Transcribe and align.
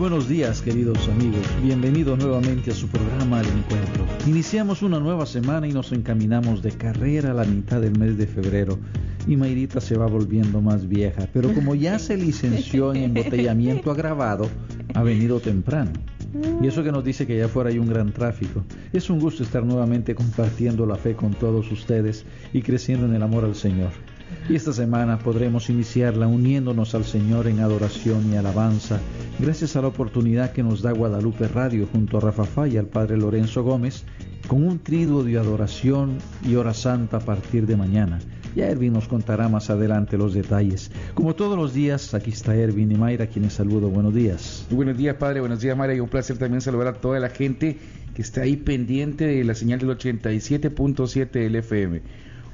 buenos 0.00 0.30
días, 0.30 0.62
queridos 0.62 1.06
amigos. 1.10 1.46
Bienvenidos 1.62 2.18
nuevamente 2.18 2.70
a 2.70 2.74
su 2.74 2.88
programa 2.88 3.42
El 3.42 3.48
Encuentro. 3.48 4.06
Iniciamos 4.26 4.80
una 4.80 4.98
nueva 4.98 5.26
semana 5.26 5.68
y 5.68 5.74
nos 5.74 5.92
encaminamos 5.92 6.62
de 6.62 6.72
carrera 6.72 7.32
a 7.32 7.34
la 7.34 7.44
mitad 7.44 7.82
del 7.82 7.98
mes 7.98 8.16
de 8.16 8.26
febrero. 8.26 8.78
Y 9.26 9.36
Mayrita 9.36 9.78
se 9.78 9.98
va 9.98 10.06
volviendo 10.06 10.62
más 10.62 10.88
vieja, 10.88 11.28
pero 11.34 11.52
como 11.52 11.74
ya 11.74 11.98
se 11.98 12.16
licenció 12.16 12.94
en 12.94 13.14
embotellamiento 13.14 13.90
agravado, 13.90 14.48
ha 14.94 15.02
venido 15.02 15.38
temprano. 15.38 15.90
Y 16.62 16.66
eso 16.66 16.82
que 16.82 16.92
nos 16.92 17.04
dice 17.04 17.26
que 17.26 17.34
allá 17.34 17.44
afuera 17.44 17.68
hay 17.68 17.78
un 17.78 17.88
gran 17.88 18.10
tráfico. 18.10 18.64
Es 18.94 19.10
un 19.10 19.20
gusto 19.20 19.42
estar 19.42 19.66
nuevamente 19.66 20.14
compartiendo 20.14 20.86
la 20.86 20.96
fe 20.96 21.14
con 21.14 21.34
todos 21.34 21.70
ustedes 21.70 22.24
y 22.54 22.62
creciendo 22.62 23.04
en 23.04 23.14
el 23.14 23.22
amor 23.22 23.44
al 23.44 23.54
Señor. 23.54 23.90
Y 24.48 24.56
esta 24.56 24.72
semana 24.72 25.18
podremos 25.18 25.70
iniciarla 25.70 26.26
uniéndonos 26.26 26.94
al 26.94 27.04
Señor 27.04 27.46
en 27.46 27.60
adoración 27.60 28.32
y 28.32 28.36
alabanza, 28.36 28.98
gracias 29.38 29.76
a 29.76 29.82
la 29.82 29.88
oportunidad 29.88 30.52
que 30.52 30.62
nos 30.62 30.82
da 30.82 30.92
Guadalupe 30.92 31.46
Radio 31.48 31.86
junto 31.92 32.18
a 32.18 32.20
Rafa 32.20 32.66
y 32.66 32.76
al 32.76 32.86
Padre 32.86 33.16
Lorenzo 33.16 33.62
Gómez, 33.62 34.04
con 34.48 34.66
un 34.66 34.80
triduo 34.80 35.22
de 35.22 35.38
adoración 35.38 36.18
y 36.44 36.56
hora 36.56 36.74
santa 36.74 37.18
a 37.18 37.20
partir 37.20 37.66
de 37.66 37.76
mañana. 37.76 38.18
Ya 38.56 38.66
Erwin 38.66 38.92
nos 38.92 39.06
contará 39.06 39.48
más 39.48 39.70
adelante 39.70 40.18
los 40.18 40.34
detalles. 40.34 40.90
Como 41.14 41.36
todos 41.36 41.56
los 41.56 41.72
días, 41.72 42.14
aquí 42.14 42.30
está 42.30 42.56
Erwin 42.56 42.90
y 42.90 42.96
Mayra, 42.96 43.28
quienes 43.28 43.52
saludo. 43.52 43.88
Buenos 43.88 44.12
días. 44.12 44.66
buenos 44.70 44.96
días, 44.96 45.14
Padre. 45.16 45.38
Buenos 45.38 45.60
días, 45.60 45.76
Mayra. 45.76 45.94
Y 45.94 46.00
un 46.00 46.08
placer 46.08 46.36
también 46.36 46.60
saludar 46.60 46.88
a 46.88 46.92
toda 46.94 47.20
la 47.20 47.30
gente 47.30 47.78
que 48.14 48.22
está 48.22 48.42
ahí 48.42 48.56
pendiente 48.56 49.26
de 49.26 49.44
la 49.44 49.54
señal 49.54 49.78
del 49.78 49.90
87.7 49.90 51.30
del 51.30 51.54
FM. 51.56 52.02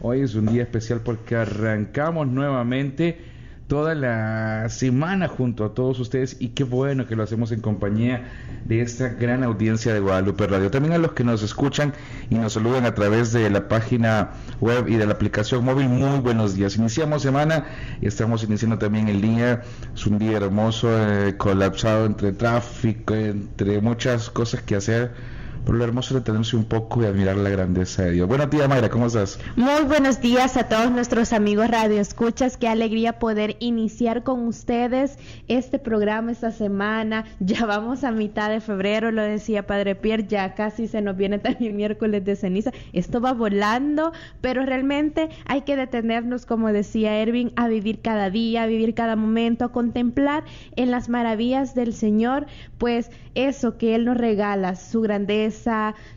Hoy 0.00 0.20
es 0.20 0.34
un 0.34 0.46
día 0.46 0.62
especial 0.62 1.00
porque 1.00 1.36
arrancamos 1.36 2.26
nuevamente 2.26 3.18
toda 3.66 3.94
la 3.94 4.68
semana 4.68 5.26
junto 5.26 5.64
a 5.64 5.74
todos 5.74 5.98
ustedes 5.98 6.36
y 6.38 6.50
qué 6.50 6.64
bueno 6.64 7.06
que 7.06 7.16
lo 7.16 7.22
hacemos 7.22 7.50
en 7.50 7.60
compañía 7.60 8.28
de 8.64 8.82
esta 8.82 9.08
gran 9.08 9.42
audiencia 9.42 9.94
de 9.94 10.00
Guadalupe 10.00 10.46
Radio. 10.46 10.70
También 10.70 10.94
a 10.94 10.98
los 10.98 11.12
que 11.12 11.24
nos 11.24 11.42
escuchan 11.42 11.94
y 12.30 12.34
nos 12.36 12.52
saludan 12.52 12.84
a 12.84 12.94
través 12.94 13.32
de 13.32 13.48
la 13.48 13.68
página 13.68 14.32
web 14.60 14.86
y 14.86 14.96
de 14.96 15.06
la 15.06 15.14
aplicación 15.14 15.64
móvil, 15.64 15.88
muy 15.88 16.20
buenos 16.20 16.54
días. 16.54 16.76
Iniciamos 16.76 17.22
semana 17.22 17.64
y 18.00 18.06
estamos 18.06 18.44
iniciando 18.44 18.78
también 18.78 19.08
el 19.08 19.20
día. 19.20 19.62
Es 19.94 20.06
un 20.06 20.18
día 20.18 20.36
hermoso, 20.36 20.88
eh, 20.92 21.36
colapsado 21.36 22.04
entre 22.04 22.32
tráfico, 22.32 23.14
entre 23.14 23.80
muchas 23.80 24.28
cosas 24.30 24.60
que 24.62 24.76
hacer 24.76 25.35
por 25.66 25.74
lo 25.74 25.84
hermoso 25.84 26.14
de 26.14 26.20
detenerse 26.20 26.56
un 26.56 26.64
poco 26.64 27.02
y 27.02 27.06
admirar 27.06 27.36
la 27.36 27.50
grandeza 27.50 28.04
de 28.04 28.12
Dios. 28.12 28.28
Buenos 28.28 28.48
días, 28.50 28.68
Mayra, 28.68 28.88
¿cómo 28.88 29.06
estás? 29.06 29.40
Muy 29.56 29.82
buenos 29.82 30.20
días 30.20 30.56
a 30.56 30.68
todos 30.68 30.92
nuestros 30.92 31.32
amigos 31.32 31.68
Radio 31.68 32.00
Escuchas. 32.00 32.56
Qué 32.56 32.68
alegría 32.68 33.18
poder 33.18 33.56
iniciar 33.58 34.22
con 34.22 34.46
ustedes 34.46 35.18
este 35.48 35.80
programa 35.80 36.30
esta 36.30 36.52
semana. 36.52 37.24
Ya 37.40 37.64
vamos 37.64 38.04
a 38.04 38.10
mitad 38.10 38.50
de 38.50 38.60
febrero, 38.60 39.10
lo 39.10 39.22
decía 39.22 39.66
Padre 39.66 39.94
Pierre, 39.94 40.26
ya 40.26 40.54
casi 40.54 40.88
se 40.88 41.00
nos 41.00 41.16
viene 41.16 41.38
también 41.38 41.76
miércoles 41.76 42.24
de 42.24 42.36
ceniza. 42.36 42.70
Esto 42.92 43.20
va 43.20 43.32
volando, 43.32 44.12
pero 44.40 44.64
realmente 44.64 45.30
hay 45.46 45.62
que 45.62 45.76
detenernos, 45.76 46.46
como 46.46 46.72
decía 46.72 47.16
Erwin, 47.16 47.52
a 47.56 47.66
vivir 47.66 48.00
cada 48.02 48.30
día, 48.30 48.62
a 48.62 48.66
vivir 48.66 48.94
cada 48.94 49.16
momento, 49.16 49.64
a 49.64 49.72
contemplar 49.72 50.44
en 50.76 50.90
las 50.90 51.08
maravillas 51.08 51.74
del 51.74 51.92
Señor, 51.92 52.46
pues 52.78 53.10
eso 53.34 53.78
que 53.78 53.94
Él 53.94 54.04
nos 54.04 54.16
regala, 54.16 54.76
su 54.76 55.00
grandeza 55.00 55.55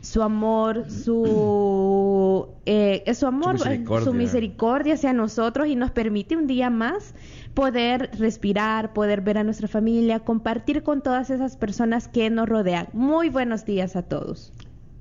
su 0.00 0.22
amor, 0.22 0.90
su, 0.90 2.48
eh, 2.66 3.04
su 3.14 3.26
amor, 3.26 3.58
su 3.58 4.12
misericordia. 4.12 4.94
hacia 4.94 5.12
nosotros 5.12 5.68
y 5.68 5.76
nos 5.76 5.90
permite 5.90 6.36
un 6.36 6.46
día 6.46 6.70
más 6.70 7.14
poder 7.54 8.10
respirar, 8.18 8.92
poder 8.92 9.20
ver 9.20 9.38
a 9.38 9.44
nuestra 9.44 9.68
familia, 9.68 10.20
compartir 10.20 10.82
con 10.82 11.02
todas 11.02 11.30
esas 11.30 11.56
personas 11.56 12.08
que 12.08 12.30
nos 12.30 12.48
rodean. 12.48 12.88
Muy 12.92 13.28
buenos 13.28 13.64
días 13.64 13.96
a 13.96 14.02
todos. 14.02 14.52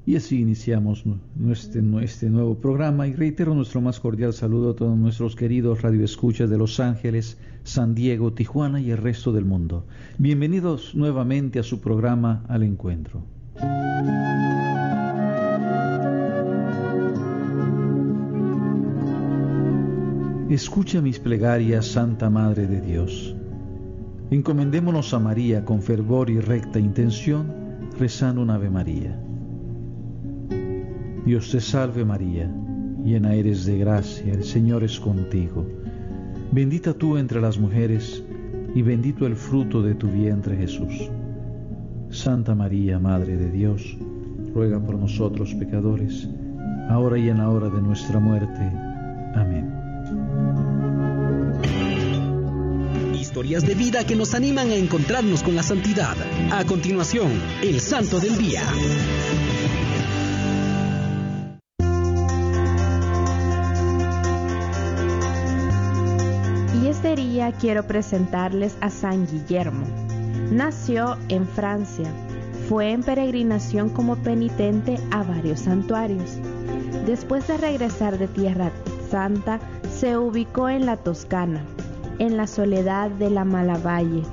Y 0.06 0.16
así 0.16 0.40
iniciamos 0.40 1.04
nuestro, 1.36 2.00
este 2.00 2.30
nuevo 2.32 2.56
programa 2.56 3.08
y 3.08 3.14
reitero 3.14 3.54
nuestro 3.54 3.80
más 3.80 4.00
cordial 4.00 4.34
saludo 4.34 4.72
a 4.72 4.76
todos 4.76 4.98
nuestros 4.98 5.36
queridos 5.36 5.84
radioescuchas 5.84 6.50
de 6.50 6.58
Los 6.58 6.80
Ángeles, 6.80 7.38
San 7.64 7.94
Diego, 7.94 8.34
Tijuana 8.34 8.82
y 8.82 8.90
el 8.90 8.98
resto 8.98 9.32
del 9.32 9.46
mundo. 9.46 9.86
Bienvenidos 10.18 10.96
nuevamente 10.96 11.60
a 11.60 11.64
su 11.64 11.80
programa 11.80 12.44
Al 12.48 12.64
Encuentro. 12.64 13.22
Escucha 20.50 21.00
mis 21.00 21.20
plegarias, 21.20 21.86
Santa 21.86 22.30
Madre 22.30 22.66
de 22.66 22.82
Dios. 22.82 23.36
Encomendémonos 24.32 25.14
a 25.14 25.20
María 25.20 25.64
con 25.64 25.82
fervor 25.82 26.30
y 26.30 26.40
recta 26.40 26.80
intención, 26.80 27.48
rezando 28.00 28.42
un 28.42 28.50
Ave 28.50 28.70
María. 28.70 29.20
Dios 31.26 31.52
te 31.52 31.62
salve 31.62 32.04
María, 32.04 32.52
llena 33.04 33.36
eres 33.36 33.66
de 33.66 33.78
gracia, 33.78 34.34
el 34.34 34.44
Señor 34.44 34.84
es 34.84 35.00
contigo. 35.00 35.66
Bendita 36.52 36.94
tú 36.94 37.18
entre 37.18 37.40
las 37.40 37.60
mujeres, 37.60 38.24
y 38.74 38.82
bendito 38.82 39.28
el 39.28 39.36
fruto 39.36 39.82
de 39.82 39.96
tu 39.96 40.08
vientre 40.08 40.58
Jesús. 40.58 41.12
Santa 42.12 42.56
María, 42.56 42.98
Madre 42.98 43.38
de 43.38 43.52
Dios, 43.52 43.96
ruega 44.54 44.80
por 44.80 44.96
nosotros 44.96 45.54
pecadores, 45.54 46.28
ahora 46.90 47.20
y 47.20 47.30
en 47.30 47.38
la 47.38 47.50
hora 47.50 47.70
de 47.70 47.82
nuestra 47.82 48.20
muerte. 48.20 48.72
Amén. 49.36 49.72
Historias 53.14 53.66
de 53.66 53.76
vida 53.76 54.06
que 54.06 54.16
nos 54.16 54.34
animan 54.34 54.70
a 54.70 54.76
encontrarnos 54.76 55.44
con 55.44 55.56
la 55.56 55.62
santidad. 55.62 56.16
A 56.52 56.66
continuación, 56.66 57.32
el 57.62 57.80
Santo 57.80 58.20
del 58.20 58.38
Día. 58.38 58.64
Y 66.82 66.88
este 66.88 67.16
día 67.16 67.52
quiero 67.52 67.84
presentarles 67.86 68.78
a 68.82 68.90
San 68.90 69.28
Guillermo 69.28 70.09
Nació 70.52 71.16
en 71.30 71.48
Francia. 71.48 72.12
Fue 72.68 72.92
en 72.92 73.04
peregrinación 73.04 73.90
como 73.90 74.16
penitente 74.16 74.98
a 75.12 75.22
varios 75.22 75.60
santuarios. 75.60 76.38
Después 77.06 77.48
de 77.48 77.58
regresar 77.58 78.18
de 78.18 78.28
Tierra 78.28 78.72
Santa, 79.12 79.60
se 79.92 80.18
ubicó 80.18 80.68
en 80.68 80.88
la 80.88 80.98
Toscana, 80.98 81.64
en 82.18 82.36
la 82.36 82.48
soledad 82.48 83.12
de 83.12 83.30
la 83.30 83.46
Malavalle, 83.46 84.24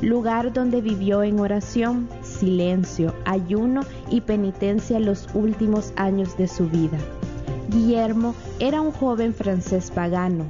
lugar 0.00 0.54
donde 0.54 0.80
vivió 0.80 1.22
en 1.22 1.38
oración, 1.38 2.08
silencio, 2.22 3.14
ayuno 3.26 3.82
y 4.10 4.22
penitencia 4.22 4.98
los 5.00 5.28
últimos 5.34 5.92
años 5.96 6.36
de 6.38 6.48
su 6.48 6.66
vida. 6.68 6.98
Guillermo 7.68 8.34
era 8.58 8.80
un 8.80 8.92
joven 8.92 9.34
francés 9.34 9.90
pagano, 9.90 10.46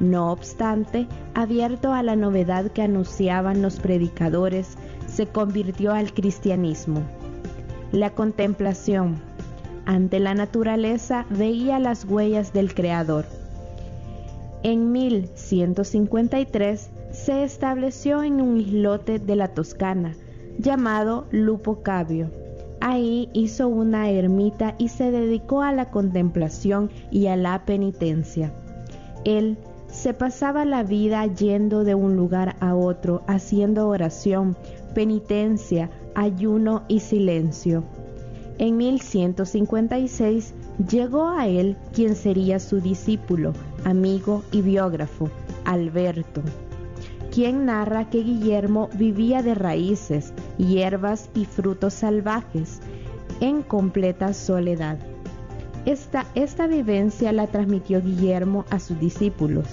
no 0.00 0.30
obstante, 0.32 1.06
abierto 1.34 1.92
a 1.92 2.02
la 2.02 2.16
novedad 2.16 2.70
que 2.70 2.82
anunciaban 2.82 3.62
los 3.62 3.80
predicadores, 3.80 4.76
se 5.06 5.26
convirtió 5.26 5.92
al 5.92 6.12
cristianismo. 6.12 7.02
La 7.92 8.10
contemplación. 8.10 9.16
Ante 9.86 10.20
la 10.20 10.34
naturaleza 10.34 11.24
veía 11.30 11.78
las 11.78 12.04
huellas 12.04 12.52
del 12.52 12.74
Creador. 12.74 13.24
En 14.62 14.92
1153 14.92 16.90
se 17.10 17.42
estableció 17.42 18.22
en 18.22 18.40
un 18.40 18.58
islote 18.60 19.18
de 19.18 19.36
la 19.36 19.48
Toscana 19.48 20.14
llamado 20.58 21.26
Lupo 21.30 21.82
Cabio. 21.82 22.30
Ahí 22.80 23.28
hizo 23.32 23.68
una 23.68 24.10
ermita 24.10 24.74
y 24.78 24.88
se 24.88 25.10
dedicó 25.10 25.62
a 25.62 25.72
la 25.72 25.90
contemplación 25.90 26.90
y 27.10 27.26
a 27.26 27.36
la 27.36 27.64
penitencia. 27.64 28.52
Él 29.24 29.58
se 29.98 30.14
pasaba 30.14 30.64
la 30.64 30.84
vida 30.84 31.26
yendo 31.26 31.82
de 31.82 31.96
un 31.96 32.14
lugar 32.14 32.54
a 32.60 32.76
otro, 32.76 33.22
haciendo 33.26 33.88
oración, 33.88 34.56
penitencia, 34.94 35.90
ayuno 36.14 36.84
y 36.86 37.00
silencio. 37.00 37.82
En 38.58 38.76
1156 38.76 40.54
llegó 40.88 41.28
a 41.28 41.48
él 41.48 41.76
quien 41.92 42.14
sería 42.14 42.60
su 42.60 42.80
discípulo, 42.80 43.54
amigo 43.84 44.44
y 44.52 44.62
biógrafo, 44.62 45.30
Alberto, 45.64 46.42
quien 47.34 47.66
narra 47.66 48.08
que 48.08 48.22
Guillermo 48.22 48.90
vivía 48.94 49.42
de 49.42 49.56
raíces, 49.56 50.32
hierbas 50.58 51.28
y 51.34 51.44
frutos 51.44 51.94
salvajes, 51.94 52.78
en 53.40 53.62
completa 53.62 54.32
soledad. 54.32 54.98
Esta, 55.86 56.26
esta 56.36 56.68
vivencia 56.68 57.32
la 57.32 57.48
transmitió 57.48 58.00
Guillermo 58.00 58.64
a 58.70 58.78
sus 58.78 59.00
discípulos. 59.00 59.66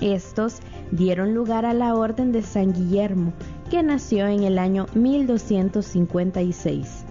Estos 0.00 0.58
dieron 0.90 1.34
lugar 1.34 1.64
a 1.64 1.72
la 1.72 1.94
Orden 1.94 2.32
de 2.32 2.42
San 2.42 2.72
Guillermo, 2.72 3.32
que 3.70 3.82
nació 3.82 4.26
en 4.26 4.44
el 4.44 4.58
año 4.58 4.86
1256. 4.94 7.04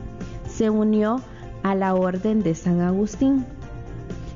Se 0.48 0.70
unió 0.70 1.22
a 1.64 1.74
la 1.74 1.96
Orden 1.96 2.44
de 2.44 2.54
San 2.54 2.82
Agustín. 2.82 3.46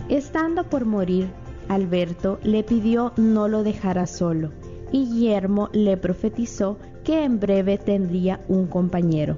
Estando 0.10 0.64
por 0.64 0.86
morir, 0.86 1.28
Alberto 1.68 2.40
le 2.44 2.64
pidió 2.64 3.14
no 3.18 3.48
lo 3.48 3.64
dejara 3.64 4.08
solo, 4.08 4.52
y 4.92 5.06
Guillermo 5.06 5.70
le 5.72 5.98
profetizó 5.98 6.78
que 7.04 7.24
en 7.24 7.40
breve 7.40 7.78
tendría 7.78 8.40
un 8.48 8.66
compañero. 8.66 9.38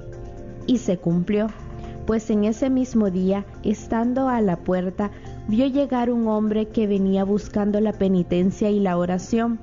Y 0.68 0.78
se 0.78 0.98
cumplió, 0.98 1.48
pues 2.08 2.30
en 2.30 2.46
ese 2.46 2.70
mismo 2.70 3.12
día, 3.12 3.46
estando 3.64 4.30
a 4.30 4.40
la 4.40 4.58
puerta, 4.58 5.12
vio 5.52 5.68
llegar 5.68 6.10
un 6.10 6.30
hombre 6.30 6.70
que 6.70 6.88
venía 6.88 7.26
buscando 7.26 7.82
la 7.82 7.92
penitencia 7.92 8.70
y 8.70 8.80
la 8.80 8.98
oración, 8.98 9.60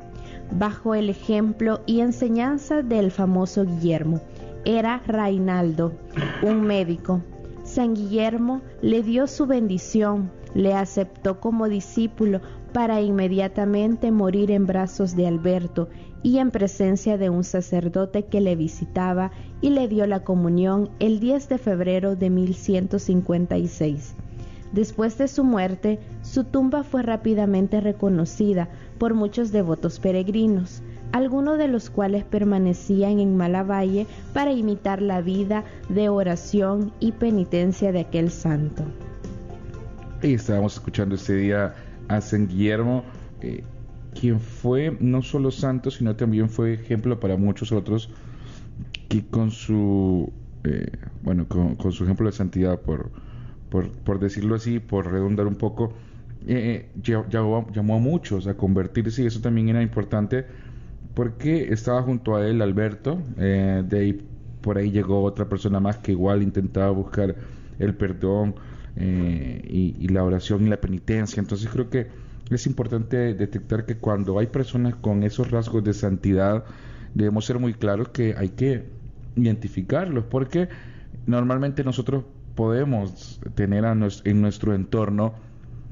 bajo 0.51 0.95
el 0.95 1.09
ejemplo 1.09 1.81
y 1.87 2.01
enseñanza 2.01 2.83
del 2.83 3.11
famoso 3.11 3.65
Guillermo. 3.65 4.21
Era 4.67 5.01
Reinaldo, 5.07 5.95
un 6.43 6.61
médico. 6.61 7.23
San 7.65 7.95
Guillermo 7.95 8.61
le 8.83 9.03
dio 9.03 9.27
su 9.27 9.47
bendición, 9.47 10.31
le 10.53 10.75
aceptó 10.75 11.41
como 11.41 11.71
discípulo 11.71 12.43
para 12.75 13.01
inmediatamente 13.01 14.11
morir 14.11 14.51
en 14.51 14.67
brazos 14.67 15.17
de 15.17 15.27
Alberto 15.27 15.89
y 16.23 16.37
en 16.37 16.51
presencia 16.51 17.17
de 17.17 17.31
un 17.31 17.45
sacerdote 17.45 18.27
que 18.27 18.43
le 18.43 18.57
visitaba 18.57 19.31
y 19.63 19.71
le 19.71 19.89
dio 19.89 20.07
la 20.07 20.23
comunión 20.23 20.91
el 20.99 21.19
10 21.19 21.49
de 21.49 21.57
febrero 21.57 22.15
de 22.15 22.29
1156. 22.29 24.17
Después 24.73 25.17
de 25.19 25.29
su 25.29 25.45
muerte, 25.45 25.99
su 26.23 26.45
tumba 26.45 26.85
fue 26.85 27.03
rápidamente 27.03 27.81
reconocida 27.81 28.69
por 28.99 29.15
muchos 29.15 29.51
devotos 29.51 29.99
peregrinos, 29.99 30.83
algunos 31.13 31.59
de 31.59 31.69
los 31.69 31.89
cuales 31.91 32.25
permanecían 32.25 33.19
en 33.19 33.37
Malavalle 33.37 34.07
para 34.35 34.53
imitar 34.53 35.01
la 35.01 35.23
vida 35.23 35.65
de 35.89 36.09
oración 36.09 36.93
y 37.01 37.13
penitencia 37.13 37.93
de 37.93 38.01
aquel 38.01 38.31
santo. 38.31 38.85
Y 40.23 40.35
estábamos 40.35 40.75
escuchando 40.75 41.15
este 41.15 41.37
día 41.37 41.75
a 42.09 42.21
San 42.21 42.49
Guillermo, 42.49 43.05
eh, 43.41 43.63
quien 44.19 44.41
fue 44.41 44.97
no 45.01 45.23
solo 45.23 45.51
santo, 45.51 45.91
sino 45.91 46.17
también 46.17 46.49
fue 46.49 46.75
ejemplo 46.75 47.21
para 47.21 47.37
muchos 47.37 47.73
otros 47.73 48.11
que 49.09 49.25
con 49.25 49.51
su, 49.51 50.33
eh, 50.65 50.91
bueno, 51.23 51.47
con, 51.49 51.93
su 51.93 52.05
ejemplo 52.05 52.27
de 52.27 52.33
santidad, 52.33 52.81
por, 52.81 53.11
por, 53.71 54.19
decirlo 54.19 54.55
así, 54.55 54.79
por 54.79 55.11
redundar 55.11 55.47
un 55.47 55.57
poco, 55.57 55.93
eh, 56.47 56.89
llamó, 57.03 57.67
llamó, 57.73 57.97
a 57.97 57.99
muchos 57.99 58.47
a 58.47 58.55
convertirse 58.55 59.23
y 59.23 59.27
eso 59.27 59.41
también 59.41 59.69
era 59.69 59.83
importante 59.83 60.47
porque 61.15 61.73
estaba 61.73 62.03
junto 62.03 62.37
a 62.37 62.47
él 62.47 62.63
Alberto, 62.63 63.19
de 63.37 63.99
ahí 63.99 64.25
por 64.61 64.79
ahí 64.79 64.91
llegó 64.91 65.23
otra 65.23 65.49
persona 65.49 65.81
más 65.81 65.99
que 65.99 66.13
igual 66.13 66.43
intentaba 66.43 66.91
buscar 66.91 67.35
el 67.79 67.95
perdón 67.95 68.55
y, 68.97 69.97
y, 69.99 70.09
la 70.09 70.23
oración 70.23 70.65
y 70.65 70.69
la 70.69 70.81
penitencia. 70.81 71.41
Entonces 71.41 71.69
creo 71.71 71.91
que 71.91 72.07
es 72.51 72.67
importante 72.67 73.35
detectar 73.35 73.85
que 73.85 73.97
cuando 73.97 74.39
hay 74.39 74.47
personas 74.47 74.95
con 74.97 75.23
esos 75.23 75.51
rasgos 75.51 75.85
de 75.85 75.93
santidad, 75.93 76.65
debemos 77.15 77.45
ser 77.45 77.59
muy 77.59 77.75
claros 77.75 78.09
que 78.09 78.35
hay 78.37 78.51
que 78.51 78.85
identificarlos, 79.37 80.25
porque 80.25 80.69
normalmente 81.27 81.85
nosotros 81.85 82.25
podemos 82.59 83.39
tener 83.55 83.85
en 83.85 84.41
nuestro 84.43 84.75
entorno 84.75 85.33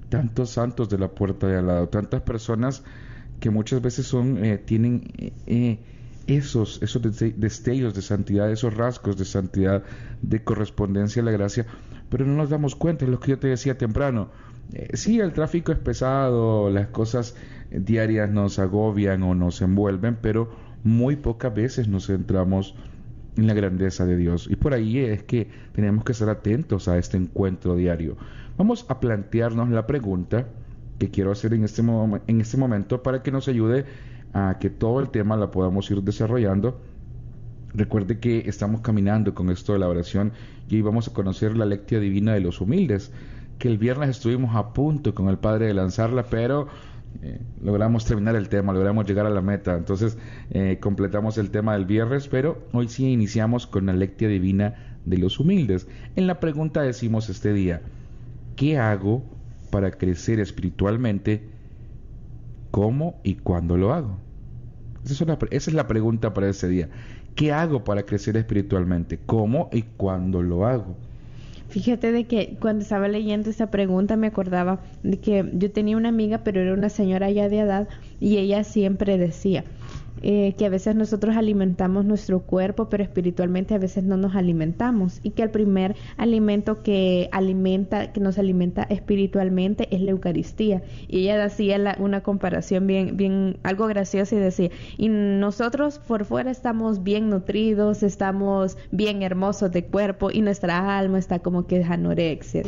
tantos 0.08 0.50
santos 0.50 0.88
de 0.88 0.98
la 0.98 1.06
puerta 1.06 1.46
de 1.46 1.58
al 1.58 1.68
lado, 1.68 1.88
tantas 1.88 2.22
personas 2.22 2.82
que 3.38 3.50
muchas 3.50 3.80
veces 3.80 4.08
son 4.08 4.44
eh, 4.44 4.58
tienen 4.58 5.04
eh, 5.16 5.32
eh, 5.46 5.78
esos 6.26 6.82
esos 6.82 7.00
destellos 7.36 7.94
de 7.94 8.02
santidad, 8.02 8.50
esos 8.50 8.74
rasgos 8.74 9.16
de 9.16 9.24
santidad, 9.24 9.84
de 10.22 10.42
correspondencia 10.42 11.22
a 11.22 11.24
la 11.24 11.30
gracia, 11.30 11.66
pero 12.10 12.26
no 12.26 12.34
nos 12.34 12.50
damos 12.50 12.74
cuenta, 12.74 13.04
es 13.04 13.12
lo 13.12 13.20
que 13.20 13.30
yo 13.30 13.38
te 13.38 13.46
decía 13.46 13.78
temprano. 13.78 14.30
Eh, 14.72 14.88
sí, 14.94 15.20
el 15.20 15.32
tráfico 15.32 15.70
es 15.70 15.78
pesado, 15.78 16.68
las 16.68 16.88
cosas 16.88 17.36
diarias 17.70 18.28
nos 18.28 18.58
agobian 18.58 19.22
o 19.22 19.36
nos 19.36 19.62
envuelven, 19.62 20.18
pero 20.20 20.50
muy 20.82 21.14
pocas 21.14 21.54
veces 21.54 21.86
nos 21.86 22.08
centramos 22.08 22.74
en 23.36 23.46
la 23.46 23.54
grandeza 23.54 24.06
de 24.06 24.16
Dios. 24.16 24.48
Y 24.50 24.56
por 24.56 24.74
ahí 24.74 24.98
es 24.98 25.22
que 25.22 25.48
tenemos 25.72 26.04
que 26.04 26.12
estar 26.12 26.28
atentos 26.28 26.88
a 26.88 26.98
este 26.98 27.16
encuentro 27.16 27.76
diario. 27.76 28.16
Vamos 28.56 28.86
a 28.88 29.00
plantearnos 29.00 29.68
la 29.70 29.86
pregunta 29.86 30.46
que 30.98 31.10
quiero 31.10 31.32
hacer 31.32 31.52
en 31.54 31.64
este, 31.64 31.82
en 31.82 32.40
este 32.40 32.56
momento 32.56 33.02
para 33.02 33.22
que 33.22 33.30
nos 33.30 33.48
ayude 33.48 33.84
a 34.32 34.56
que 34.58 34.70
todo 34.70 35.00
el 35.00 35.10
tema 35.10 35.36
la 35.36 35.50
podamos 35.50 35.90
ir 35.90 36.02
desarrollando. 36.02 36.80
Recuerde 37.74 38.18
que 38.18 38.48
estamos 38.48 38.80
caminando 38.80 39.34
con 39.34 39.50
esto 39.50 39.74
de 39.74 39.78
la 39.78 39.88
oración 39.88 40.32
y 40.68 40.76
hoy 40.76 40.82
vamos 40.82 41.08
a 41.08 41.12
conocer 41.12 41.56
la 41.56 41.66
lectio 41.66 42.00
divina 42.00 42.32
de 42.32 42.40
los 42.40 42.60
humildes 42.60 43.12
que 43.58 43.68
el 43.68 43.78
viernes 43.78 44.10
estuvimos 44.10 44.54
a 44.54 44.72
punto 44.72 45.14
con 45.14 45.28
el 45.28 45.38
padre 45.38 45.66
de 45.66 45.74
lanzarla, 45.74 46.24
pero 46.24 46.68
eh, 47.22 47.40
logramos 47.62 48.04
terminar 48.04 48.36
el 48.36 48.48
tema, 48.48 48.72
logramos 48.72 49.06
llegar 49.06 49.26
a 49.26 49.30
la 49.30 49.40
meta. 49.40 49.76
Entonces 49.76 50.18
eh, 50.50 50.78
completamos 50.80 51.38
el 51.38 51.50
tema 51.50 51.74
del 51.74 51.84
viernes, 51.84 52.28
pero 52.28 52.62
hoy 52.72 52.88
sí 52.88 53.10
iniciamos 53.10 53.66
con 53.66 53.86
la 53.86 53.92
lectia 53.92 54.28
divina 54.28 54.98
de 55.04 55.18
los 55.18 55.40
humildes. 55.40 55.86
En 56.16 56.26
la 56.26 56.40
pregunta 56.40 56.82
decimos 56.82 57.28
este 57.28 57.52
día, 57.52 57.82
¿qué 58.56 58.78
hago 58.78 59.22
para 59.70 59.90
crecer 59.90 60.40
espiritualmente? 60.40 61.42
¿Cómo 62.70 63.20
y 63.22 63.34
cuándo 63.36 63.76
lo 63.76 63.92
hago? 63.92 64.18
Esa 65.04 65.24
es, 65.24 65.38
esa 65.50 65.70
es 65.70 65.74
la 65.74 65.86
pregunta 65.86 66.34
para 66.34 66.48
ese 66.48 66.68
día. 66.68 66.88
¿Qué 67.34 67.52
hago 67.52 67.84
para 67.84 68.04
crecer 68.04 68.36
espiritualmente? 68.36 69.18
¿Cómo 69.24 69.68
y 69.72 69.82
cuándo 69.82 70.42
lo 70.42 70.66
hago? 70.66 70.96
Fíjate 71.68 72.12
de 72.12 72.26
que 72.26 72.56
cuando 72.60 72.82
estaba 72.82 73.08
leyendo 73.08 73.50
esta 73.50 73.70
pregunta 73.70 74.16
me 74.16 74.28
acordaba 74.28 74.80
de 75.02 75.18
que 75.18 75.50
yo 75.54 75.70
tenía 75.72 75.96
una 75.96 76.10
amiga, 76.10 76.38
pero 76.38 76.60
era 76.60 76.72
una 76.72 76.88
señora 76.88 77.30
ya 77.30 77.48
de 77.48 77.58
edad, 77.58 77.88
y 78.20 78.38
ella 78.38 78.62
siempre 78.64 79.18
decía, 79.18 79.64
eh, 80.22 80.54
que 80.56 80.66
a 80.66 80.68
veces 80.68 80.96
nosotros 80.96 81.36
alimentamos 81.36 82.04
nuestro 82.04 82.40
cuerpo, 82.40 82.88
pero 82.88 83.02
espiritualmente 83.02 83.74
a 83.74 83.78
veces 83.78 84.04
no 84.04 84.16
nos 84.16 84.34
alimentamos 84.34 85.20
y 85.22 85.30
que 85.30 85.42
el 85.42 85.50
primer 85.50 85.94
alimento 86.16 86.82
que 86.82 87.28
alimenta, 87.32 88.12
que 88.12 88.20
nos 88.20 88.38
alimenta 88.38 88.82
espiritualmente 88.84 89.94
es 89.94 90.00
la 90.00 90.12
Eucaristía. 90.12 90.82
Y 91.08 91.20
ella 91.20 91.44
hacía 91.44 91.96
una 91.98 92.22
comparación 92.22 92.86
bien, 92.86 93.16
bien, 93.16 93.58
algo 93.62 93.86
graciosa 93.86 94.34
y 94.36 94.38
decía, 94.38 94.70
y 94.96 95.08
nosotros 95.08 95.98
por 95.98 96.24
fuera 96.24 96.50
estamos 96.50 97.02
bien 97.02 97.28
nutridos, 97.28 98.02
estamos 98.02 98.78
bien 98.90 99.22
hermosos 99.22 99.70
de 99.72 99.84
cuerpo 99.84 100.30
y 100.30 100.40
nuestra 100.40 100.98
alma 100.98 101.18
está 101.18 101.40
como 101.40 101.66
que 101.66 101.84
anorexia 101.84 102.62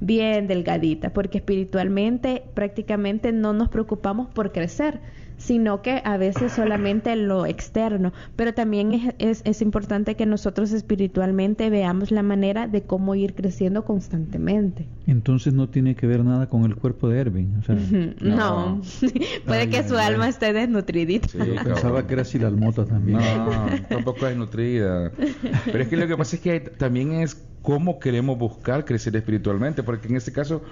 bien 0.00 0.46
delgadita, 0.46 1.10
porque 1.10 1.38
espiritualmente 1.38 2.42
prácticamente 2.54 3.32
no 3.32 3.52
nos 3.52 3.68
preocupamos 3.68 4.28
por 4.28 4.52
crecer, 4.52 5.00
sino 5.36 5.82
que 5.82 6.00
a 6.04 6.16
veces 6.16 6.52
solamente 6.52 7.16
lo 7.16 7.46
externo, 7.46 8.12
pero 8.36 8.54
también 8.54 9.14
es, 9.18 9.42
es, 9.44 9.62
importante 9.62 10.14
que 10.14 10.26
nosotros 10.26 10.72
espiritualmente 10.72 11.70
veamos 11.70 12.10
la 12.10 12.22
manera 12.22 12.66
de 12.68 12.82
cómo 12.82 13.14
ir 13.14 13.34
creciendo 13.34 13.84
constantemente. 13.84 14.86
Entonces 15.06 15.54
no 15.54 15.68
tiene 15.68 15.94
que 15.94 16.06
ver 16.06 16.24
nada 16.24 16.48
con 16.48 16.64
el 16.64 16.76
cuerpo 16.76 17.08
de 17.08 17.20
Erwin. 17.20 17.62
no, 18.20 18.80
puede 19.46 19.68
que 19.68 19.82
su 19.82 19.96
alma 19.96 20.28
esté 20.28 20.52
desnutridita. 20.52 21.28
Sí, 21.28 21.38
pensaba 21.38 22.06
que 22.06 22.14
era 22.14 22.24
Silalmota 22.24 22.84
también. 22.84 23.18
No, 23.18 23.66
tampoco 23.88 24.26
es 24.26 24.36
nutrida. 24.36 25.12
Pero 25.64 25.78
es 25.78 25.88
que 25.88 25.96
lo 25.96 26.06
que 26.06 26.16
pasa 26.16 26.36
es 26.36 26.42
que 26.42 26.60
también 26.60 27.12
es 27.12 27.42
cómo 27.64 27.98
queremos 27.98 28.38
buscar 28.38 28.84
crecer 28.84 29.16
espiritualmente, 29.16 29.82
porque 29.82 30.06
en 30.06 30.16
este 30.16 30.32
caso, 30.32 30.62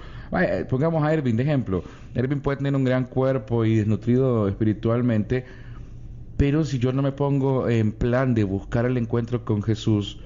pongamos 0.69 1.03
a 1.03 1.11
Erwin 1.11 1.35
de 1.35 1.41
ejemplo, 1.41 1.83
Erwin 2.13 2.39
puede 2.39 2.57
tener 2.57 2.75
un 2.75 2.83
gran 2.83 3.05
cuerpo 3.05 3.65
y 3.65 3.77
desnutrido 3.77 4.47
espiritualmente, 4.47 5.43
pero 6.37 6.63
si 6.63 6.77
yo 6.77 6.93
no 6.93 7.01
me 7.01 7.11
pongo 7.11 7.67
en 7.67 7.93
plan 7.93 8.35
de 8.35 8.43
buscar 8.43 8.85
el 8.85 8.95
encuentro 8.97 9.43
con 9.43 9.63
Jesús 9.63 10.19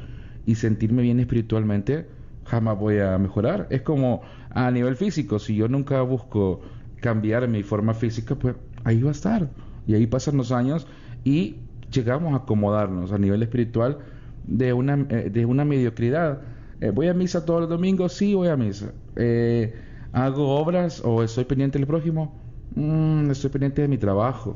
y 0.46 0.56
sentirme 0.56 1.04
bien 1.04 1.22
espiritualmente, 1.22 2.06
jamás 2.44 2.78
voy 2.78 3.00
a 3.00 3.18
mejorar. 3.18 3.68
Es 3.70 3.84
como 3.84 4.22
a 4.50 4.70
nivel 4.70 4.98
físico, 4.98 5.40
si 5.40 5.56
yo 5.56 5.70
nunca 5.70 6.02
busco 6.02 6.60
cambiar 7.00 7.48
mi 7.48 7.64
forma 7.64 7.94
física, 7.94 8.36
pues 8.36 8.56
ahí 8.84 9.02
va 9.02 9.10
a 9.10 9.14
estar. 9.14 9.50
Y 9.88 9.94
ahí 9.94 10.06
pasan 10.06 10.36
los 10.36 10.52
años 10.52 10.86
y 11.24 11.56
llegamos 11.94 12.34
a 12.34 12.44
acomodarnos 12.44 13.14
a 13.14 13.18
nivel 13.18 13.42
espiritual 13.42 14.00
de 14.48 14.74
una, 14.74 15.06
eh, 15.10 15.30
de 15.32 15.46
una 15.46 15.64
mediocridad 15.64 16.42
eh, 16.82 16.92
¿Voy 16.92 17.08
a 17.08 17.14
misa 17.14 17.46
todos 17.46 17.62
los 17.62 17.70
domingos? 17.70 18.14
Sí, 18.14 18.34
voy 18.34 18.50
a 18.50 18.58
misa. 18.58 18.94
Eh, 19.16 19.74
¿Hago 20.12 20.56
obras 20.56 21.02
o 21.04 21.24
estoy 21.24 21.46
pendiente 21.46 21.78
del 21.78 21.88
prójimo? 21.88 22.36
Mm, 22.76 23.32
estoy 23.32 23.50
pendiente 23.50 23.82
de 23.82 23.88
mi 23.88 23.98
trabajo, 23.98 24.56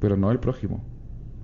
pero 0.00 0.16
no 0.16 0.28
del 0.28 0.38
prójimo. 0.38 0.82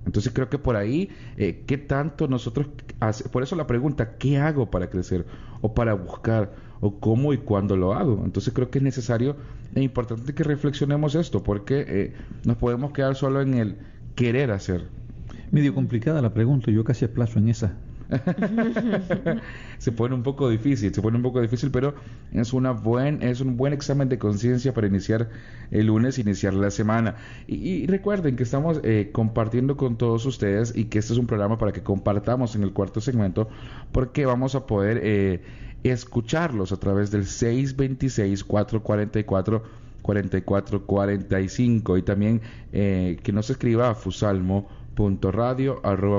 Entonces 0.05 0.31
creo 0.33 0.49
que 0.49 0.59
por 0.59 0.75
ahí, 0.75 1.09
eh, 1.35 1.63
¿qué 1.65 1.77
tanto 1.77 2.27
nosotros, 2.27 2.67
hace, 2.99 3.27
por 3.29 3.43
eso 3.43 3.55
la 3.55 3.67
pregunta, 3.67 4.17
¿qué 4.17 4.37
hago 4.37 4.69
para 4.69 4.89
crecer? 4.89 5.25
O 5.61 5.73
para 5.73 5.93
buscar, 5.95 6.53
o 6.79 6.99
cómo 6.99 7.33
y 7.33 7.37
cuándo 7.37 7.75
lo 7.75 7.93
hago. 7.93 8.21
Entonces 8.23 8.53
creo 8.53 8.69
que 8.69 8.77
es 8.77 8.83
necesario 8.83 9.35
e 9.73 9.81
importante 9.81 10.33
que 10.33 10.43
reflexionemos 10.43 11.15
esto, 11.15 11.43
porque 11.43 11.85
eh, 11.87 12.13
nos 12.45 12.57
podemos 12.57 12.91
quedar 12.93 13.15
solo 13.15 13.41
en 13.41 13.55
el 13.55 13.77
querer 14.15 14.51
hacer. 14.51 14.89
Medio 15.51 15.73
complicada 15.73 16.21
la 16.21 16.33
pregunta, 16.33 16.71
yo 16.71 16.83
casi 16.83 17.05
aplazo 17.05 17.39
en 17.39 17.49
esa. 17.49 17.75
se 19.77 19.91
pone 19.91 20.15
un 20.15 20.23
poco 20.23 20.49
difícil, 20.49 20.91
se 20.93 21.01
pone 21.01 21.17
un 21.17 21.23
poco 21.23 21.41
difícil, 21.41 21.71
pero 21.71 21.95
es, 22.31 22.53
una 22.53 22.71
buen, 22.71 23.21
es 23.23 23.41
un 23.41 23.57
buen 23.57 23.73
examen 23.73 24.07
de 24.09 24.19
conciencia 24.19 24.73
para 24.73 24.87
iniciar 24.87 25.29
el 25.71 25.87
lunes, 25.87 26.19
iniciar 26.19 26.53
la 26.53 26.71
semana. 26.71 27.15
Y, 27.47 27.87
recuerden 27.87 28.35
que 28.35 28.43
estamos 28.43 28.81
eh, 28.83 29.09
compartiendo 29.11 29.77
con 29.77 29.97
todos 29.97 30.25
ustedes 30.25 30.75
y 30.75 30.85
que 30.85 30.99
este 30.99 31.13
es 31.13 31.19
un 31.19 31.27
programa 31.27 31.57
para 31.57 31.71
que 31.71 31.83
compartamos 31.83 32.55
en 32.55 32.63
el 32.63 32.73
cuarto 32.73 33.01
segmento, 33.01 33.47
porque 33.91 34.25
vamos 34.25 34.55
a 34.55 34.65
poder 34.65 34.99
eh, 35.03 35.41
escucharlos 35.83 36.71
a 36.71 36.77
través 36.77 37.11
del 37.11 37.23
626-444. 37.23 39.61
4445 40.05 41.97
y 41.97 42.01
también 42.03 42.41
eh, 42.71 43.17
que 43.23 43.31
nos 43.31 43.49
escriba 43.49 43.89
a 43.89 43.95
Fusalmo 43.95 44.67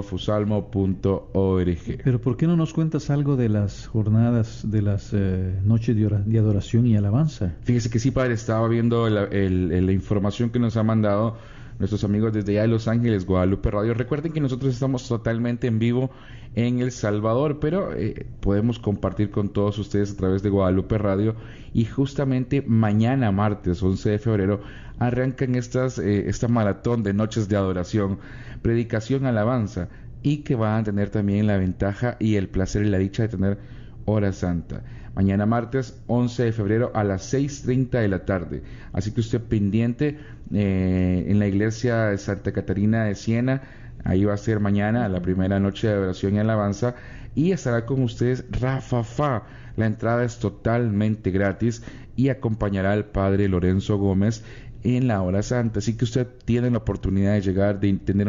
fusalmo.org. 0.02 1.78
Pero 2.04 2.20
¿por 2.20 2.36
qué 2.36 2.46
no 2.46 2.56
nos 2.56 2.72
cuentas 2.72 3.10
algo 3.10 3.36
de 3.36 3.48
las 3.48 3.86
jornadas, 3.86 4.70
de 4.70 4.82
las 4.82 5.12
eh, 5.12 5.58
noches 5.64 5.96
de, 5.96 6.38
adoración 6.38 6.86
y 6.86 6.96
alabanza? 6.96 7.54
Fíjese 7.62 7.90
que 7.90 7.98
sí, 7.98 8.10
padre, 8.10 8.34
estaba 8.34 8.68
viendo 8.68 9.08
la, 9.08 9.28
la 9.30 9.92
información 9.92 10.50
que 10.50 10.58
nos 10.58 10.76
ha 10.76 10.82
mandado 10.82 11.36
nuestros 11.78 12.04
amigos 12.04 12.32
desde 12.32 12.52
allá 12.52 12.62
de 12.62 12.68
Los 12.68 12.88
Ángeles, 12.88 13.26
Guadalupe 13.26 13.70
Radio. 13.70 13.94
Recuerden 13.94 14.32
que 14.32 14.40
nosotros 14.40 14.72
estamos 14.72 15.06
totalmente 15.06 15.66
en 15.66 15.78
vivo 15.78 16.10
en 16.54 16.80
El 16.80 16.90
Salvador, 16.90 17.58
pero 17.60 17.94
eh, 17.94 18.26
podemos 18.40 18.78
compartir 18.78 19.30
con 19.30 19.50
todos 19.50 19.78
ustedes 19.78 20.12
a 20.12 20.16
través 20.16 20.42
de 20.42 20.48
Guadalupe 20.48 20.96
Radio 20.98 21.36
y 21.74 21.84
justamente 21.84 22.62
mañana, 22.66 23.30
martes 23.30 23.82
11 23.82 24.10
de 24.10 24.18
febrero, 24.18 24.60
arrancan 24.98 25.54
estas, 25.54 25.98
eh, 25.98 26.28
esta 26.28 26.48
maratón 26.48 27.02
de 27.02 27.12
noches 27.12 27.48
de 27.48 27.56
adoración, 27.56 28.18
predicación, 28.62 29.26
alabanza 29.26 29.88
y 30.22 30.38
que 30.38 30.54
van 30.54 30.80
a 30.80 30.84
tener 30.84 31.10
también 31.10 31.46
la 31.46 31.58
ventaja 31.58 32.16
y 32.18 32.36
el 32.36 32.48
placer 32.48 32.84
y 32.84 32.88
la 32.88 32.98
dicha 32.98 33.22
de 33.24 33.28
tener 33.28 33.58
hora 34.06 34.32
santa. 34.32 34.82
Mañana 35.16 35.46
martes 35.46 35.98
11 36.08 36.44
de 36.44 36.52
febrero 36.52 36.92
a 36.94 37.02
las 37.02 37.32
6.30 37.32 38.00
de 38.00 38.08
la 38.08 38.26
tarde. 38.26 38.62
Así 38.92 39.12
que 39.12 39.20
usted 39.20 39.40
pendiente 39.40 40.18
eh, 40.52 41.24
en 41.26 41.38
la 41.38 41.46
iglesia 41.46 42.08
de 42.08 42.18
Santa 42.18 42.52
Catarina 42.52 43.04
de 43.04 43.14
Siena. 43.14 43.62
Ahí 44.04 44.26
va 44.26 44.34
a 44.34 44.36
ser 44.36 44.60
mañana 44.60 45.08
la 45.08 45.22
primera 45.22 45.58
noche 45.58 45.88
de 45.88 45.94
adoración 45.94 46.34
y 46.34 46.38
alabanza. 46.38 46.96
Y 47.34 47.52
estará 47.52 47.86
con 47.86 48.02
ustedes 48.02 48.44
Rafa 48.50 49.02
Fa. 49.04 49.44
La 49.76 49.86
entrada 49.86 50.22
es 50.22 50.38
totalmente 50.38 51.30
gratis 51.30 51.82
y 52.14 52.28
acompañará 52.28 52.92
al 52.92 53.06
padre 53.06 53.48
Lorenzo 53.48 53.96
Gómez 53.96 54.44
en 54.84 55.08
la 55.08 55.22
hora 55.22 55.42
santa. 55.42 55.78
Así 55.78 55.96
que 55.96 56.04
usted 56.04 56.26
tiene 56.44 56.70
la 56.70 56.78
oportunidad 56.78 57.32
de 57.32 57.40
llegar, 57.40 57.80
de 57.80 57.90
tener 57.94 58.28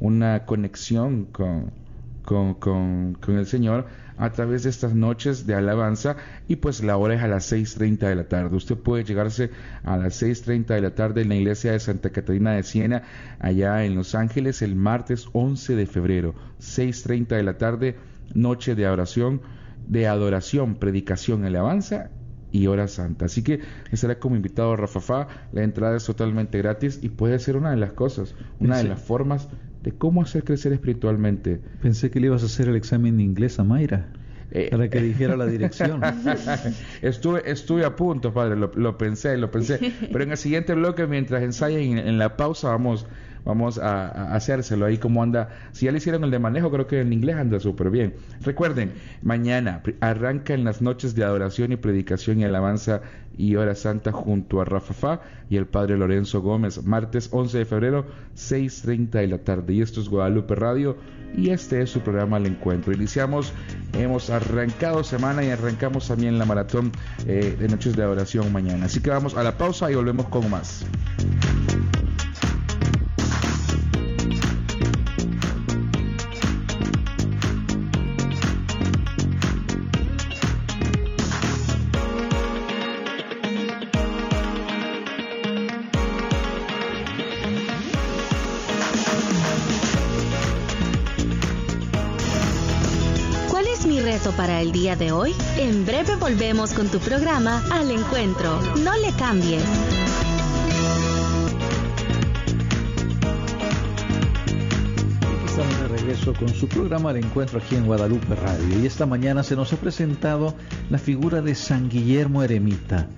una 0.00 0.46
conexión 0.46 1.26
con, 1.26 1.72
con, 2.24 2.54
con, 2.54 3.36
el 3.36 3.46
Señor 3.46 3.86
a 4.16 4.30
través 4.30 4.62
de 4.62 4.70
estas 4.70 4.94
noches 4.94 5.46
de 5.46 5.54
alabanza 5.54 6.16
y 6.48 6.56
pues 6.56 6.82
la 6.82 6.96
hora 6.96 7.14
es 7.14 7.22
a 7.22 7.28
las 7.28 7.52
6.30 7.52 8.08
de 8.08 8.14
la 8.14 8.24
tarde. 8.24 8.56
Usted 8.56 8.76
puede 8.76 9.04
llegarse 9.04 9.50
a 9.84 9.96
las 9.96 10.22
6.30 10.22 10.66
de 10.66 10.80
la 10.80 10.94
tarde 10.94 11.22
en 11.22 11.28
la 11.28 11.36
iglesia 11.36 11.72
de 11.72 11.80
Santa 11.80 12.10
Catarina 12.10 12.52
de 12.52 12.62
Siena, 12.62 13.02
allá 13.38 13.84
en 13.84 13.94
Los 13.94 14.14
Ángeles, 14.14 14.62
el 14.62 14.76
martes 14.76 15.28
11 15.32 15.76
de 15.76 15.86
febrero, 15.86 16.34
6.30 16.60 17.28
de 17.28 17.42
la 17.42 17.58
tarde, 17.58 17.96
noche 18.34 18.74
de 18.74 18.88
oración, 18.88 19.40
de 19.86 20.06
adoración, 20.06 20.76
predicación, 20.76 21.44
alabanza 21.44 22.10
y 22.52 22.66
hora 22.66 22.86
santa. 22.86 23.24
Así 23.24 23.42
que 23.42 23.60
estará 23.90 24.18
como 24.18 24.36
invitado 24.36 24.72
a 24.72 24.76
Rafafa, 24.76 25.26
la 25.52 25.62
entrada 25.62 25.96
es 25.96 26.04
totalmente 26.04 26.58
gratis 26.58 27.00
y 27.02 27.08
puede 27.08 27.38
ser 27.38 27.56
una 27.56 27.70
de 27.70 27.78
las 27.78 27.92
cosas, 27.92 28.34
una 28.60 28.76
de 28.76 28.84
las 28.84 29.00
formas 29.00 29.48
de 29.82 29.92
cómo 29.92 30.22
hacer 30.22 30.44
crecer 30.44 30.72
espiritualmente. 30.72 31.60
Pensé 31.80 32.10
que 32.10 32.20
le 32.20 32.26
ibas 32.26 32.42
a 32.42 32.46
hacer 32.46 32.68
el 32.68 32.76
examen 32.76 33.16
de 33.16 33.22
inglés 33.22 33.58
a 33.58 33.64
Mayra. 33.64 34.06
Eh, 34.54 34.68
para 34.70 34.90
que 34.90 35.00
dijera 35.00 35.34
la 35.34 35.46
dirección. 35.46 36.02
estuve, 37.02 37.50
estuve 37.50 37.86
a 37.86 37.96
punto, 37.96 38.34
padre, 38.34 38.56
lo, 38.56 38.98
pensé, 38.98 39.38
lo 39.38 39.50
pensé. 39.50 39.78
Pero 40.12 40.24
en 40.24 40.30
el 40.30 40.36
siguiente 40.36 40.74
bloque, 40.74 41.06
mientras 41.06 41.42
ensayen 41.42 41.96
en 41.96 42.18
la 42.18 42.36
pausa, 42.36 42.68
vamos 42.68 43.06
vamos 43.44 43.78
a, 43.78 44.34
hacérselo 44.34 44.86
ahí 44.86 44.98
como 44.98 45.22
anda. 45.22 45.48
Si 45.72 45.86
ya 45.86 45.92
le 45.92 45.98
hicieron 45.98 46.24
el 46.24 46.30
de 46.30 46.38
manejo, 46.38 46.70
creo 46.70 46.86
que 46.86 47.00
en 47.00 47.12
inglés 47.12 47.36
anda 47.36 47.60
súper 47.60 47.90
bien. 47.90 48.14
Recuerden, 48.42 48.92
mañana 49.22 49.82
arranca 50.00 50.54
en 50.54 50.64
las 50.64 50.82
noches 50.82 51.14
de 51.14 51.24
adoración 51.24 51.72
y 51.72 51.76
predicación 51.76 52.40
y 52.40 52.44
alabanza 52.44 53.02
y 53.36 53.56
hora 53.56 53.74
santa 53.74 54.12
junto 54.12 54.60
a 54.60 54.64
Rafa 54.64 54.94
Fa 54.94 55.20
y 55.48 55.56
el 55.56 55.66
padre 55.66 55.96
Lorenzo 55.96 56.40
Gómez, 56.40 56.84
martes 56.84 57.28
11 57.32 57.58
de 57.58 57.64
febrero, 57.64 58.06
6.30 58.36 59.10
de 59.10 59.26
la 59.26 59.38
tarde. 59.38 59.74
Y 59.74 59.82
esto 59.82 60.00
es 60.00 60.08
Guadalupe 60.08 60.54
Radio 60.54 60.96
y 61.34 61.50
este 61.50 61.82
es 61.82 61.90
su 61.90 62.00
programa 62.00 62.36
El 62.36 62.46
Encuentro. 62.46 62.92
Iniciamos, 62.92 63.52
hemos 63.94 64.30
arrancado 64.30 65.02
semana 65.02 65.44
y 65.44 65.50
arrancamos 65.50 66.08
también 66.08 66.38
la 66.38 66.44
maratón 66.44 66.92
eh, 67.26 67.56
de 67.58 67.68
noches 67.68 67.96
de 67.96 68.02
adoración 68.02 68.52
mañana. 68.52 68.86
Así 68.86 69.00
que 69.00 69.10
vamos 69.10 69.36
a 69.36 69.42
la 69.42 69.56
pausa 69.56 69.90
y 69.90 69.94
volvemos 69.94 70.26
con 70.28 70.48
más. 70.50 70.84
Para 94.36 94.60
el 94.60 94.72
día 94.72 94.94
de 94.94 95.10
hoy? 95.10 95.34
En 95.56 95.86
breve 95.86 96.16
volvemos 96.16 96.74
con 96.74 96.86
tu 96.88 96.98
programa 96.98 97.64
Al 97.72 97.90
Encuentro. 97.90 98.60
No 98.84 98.94
le 98.98 99.10
cambies. 99.12 99.64
Estamos 105.46 105.80
de 105.80 105.88
regreso 105.88 106.34
con 106.34 106.50
su 106.50 106.68
programa 106.68 107.08
Al 107.08 107.16
Encuentro 107.16 107.58
aquí 107.58 107.74
en 107.74 107.86
Guadalupe 107.86 108.34
Radio 108.34 108.80
y 108.82 108.86
esta 108.86 109.06
mañana 109.06 109.42
se 109.42 109.56
nos 109.56 109.72
ha 109.72 109.76
presentado 109.78 110.54
la 110.90 110.98
figura 110.98 111.40
de 111.40 111.54
San 111.54 111.88
Guillermo 111.88 112.42
Eremita. 112.42 113.08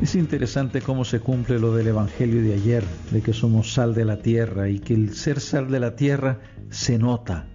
Es 0.00 0.14
interesante 0.14 0.82
cómo 0.82 1.04
se 1.04 1.18
cumple 1.18 1.58
lo 1.58 1.74
del 1.74 1.88
Evangelio 1.88 2.40
de 2.42 2.54
ayer, 2.54 2.84
de 3.10 3.22
que 3.22 3.32
somos 3.32 3.74
sal 3.74 3.92
de 3.92 4.04
la 4.04 4.18
tierra 4.18 4.68
y 4.68 4.78
que 4.78 4.94
el 4.94 5.16
ser 5.16 5.40
sal 5.40 5.68
de 5.68 5.80
la 5.80 5.96
tierra 5.96 6.38
se 6.70 6.96
nota, 6.96 7.46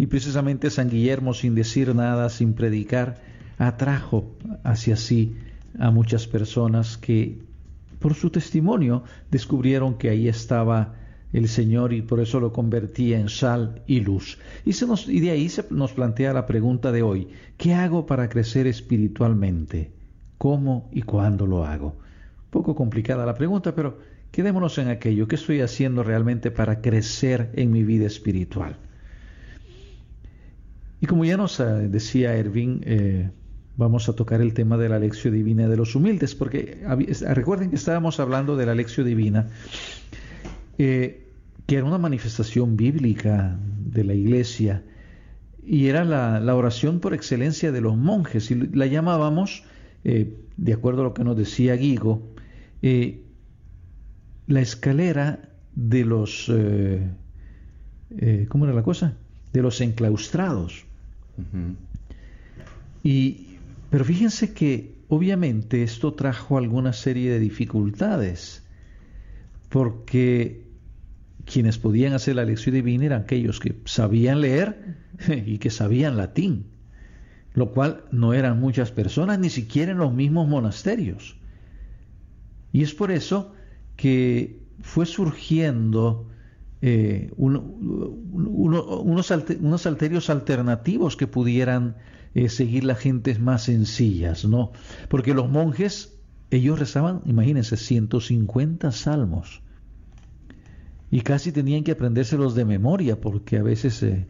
y 0.00 0.06
precisamente 0.06 0.70
San 0.70 0.88
Guillermo, 0.88 1.34
sin 1.34 1.54
decir 1.54 1.94
nada, 1.94 2.30
sin 2.30 2.54
predicar, 2.54 3.20
atrajo 3.58 4.34
hacia 4.64 4.96
sí 4.96 5.36
a 5.78 5.90
muchas 5.90 6.26
personas 6.26 6.96
que 6.96 7.42
por 7.98 8.14
su 8.14 8.30
testimonio 8.30 9.04
descubrieron 9.30 9.98
que 9.98 10.08
ahí 10.08 10.26
estaba 10.26 10.94
el 11.34 11.48
Señor 11.48 11.92
y 11.92 12.00
por 12.00 12.20
eso 12.20 12.40
lo 12.40 12.50
convertía 12.50 13.20
en 13.20 13.28
sal 13.28 13.82
y 13.86 14.00
luz. 14.00 14.38
Y, 14.64 15.20
de 15.20 15.30
ahí 15.32 15.50
se 15.50 15.66
nos 15.68 15.92
plantea 15.92 16.32
la 16.32 16.46
pregunta 16.46 16.92
de 16.92 17.02
hoy, 17.02 17.28
¿qué 17.58 17.74
hago 17.74 18.06
para 18.06 18.30
crecer 18.30 18.66
espiritualmente? 18.66 19.92
¿Cómo 20.38 20.88
y 20.92 21.02
cuándo 21.02 21.46
lo 21.46 21.66
hago? 21.66 21.98
Poco 22.48 22.74
complicada 22.74 23.26
la 23.26 23.34
pregunta, 23.34 23.74
pero 23.74 23.98
quedémonos 24.30 24.78
en 24.78 24.88
aquello, 24.88 25.28
¿qué 25.28 25.36
estoy 25.36 25.60
haciendo 25.60 26.02
realmente 26.02 26.50
para 26.50 26.80
crecer 26.80 27.50
en 27.52 27.70
mi 27.70 27.84
vida 27.84 28.06
espiritual? 28.06 28.78
Y 31.00 31.06
como 31.06 31.24
ya 31.24 31.36
nos 31.36 31.58
eh, 31.60 31.64
decía 31.64 32.36
Ervin, 32.36 32.82
eh, 32.84 33.30
vamos 33.76 34.08
a 34.08 34.12
tocar 34.14 34.40
el 34.42 34.52
tema 34.52 34.76
de 34.76 34.88
la 34.88 34.98
lección 34.98 35.34
divina 35.34 35.68
de 35.68 35.76
los 35.76 35.94
humildes, 35.96 36.34
porque 36.34 36.82
recuerden 37.34 37.70
que 37.70 37.76
estábamos 37.76 38.20
hablando 38.20 38.56
de 38.56 38.66
la 38.66 38.74
lección 38.74 39.06
divina, 39.06 39.48
eh, 40.76 41.26
que 41.66 41.76
era 41.76 41.84
una 41.84 41.96
manifestación 41.96 42.76
bíblica 42.76 43.58
de 43.78 44.04
la 44.04 44.12
iglesia 44.12 44.82
y 45.64 45.86
era 45.86 46.04
la, 46.04 46.54
oración 46.54 47.00
por 47.00 47.14
excelencia 47.14 47.72
de 47.72 47.80
los 47.80 47.96
monjes, 47.96 48.50
y 48.50 48.56
la 48.56 48.86
llamábamos, 48.86 49.64
de 50.02 50.72
acuerdo 50.72 51.02
a 51.02 51.04
lo 51.04 51.14
que 51.14 51.22
nos 51.22 51.36
decía 51.36 51.76
Guigo, 51.76 52.22
la 54.46 54.60
escalera 54.60 55.48
de 55.74 56.04
los, 56.04 56.50
¿cómo 58.48 58.64
era 58.64 58.74
la 58.74 58.82
cosa? 58.82 59.16
De 59.52 59.62
los 59.62 59.80
enclaustrados. 59.80 60.89
Y, 63.02 63.56
pero 63.90 64.04
fíjense 64.04 64.52
que 64.52 64.94
obviamente 65.08 65.82
esto 65.82 66.14
trajo 66.14 66.58
alguna 66.58 66.92
serie 66.92 67.30
de 67.30 67.38
dificultades, 67.38 68.62
porque 69.68 70.64
quienes 71.44 71.78
podían 71.78 72.12
hacer 72.12 72.36
la 72.36 72.44
lección 72.44 72.74
divina 72.74 73.06
eran 73.06 73.22
aquellos 73.22 73.60
que 73.60 73.74
sabían 73.84 74.40
leer 74.40 74.96
y 75.46 75.58
que 75.58 75.70
sabían 75.70 76.16
latín, 76.16 76.66
lo 77.54 77.72
cual 77.72 78.04
no 78.12 78.34
eran 78.34 78.60
muchas 78.60 78.92
personas, 78.92 79.38
ni 79.38 79.50
siquiera 79.50 79.92
en 79.92 79.98
los 79.98 80.12
mismos 80.12 80.48
monasterios. 80.48 81.36
Y 82.72 82.82
es 82.82 82.94
por 82.94 83.10
eso 83.10 83.52
que 83.96 84.60
fue 84.80 85.06
surgiendo 85.06 86.29
eh, 86.82 87.30
unos, 87.36 89.30
alterios 89.86 90.30
alternativos 90.30 91.16
que 91.16 91.26
pudieran 91.26 91.96
eh, 92.34 92.48
seguir 92.48 92.84
las 92.84 92.98
gentes 92.98 93.38
más 93.38 93.64
sencillas, 93.64 94.46
¿no? 94.46 94.72
Porque 95.08 95.34
los 95.34 95.50
monjes, 95.50 96.16
ellos 96.50 96.78
rezaban, 96.78 97.20
imagínense, 97.26 97.76
150 97.76 98.92
salmos. 98.92 99.60
Y 101.10 101.20
casi 101.20 101.52
tenían 101.52 101.84
que 101.84 101.92
aprendérselos 101.92 102.54
de 102.54 102.64
memoria, 102.64 103.20
porque 103.20 103.58
a 103.58 103.62
veces 103.62 104.02
eh, 104.02 104.26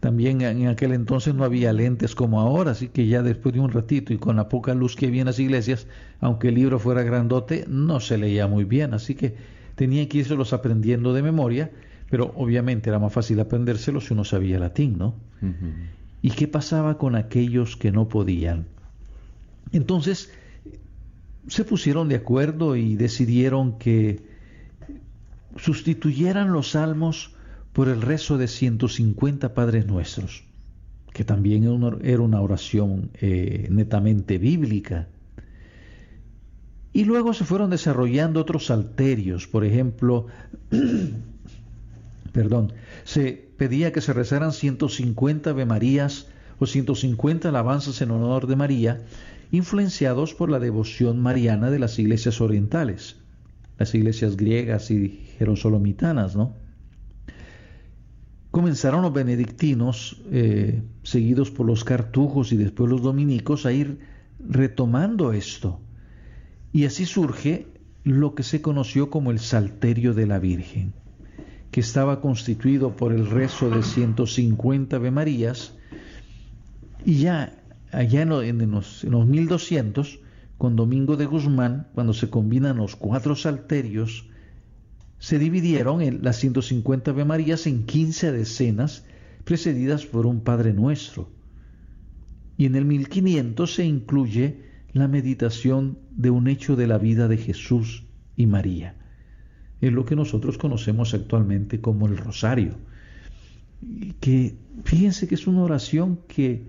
también 0.00 0.40
en 0.40 0.66
aquel 0.66 0.94
entonces 0.94 1.34
no 1.36 1.44
había 1.44 1.72
lentes 1.72 2.16
como 2.16 2.40
ahora, 2.40 2.72
así 2.72 2.88
que 2.88 3.06
ya 3.06 3.22
después 3.22 3.54
de 3.54 3.60
un 3.60 3.70
ratito 3.70 4.12
y 4.12 4.18
con 4.18 4.34
la 4.34 4.48
poca 4.48 4.74
luz 4.74 4.96
que 4.96 5.06
había 5.06 5.20
en 5.20 5.26
las 5.26 5.38
iglesias, 5.38 5.86
aunque 6.20 6.48
el 6.48 6.56
libro 6.56 6.80
fuera 6.80 7.04
grandote, 7.04 7.64
no 7.68 8.00
se 8.00 8.18
leía 8.18 8.48
muy 8.48 8.64
bien, 8.64 8.94
así 8.94 9.14
que 9.14 9.36
tenían 9.76 10.08
que 10.08 10.18
irse 10.18 10.34
aprendiendo 10.52 11.12
de 11.12 11.22
memoria 11.22 11.70
pero 12.12 12.30
obviamente 12.36 12.90
era 12.90 12.98
más 12.98 13.10
fácil 13.10 13.40
aprendérselo 13.40 13.98
si 14.02 14.12
uno 14.12 14.22
sabía 14.22 14.58
latín, 14.58 14.98
¿no? 14.98 15.14
¿Y 16.20 16.28
qué 16.32 16.46
pasaba 16.46 16.98
con 16.98 17.14
aquellos 17.14 17.74
que 17.74 17.90
no 17.90 18.06
podían? 18.06 18.66
Entonces, 19.72 20.30
se 21.48 21.64
pusieron 21.64 22.10
de 22.10 22.16
acuerdo 22.16 22.76
y 22.76 22.96
decidieron 22.96 23.78
que 23.78 24.20
sustituyeran 25.56 26.52
los 26.52 26.72
salmos 26.72 27.34
por 27.72 27.88
el 27.88 28.02
rezo 28.02 28.36
de 28.36 28.46
150 28.46 29.54
Padres 29.54 29.86
Nuestros, 29.86 30.44
que 31.14 31.24
también 31.24 31.64
era 32.02 32.20
una 32.20 32.42
oración 32.42 33.08
eh, 33.22 33.68
netamente 33.70 34.36
bíblica. 34.36 35.08
Y 36.92 37.06
luego 37.06 37.32
se 37.32 37.46
fueron 37.46 37.70
desarrollando 37.70 38.38
otros 38.38 38.70
alterios, 38.70 39.46
por 39.46 39.64
ejemplo, 39.64 40.26
perdón, 42.32 42.72
se 43.04 43.52
pedía 43.56 43.92
que 43.92 44.00
se 44.00 44.12
rezaran 44.12 44.52
150 44.52 45.50
Ave 45.50 45.66
Marías 45.66 46.28
o 46.58 46.66
150 46.66 47.48
alabanzas 47.48 48.00
en 48.00 48.10
honor 48.10 48.46
de 48.46 48.56
María, 48.56 49.02
influenciados 49.50 50.34
por 50.34 50.50
la 50.50 50.58
devoción 50.58 51.20
mariana 51.20 51.70
de 51.70 51.78
las 51.78 51.98
iglesias 51.98 52.40
orientales, 52.40 53.16
las 53.78 53.94
iglesias 53.94 54.36
griegas 54.36 54.90
y 54.90 55.26
jerosolomitanas, 55.38 56.34
¿no? 56.36 56.54
Comenzaron 58.50 59.02
los 59.02 59.12
benedictinos, 59.12 60.22
eh, 60.30 60.82
seguidos 61.02 61.50
por 61.50 61.66
los 61.66 61.84
cartujos 61.84 62.52
y 62.52 62.56
después 62.56 62.90
los 62.90 63.02
dominicos, 63.02 63.64
a 63.64 63.72
ir 63.72 63.98
retomando 64.38 65.32
esto. 65.32 65.80
Y 66.70 66.84
así 66.84 67.06
surge 67.06 67.66
lo 68.04 68.34
que 68.34 68.42
se 68.42 68.60
conoció 68.60 69.10
como 69.10 69.30
el 69.30 69.38
Salterio 69.38 70.12
de 70.12 70.26
la 70.26 70.38
Virgen 70.38 70.92
que 71.72 71.80
estaba 71.80 72.20
constituido 72.20 72.96
por 72.96 73.12
el 73.12 73.26
rezo 73.26 73.70
de 73.70 73.82
150 73.82 74.94
Ave 74.94 75.10
Marías, 75.10 75.74
y 77.04 77.14
ya 77.14 77.58
allá 77.90 78.22
en, 78.22 78.28
los, 78.70 79.04
1200, 79.04 80.20
con 80.58 80.76
Domingo 80.76 81.16
de 81.16 81.24
Guzmán, 81.24 81.88
cuando 81.94 82.12
se 82.12 82.28
combinan 82.28 82.76
los 82.76 82.94
cuatro 82.94 83.34
salterios, 83.34 84.28
se 85.18 85.38
dividieron 85.38 86.02
en 86.02 86.22
las 86.22 86.36
150 86.36 87.10
Ave 87.10 87.24
Marías 87.24 87.66
en 87.66 87.86
15 87.86 88.32
decenas, 88.32 89.06
precedidas 89.44 90.04
por 90.04 90.26
un 90.26 90.42
Padre 90.42 90.74
Nuestro. 90.74 91.30
Y 92.58 92.66
en 92.66 92.76
el 92.76 92.84
1500 92.84 93.74
se 93.74 93.84
incluye 93.86 94.60
la 94.92 95.08
meditación 95.08 95.98
de 96.10 96.28
un 96.28 96.48
hecho 96.48 96.76
de 96.76 96.86
la 96.86 96.98
vida 96.98 97.28
de 97.28 97.38
Jesús 97.38 98.04
y 98.36 98.44
María 98.46 98.94
es 99.82 99.92
lo 99.92 100.04
que 100.04 100.16
nosotros 100.16 100.56
conocemos 100.56 101.12
actualmente 101.12 101.80
como 101.80 102.06
el 102.06 102.16
rosario. 102.16 102.76
Que 104.20 104.54
fíjense 104.84 105.26
que 105.26 105.34
es 105.34 105.48
una 105.48 105.62
oración 105.62 106.20
que 106.28 106.68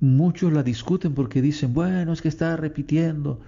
muchos 0.00 0.52
la 0.52 0.64
discuten 0.64 1.14
porque 1.14 1.40
dicen, 1.40 1.72
bueno, 1.72 2.12
es 2.12 2.20
que 2.20 2.28
está 2.28 2.56
repitiendo 2.56 3.40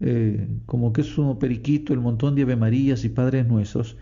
eh, 0.00 0.46
como 0.66 0.92
que 0.92 1.00
es 1.00 1.16
un 1.16 1.38
periquito 1.38 1.94
el 1.94 2.00
montón 2.00 2.34
de 2.34 2.42
Ave 2.42 2.56
Marías 2.56 3.02
y 3.04 3.08
Padres 3.08 3.48
Nuestros. 3.48 3.96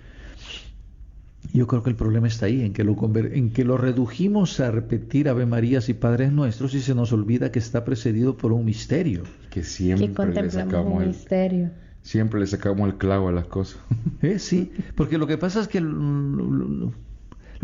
Yo 1.52 1.68
creo 1.68 1.84
que 1.84 1.90
el 1.90 1.96
problema 1.96 2.26
está 2.26 2.46
ahí, 2.46 2.62
en 2.62 2.72
que, 2.72 2.82
lo, 2.82 2.96
en 3.14 3.50
que 3.50 3.64
lo 3.64 3.78
redujimos 3.78 4.58
a 4.58 4.72
repetir 4.72 5.28
Ave 5.28 5.46
Marías 5.46 5.88
y 5.88 5.94
Padres 5.94 6.32
Nuestros 6.32 6.74
y 6.74 6.80
se 6.80 6.96
nos 6.96 7.12
olvida 7.12 7.52
que 7.52 7.60
está 7.60 7.84
precedido 7.84 8.36
por 8.36 8.52
un 8.52 8.64
misterio. 8.64 9.22
Que 9.50 9.62
siempre 9.62 10.08
que 10.08 10.14
contemplamos 10.14 11.00
un 11.00 11.06
misterio 11.06 11.85
Siempre 12.06 12.38
le 12.38 12.46
sacamos 12.46 12.88
el 12.88 12.98
clavo 12.98 13.28
a 13.28 13.32
las 13.32 13.46
cosas. 13.46 13.80
¿Eh? 14.22 14.38
Sí, 14.38 14.70
porque 14.94 15.18
lo 15.18 15.26
que 15.26 15.38
pasa 15.38 15.60
es 15.60 15.66
que 15.66 15.80
lo, 15.80 16.92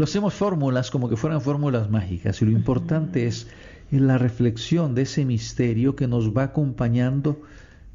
hacemos 0.03 0.35
fórmulas 0.35 0.91
como 0.91 1.09
que 1.09 1.17
fueran 1.17 1.41
fórmulas 1.41 1.89
mágicas 1.89 2.43
y 2.43 2.47
lo 2.47 2.51
importante 2.51 3.29
es 3.29 3.47
la 3.93 4.19
reflexión 4.19 4.97
de 4.97 5.03
ese 5.03 5.25
misterio 5.25 5.95
que 5.95 6.09
nos 6.09 6.37
va 6.37 6.43
acompañando 6.43 7.41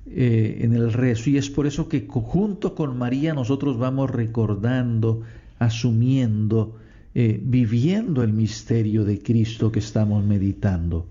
eh, 0.06 0.60
en 0.62 0.74
el 0.74 0.94
rezo 0.94 1.30
y 1.30 1.36
es 1.38 1.50
por 1.50 1.68
eso 1.68 1.90
que 1.90 2.08
junto 2.08 2.76
con 2.76 2.98
María 2.98 3.34
nosotros 3.34 3.78
vamos 3.78 4.10
recordando, 4.10 5.24
asumiendo, 5.60 6.78
eh, 7.14 7.42
viviendo 7.44 8.24
el 8.24 8.32
misterio 8.32 9.04
de 9.04 9.22
Cristo 9.22 9.70
que 9.70 9.80
estamos 9.80 10.24
meditando 10.24 11.08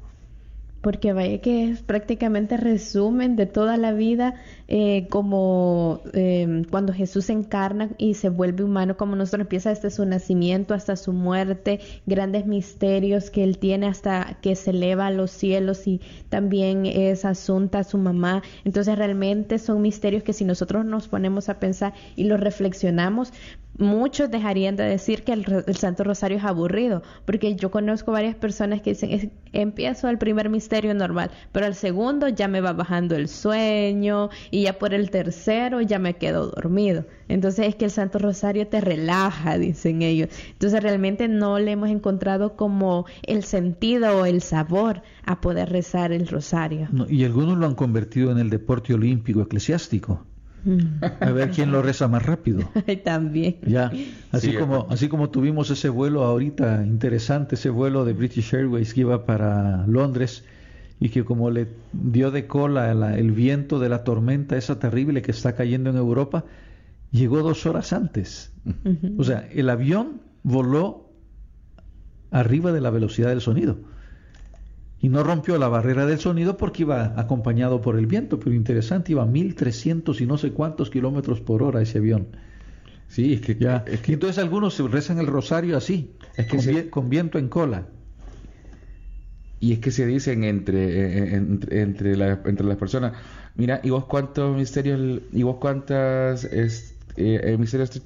porque 0.86 1.12
vaya 1.12 1.38
que 1.38 1.68
es 1.68 1.82
prácticamente 1.82 2.56
resumen 2.56 3.34
de 3.34 3.46
toda 3.46 3.76
la 3.76 3.92
vida, 3.92 4.34
eh, 4.68 5.08
como 5.10 6.00
em, 6.12 6.62
cuando 6.62 6.92
Jesús 6.92 7.24
se 7.24 7.32
encarna 7.32 7.90
y 7.98 8.14
se 8.14 8.28
vuelve 8.28 8.62
humano, 8.62 8.96
como 8.96 9.16
nosotros 9.16 9.46
empieza 9.46 9.70
desde 9.70 9.90
su 9.90 10.06
nacimiento 10.06 10.74
hasta 10.74 10.94
su 10.94 11.12
muerte, 11.12 11.80
grandes 12.06 12.46
misterios 12.46 13.30
que 13.30 13.42
él 13.42 13.58
tiene 13.58 13.88
hasta 13.88 14.38
que 14.40 14.54
se 14.54 14.70
eleva 14.70 15.08
a 15.08 15.10
los 15.10 15.32
cielos 15.32 15.88
y 15.88 16.00
también 16.28 16.86
es 16.86 17.24
asunta 17.24 17.80
a 17.80 17.84
su 17.84 17.98
mamá. 17.98 18.44
Entonces 18.64 18.96
realmente 18.96 19.58
son 19.58 19.82
misterios 19.82 20.22
que 20.22 20.34
si 20.34 20.44
nosotros 20.44 20.84
nos 20.84 21.08
ponemos 21.08 21.48
a 21.48 21.58
pensar 21.58 21.94
y 22.14 22.24
los 22.28 22.38
reflexionamos, 22.38 23.32
muchos 23.78 24.30
dejarían 24.30 24.76
de 24.76 24.84
decir 24.84 25.22
que 25.22 25.32
el, 25.32 25.44
Santo 25.76 26.04
Rosario 26.04 26.38
es 26.38 26.44
aburrido, 26.44 27.02
porque 27.24 27.56
yo 27.56 27.70
conozco 27.70 28.12
varias 28.12 28.34
personas 28.34 28.80
que 28.80 28.90
dicen, 28.90 29.32
empiezo 29.52 30.08
el 30.08 30.18
primer 30.18 30.48
misterio 30.48 30.94
normal, 30.94 31.30
pero 31.52 31.66
al 31.66 31.74
segundo 31.74 32.28
ya 32.28 32.48
me 32.48 32.60
va 32.60 32.72
bajando 32.72 33.16
el 33.16 33.28
sueño 33.28 34.30
y 34.50 34.62
ya 34.62 34.78
por 34.78 34.94
el 34.94 35.10
tercero 35.10 35.80
ya 35.80 35.98
me 35.98 36.14
quedo 36.14 36.50
dormido. 36.50 37.04
Entonces 37.28 37.66
es 37.68 37.74
que 37.74 37.86
el 37.86 37.90
Santo 37.90 38.18
Rosario 38.18 38.66
te 38.68 38.80
relaja, 38.80 39.58
dicen 39.58 40.02
ellos. 40.02 40.28
Entonces 40.52 40.82
realmente 40.82 41.28
no 41.28 41.58
le 41.58 41.72
hemos 41.72 41.90
encontrado 41.90 42.56
como 42.56 43.06
el 43.22 43.42
sentido 43.42 44.20
o 44.20 44.26
el 44.26 44.42
sabor 44.42 45.02
a 45.24 45.40
poder 45.40 45.70
rezar 45.70 46.12
el 46.12 46.28
rosario. 46.28 46.88
y 47.08 47.24
algunos 47.24 47.58
lo 47.58 47.66
han 47.66 47.74
convertido 47.74 48.30
en 48.30 48.38
el 48.38 48.50
deporte 48.50 48.94
olímpico 48.94 49.42
eclesiástico. 49.42 50.24
A 51.20 51.30
ver 51.30 51.50
quién 51.50 51.70
lo 51.70 51.82
reza 51.82 52.08
más 52.08 52.24
rápido. 52.24 52.68
También. 53.04 53.56
Ya, 53.66 53.92
así 54.32 54.54
como 54.54 54.86
así 54.90 55.08
como 55.08 55.30
tuvimos 55.30 55.70
ese 55.70 55.88
vuelo 55.88 56.24
ahorita 56.24 56.84
interesante, 56.84 57.54
ese 57.54 57.70
vuelo 57.70 58.04
de 58.04 58.12
British 58.12 58.54
Airways 58.54 58.94
que 58.94 59.02
iba 59.02 59.24
para 59.26 59.86
Londres 59.86 60.44
y 60.98 61.10
que 61.10 61.24
como 61.24 61.50
le 61.50 61.68
dio 61.92 62.30
de 62.30 62.46
cola 62.46 63.16
el 63.16 63.32
viento 63.32 63.78
de 63.78 63.88
la 63.88 64.02
tormenta 64.02 64.56
esa 64.56 64.78
terrible 64.78 65.22
que 65.22 65.30
está 65.30 65.54
cayendo 65.54 65.90
en 65.90 65.96
Europa, 65.96 66.44
llegó 67.10 67.42
dos 67.42 67.66
horas 67.66 67.92
antes. 67.92 68.52
O 69.18 69.24
sea, 69.24 69.48
el 69.52 69.70
avión 69.70 70.20
voló 70.42 71.10
arriba 72.30 72.72
de 72.72 72.80
la 72.80 72.90
velocidad 72.90 73.28
del 73.28 73.40
sonido 73.40 73.78
y 75.00 75.08
no 75.08 75.22
rompió 75.22 75.58
la 75.58 75.68
barrera 75.68 76.06
del 76.06 76.18
sonido 76.18 76.56
porque 76.56 76.82
iba 76.82 77.14
acompañado 77.20 77.80
por 77.80 77.98
el 77.98 78.06
viento, 78.06 78.40
pero 78.40 78.54
interesante, 78.54 79.12
iba 79.12 79.22
a 79.22 79.26
1300 79.26 80.20
y 80.20 80.26
no 80.26 80.38
sé 80.38 80.52
cuántos 80.52 80.90
kilómetros 80.90 81.40
por 81.40 81.62
hora 81.62 81.82
ese 81.82 81.98
avión. 81.98 82.28
Sí, 83.08 83.34
es 83.34 83.40
que 83.40 83.56
ya. 83.56 83.84
Es 83.86 84.00
que, 84.00 84.14
entonces 84.14 84.42
algunos 84.42 84.78
rezan 84.90 85.18
el 85.18 85.26
rosario 85.26 85.76
así, 85.76 86.12
es 86.36 86.46
que 86.46 86.90
con, 86.90 87.08
viento 87.08 87.38
en 87.38 87.48
cola. 87.48 87.86
Y 89.60 89.72
es 89.72 89.78
que 89.78 89.90
se 89.90 90.06
dicen 90.06 90.44
entre, 90.44 90.84
eh, 90.84 91.34
eh, 91.34 91.36
entre, 91.36 91.82
entre, 91.82 92.66
las 92.66 92.76
personas, 92.76 93.12
mira, 93.54 93.80
¿y 93.82 93.90
vos 93.90 94.06
cuántos 94.06 94.56
misterios, 94.56 95.22
y 95.32 95.42
vos 95.42 95.56
cuántas 95.60 96.44
eh, 96.50 97.56
misterios 97.58 98.02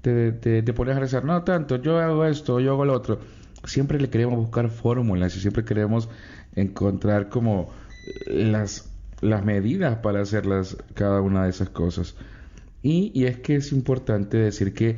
te, 0.00 0.32
te, 0.32 0.72
pones 0.72 0.96
a 0.96 1.00
rezar? 1.00 1.24
No 1.24 1.42
tanto, 1.42 1.76
yo 1.76 1.98
hago 1.98 2.24
esto, 2.24 2.58
yo 2.58 2.72
hago 2.72 2.84
lo 2.84 2.94
otro 2.94 3.18
siempre 3.64 4.00
le 4.00 4.10
queremos 4.10 4.38
buscar 4.38 4.68
fórmulas 4.70 5.36
y 5.36 5.40
siempre 5.40 5.64
queremos 5.64 6.08
encontrar 6.54 7.28
como 7.28 7.70
las, 8.26 8.90
las 9.20 9.44
medidas 9.44 9.98
para 9.98 10.20
hacerlas 10.22 10.76
cada 10.94 11.20
una 11.22 11.44
de 11.44 11.50
esas 11.50 11.70
cosas. 11.70 12.16
Y, 12.82 13.10
y 13.14 13.26
es 13.26 13.38
que 13.38 13.56
es 13.56 13.72
importante 13.72 14.36
decir 14.36 14.72
que, 14.74 14.96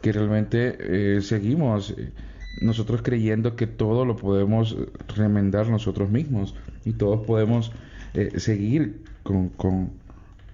que 0.00 0.12
realmente 0.12 1.16
eh, 1.16 1.20
seguimos 1.22 1.94
eh, 1.96 2.12
nosotros 2.60 3.02
creyendo 3.02 3.56
que 3.56 3.66
todo 3.66 4.04
lo 4.04 4.16
podemos 4.16 4.76
remendar 5.16 5.68
nosotros 5.68 6.10
mismos 6.10 6.54
y 6.84 6.92
todos 6.94 7.24
podemos 7.26 7.72
eh, 8.14 8.38
seguir 8.40 9.04
con, 9.22 9.48
con, 9.50 9.92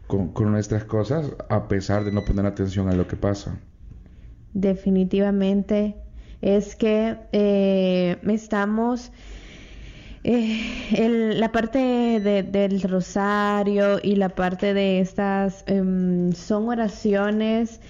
con, 0.06 0.32
con 0.32 0.52
nuestras 0.52 0.84
cosas 0.84 1.32
a 1.48 1.68
pesar 1.68 2.04
de 2.04 2.12
no 2.12 2.24
poner 2.24 2.46
atención 2.46 2.88
a 2.88 2.94
lo 2.94 3.06
que 3.06 3.16
pasa. 3.16 3.58
definitivamente 4.54 5.96
es 6.42 6.76
que 6.76 7.16
eh, 7.32 8.16
estamos 8.28 9.10
eh, 10.24 11.34
la 11.36 11.52
parte 11.52 11.78
del 12.20 12.82
rosario 12.82 13.98
y 14.02 14.16
la 14.16 14.28
parte 14.28 14.74
de 14.74 15.00
estas 15.00 15.64
em, 15.66 16.32
son 16.32 16.68
oraciones 16.68 17.80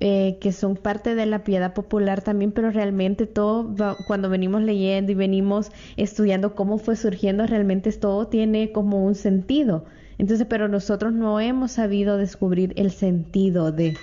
eh, 0.00 0.38
que 0.40 0.52
son 0.52 0.76
parte 0.76 1.16
de 1.16 1.26
la 1.26 1.42
piedad 1.42 1.74
popular 1.74 2.22
también, 2.22 2.52
pero 2.52 2.70
realmente 2.70 3.26
todo, 3.26 3.74
cuando 4.06 4.28
venimos 4.30 4.62
leyendo 4.62 5.10
y 5.10 5.16
venimos 5.16 5.72
estudiando 5.96 6.54
cómo 6.54 6.78
fue 6.78 6.94
surgiendo, 6.94 7.46
realmente 7.46 7.90
todo 7.92 8.28
tiene 8.28 8.70
como 8.70 9.04
un 9.04 9.16
sentido. 9.16 9.86
Entonces, 10.18 10.46
pero 10.48 10.68
nosotros 10.68 11.12
no 11.12 11.40
hemos 11.40 11.72
sabido 11.72 12.16
descubrir 12.16 12.74
el 12.76 12.92
sentido 12.92 13.72
de... 13.72 13.96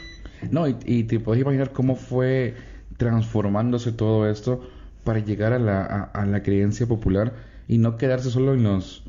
No, 0.52 0.68
y, 0.68 0.76
y 0.86 1.04
te 1.06 1.20
puedes 1.20 1.42
imaginar 1.42 1.72
cómo 1.72 1.96
fue 1.96 2.56
transformándose 2.98 3.92
todo 3.92 4.30
esto 4.30 4.62
para 5.04 5.20
llegar 5.20 5.54
a 5.54 5.60
la, 5.60 5.84
a, 5.84 6.26
la 6.26 6.44
creencia 6.44 6.88
popular 6.88 7.34
y 7.68 7.78
no 7.78 7.98
quedarse 7.98 8.30
solo 8.30 8.54
en 8.54 8.64
los 8.64 9.04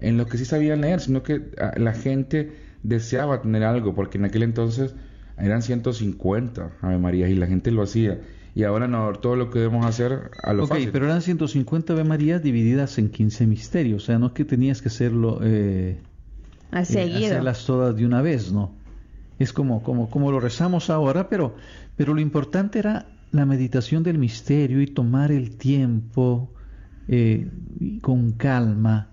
en 0.00 0.16
lo 0.16 0.26
que 0.26 0.38
sí 0.38 0.44
sabían 0.44 0.80
leer, 0.80 1.00
sino 1.00 1.22
que 1.22 1.52
ah, 1.60 1.72
la 1.76 1.92
gente 1.92 2.52
deseaba 2.82 3.42
tener 3.42 3.62
algo, 3.62 3.94
porque 3.94 4.18
en 4.18 4.24
aquel 4.24 4.42
entonces 4.42 4.94
eran 5.38 5.62
150 5.62 6.72
Ave 6.80 6.98
María 6.98 7.28
y 7.28 7.34
la 7.36 7.46
gente 7.46 7.70
lo 7.70 7.82
hacía. 7.82 8.20
Y 8.56 8.64
ahora 8.64 8.88
no, 8.88 9.12
todo 9.12 9.36
lo 9.36 9.50
que 9.50 9.60
debemos 9.60 9.84
hacer 9.86 10.30
a 10.42 10.52
lo 10.52 10.64
Ok, 10.64 10.76
pero 10.92 11.06
eran 11.06 11.22
150 11.22 11.92
Ave 11.92 12.04
Marías 12.04 12.42
divididas 12.42 12.98
en 12.98 13.08
15 13.08 13.46
misterios, 13.46 14.02
o 14.02 14.06
sea, 14.06 14.18
no 14.18 14.26
es 14.26 14.32
que 14.32 14.44
tenías 14.44 14.82
que 14.82 14.88
hacerlo 14.88 15.40
eh, 15.42 15.98
a 16.70 16.82
eh, 16.82 16.82
hacerlas 16.82 17.66
todas 17.66 17.96
de 17.96 18.04
una 18.06 18.22
vez, 18.22 18.52
¿no? 18.52 18.72
Es 19.38 19.52
como, 19.52 19.82
como, 19.82 20.08
como 20.08 20.30
lo 20.30 20.40
rezamos 20.40 20.90
ahora, 20.90 21.28
pero, 21.28 21.56
pero 21.96 22.14
lo 22.14 22.20
importante 22.20 22.78
era 22.78 23.06
la 23.34 23.46
meditación 23.46 24.04
del 24.04 24.16
misterio 24.16 24.80
y 24.80 24.86
tomar 24.86 25.32
el 25.32 25.56
tiempo 25.56 26.52
eh, 27.08 27.48
con 28.00 28.30
calma, 28.32 29.10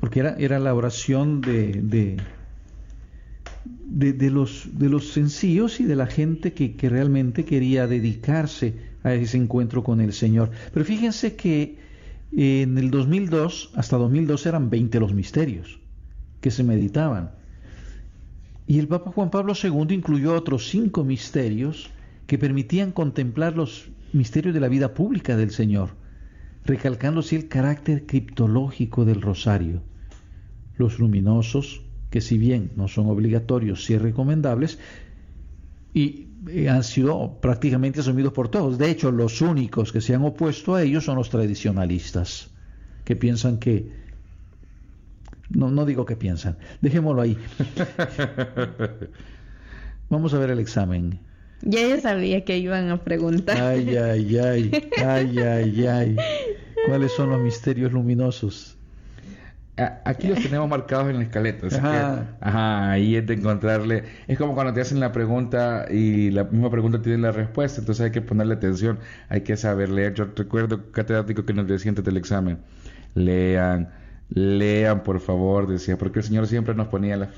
porque 0.00 0.20
era, 0.20 0.34
era 0.38 0.58
la 0.58 0.74
oración 0.74 1.40
de, 1.40 2.18
de, 3.84 4.30
los, 4.30 4.68
de 4.72 4.88
los 4.88 5.12
sencillos 5.12 5.78
y 5.78 5.84
de 5.84 5.94
la 5.94 6.06
gente 6.08 6.52
que, 6.52 6.74
que 6.74 6.88
realmente 6.88 7.44
quería 7.44 7.86
dedicarse 7.86 8.74
a 9.04 9.14
ese 9.14 9.38
encuentro 9.38 9.84
con 9.84 10.00
el 10.00 10.12
Señor. 10.12 10.50
Pero 10.72 10.84
fíjense 10.84 11.36
que 11.36 11.78
en 12.32 12.76
el 12.76 12.90
2002, 12.90 13.70
hasta 13.76 13.96
2002 13.98 14.46
eran 14.46 14.68
20 14.68 14.98
los 14.98 15.14
misterios 15.14 15.78
que 16.40 16.50
se 16.50 16.64
meditaban. 16.64 17.30
Y 18.66 18.80
el 18.80 18.88
Papa 18.88 19.12
Juan 19.12 19.30
Pablo 19.30 19.52
II 19.54 19.94
incluyó 19.94 20.34
otros 20.34 20.68
cinco 20.68 21.04
misterios 21.04 21.90
que 22.26 22.38
permitían 22.38 22.92
contemplar 22.92 23.56
los 23.56 23.88
misterios 24.12 24.54
de 24.54 24.60
la 24.60 24.68
vida 24.68 24.94
pública 24.94 25.36
del 25.36 25.50
Señor, 25.50 25.90
recalcando 26.64 27.20
así 27.20 27.36
el 27.36 27.48
carácter 27.48 28.06
criptológico 28.06 29.04
del 29.04 29.22
rosario. 29.22 29.82
Los 30.76 30.98
luminosos, 30.98 31.82
que 32.10 32.20
si 32.20 32.38
bien 32.38 32.72
no 32.76 32.88
son 32.88 33.08
obligatorios, 33.08 33.84
sí 33.84 33.96
recomendables, 33.96 34.78
y 35.94 36.28
eh, 36.48 36.68
han 36.68 36.84
sido 36.84 37.38
prácticamente 37.40 38.00
asumidos 38.00 38.32
por 38.32 38.48
todos. 38.48 38.78
De 38.78 38.90
hecho, 38.90 39.10
los 39.10 39.40
únicos 39.40 39.92
que 39.92 40.00
se 40.00 40.14
han 40.14 40.24
opuesto 40.24 40.74
a 40.74 40.82
ellos 40.82 41.04
son 41.04 41.16
los 41.16 41.30
tradicionalistas, 41.30 42.50
que 43.04 43.16
piensan 43.16 43.58
que... 43.58 44.06
No, 45.48 45.70
no 45.70 45.86
digo 45.86 46.04
que 46.04 46.16
piensan, 46.16 46.58
dejémoslo 46.80 47.22
ahí. 47.22 47.38
Vamos 50.10 50.34
a 50.34 50.38
ver 50.38 50.50
el 50.50 50.58
examen. 50.58 51.20
Ya 51.62 51.88
yo 51.88 52.00
sabía 52.00 52.44
que 52.44 52.58
iban 52.58 52.90
a 52.90 53.02
preguntar. 53.02 53.60
Ay, 53.60 53.96
ay, 53.96 54.38
ay, 54.38 54.70
ay, 55.04 55.38
ay, 55.38 55.86
ay. 55.86 56.16
¿Cuáles 56.86 57.12
son 57.12 57.30
los 57.30 57.40
misterios 57.40 57.92
luminosos? 57.92 58.76
Aquí 59.76 60.28
los 60.28 60.42
tenemos 60.42 60.70
marcados 60.70 61.08
en 61.10 61.18
la 61.18 61.24
escaleta. 61.24 61.66
ajá. 61.66 62.36
ajá, 62.40 62.90
ahí 62.92 63.14
es 63.16 63.26
de 63.26 63.34
encontrarle. 63.34 64.04
Es 64.26 64.38
como 64.38 64.54
cuando 64.54 64.72
te 64.72 64.80
hacen 64.80 65.00
la 65.00 65.12
pregunta 65.12 65.86
y 65.90 66.30
la 66.30 66.44
misma 66.44 66.70
pregunta 66.70 67.02
tiene 67.02 67.18
la 67.18 67.30
respuesta, 67.30 67.80
entonces 67.80 68.06
hay 68.06 68.10
que 68.10 68.22
ponerle 68.22 68.54
atención, 68.54 68.98
hay 69.28 69.42
que 69.42 69.54
saber 69.56 69.90
leer. 69.90 70.14
Yo 70.14 70.28
recuerdo 70.34 70.90
catedrático 70.92 71.44
que 71.44 71.52
nos 71.52 71.66
decía 71.66 71.90
antes 71.90 72.04
del 72.04 72.16
examen: 72.16 72.58
lean 73.14 73.90
Lean, 74.28 75.02
por 75.02 75.20
favor, 75.20 75.66
decía, 75.68 75.96
porque 75.98 76.18
el 76.18 76.24
Señor 76.24 76.46
siempre 76.46 76.74
nos 76.74 76.88
ponía 76.88 77.16
las, 77.16 77.30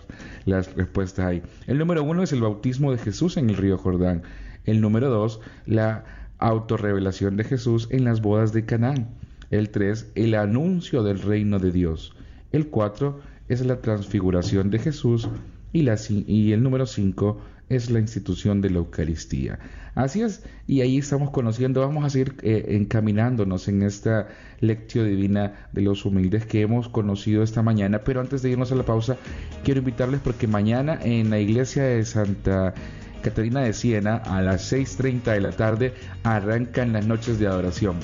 las, 0.47 0.75
respuestas 0.75 1.27
ahí. 1.27 1.43
El 1.67 1.79
número 1.79 2.03
uno 2.03 2.23
es 2.23 2.33
el 2.33 2.41
bautismo 2.41 2.93
de 2.93 2.99
Jesús 2.99 3.37
en 3.37 3.51
el 3.51 3.57
río 3.57 3.77
Jordán. 3.77 4.23
El 4.65 4.81
número 4.81 5.09
dos, 5.11 5.41
la 5.67 6.05
autorrevelación 6.39 7.37
de 7.37 7.45
Jesús 7.45 7.89
en 7.91 8.05
las 8.05 8.23
bodas 8.23 8.53
de 8.53 8.65
Canaán. 8.65 9.09
El 9.51 9.71
tres, 9.71 10.11
el 10.15 10.35
anuncio 10.35 11.03
del 11.03 11.21
reino 11.21 11.59
de 11.59 11.73
Dios. 11.73 12.15
El 12.53 12.69
cuatro 12.69 13.21
es 13.49 13.65
la 13.65 13.81
transfiguración 13.81 14.71
de 14.71 14.79
Jesús. 14.79 15.29
Y, 15.73 15.83
la, 15.83 15.97
y 16.09 16.53
el 16.53 16.63
número 16.63 16.87
cinco 16.87 17.39
es 17.69 17.91
la 17.91 17.99
institución 17.99 18.61
de 18.61 18.71
la 18.71 18.79
Eucaristía. 18.79 19.59
Así 19.95 20.23
es, 20.23 20.45
y 20.67 20.81
ahí 20.81 20.99
estamos 20.99 21.31
conociendo, 21.31 21.81
vamos 21.81 22.05
a 22.05 22.11
seguir 22.11 22.37
eh, 22.43 22.67
encaminándonos 22.69 23.67
en 23.67 23.83
esta 23.83 24.29
lección 24.61 25.09
divina 25.09 25.69
de 25.73 25.83
los 25.83 26.05
humildes 26.05 26.47
que 26.47 26.61
hemos 26.61 26.89
conocido 26.89 27.43
esta 27.43 27.63
mañana, 27.63 28.03
pero 28.05 28.21
antes 28.21 28.43
de 28.43 28.51
irnos 28.51 28.71
a 28.71 28.77
la 28.77 28.85
pausa, 28.85 29.17
quiero 29.65 29.81
invitarles 29.81 30.21
porque 30.21 30.47
mañana 30.47 30.99
en 31.03 31.31
la 31.31 31.41
iglesia 31.41 31.83
de 31.83 32.05
Santa 32.05 32.75
Catarina 33.23 33.61
de 33.63 33.73
Siena 33.73 34.17
a 34.17 34.41
las 34.41 34.73
6.30 34.73 35.33
de 35.33 35.41
la 35.41 35.51
tarde 35.51 35.95
arrancan 36.23 36.93
las 36.93 37.07
noches 37.07 37.39
de 37.39 37.49
adoración. 37.49 37.97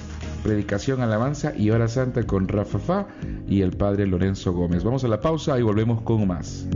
Predicación, 0.43 1.01
alabanza 1.01 1.55
y 1.57 1.71
hora 1.71 1.89
santa 1.89 2.25
con 2.25 2.49
Rafa 2.49 2.79
Fa 2.79 3.07
y 3.49 3.63
el 3.63 3.71
padre 3.71 4.07
Lorenzo 4.07 4.53
Gómez. 4.53 4.85
Vamos 4.85 5.05
a 5.05 5.09
la 5.09 5.21
pausa 5.21 5.59
y 5.59 5.63
volvemos 5.63 6.03
con 6.03 6.27
más. 6.27 6.67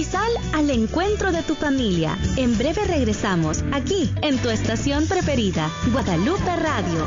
Y 0.00 0.04
sal 0.04 0.30
al 0.54 0.70
encuentro 0.70 1.30
de 1.30 1.42
tu 1.42 1.54
familia. 1.54 2.16
En 2.38 2.56
breve 2.56 2.86
regresamos 2.86 3.62
aquí 3.70 4.10
en 4.22 4.38
tu 4.38 4.48
estación 4.48 5.06
preferida, 5.06 5.68
Guadalupe 5.92 6.56
Radio. 6.56 7.06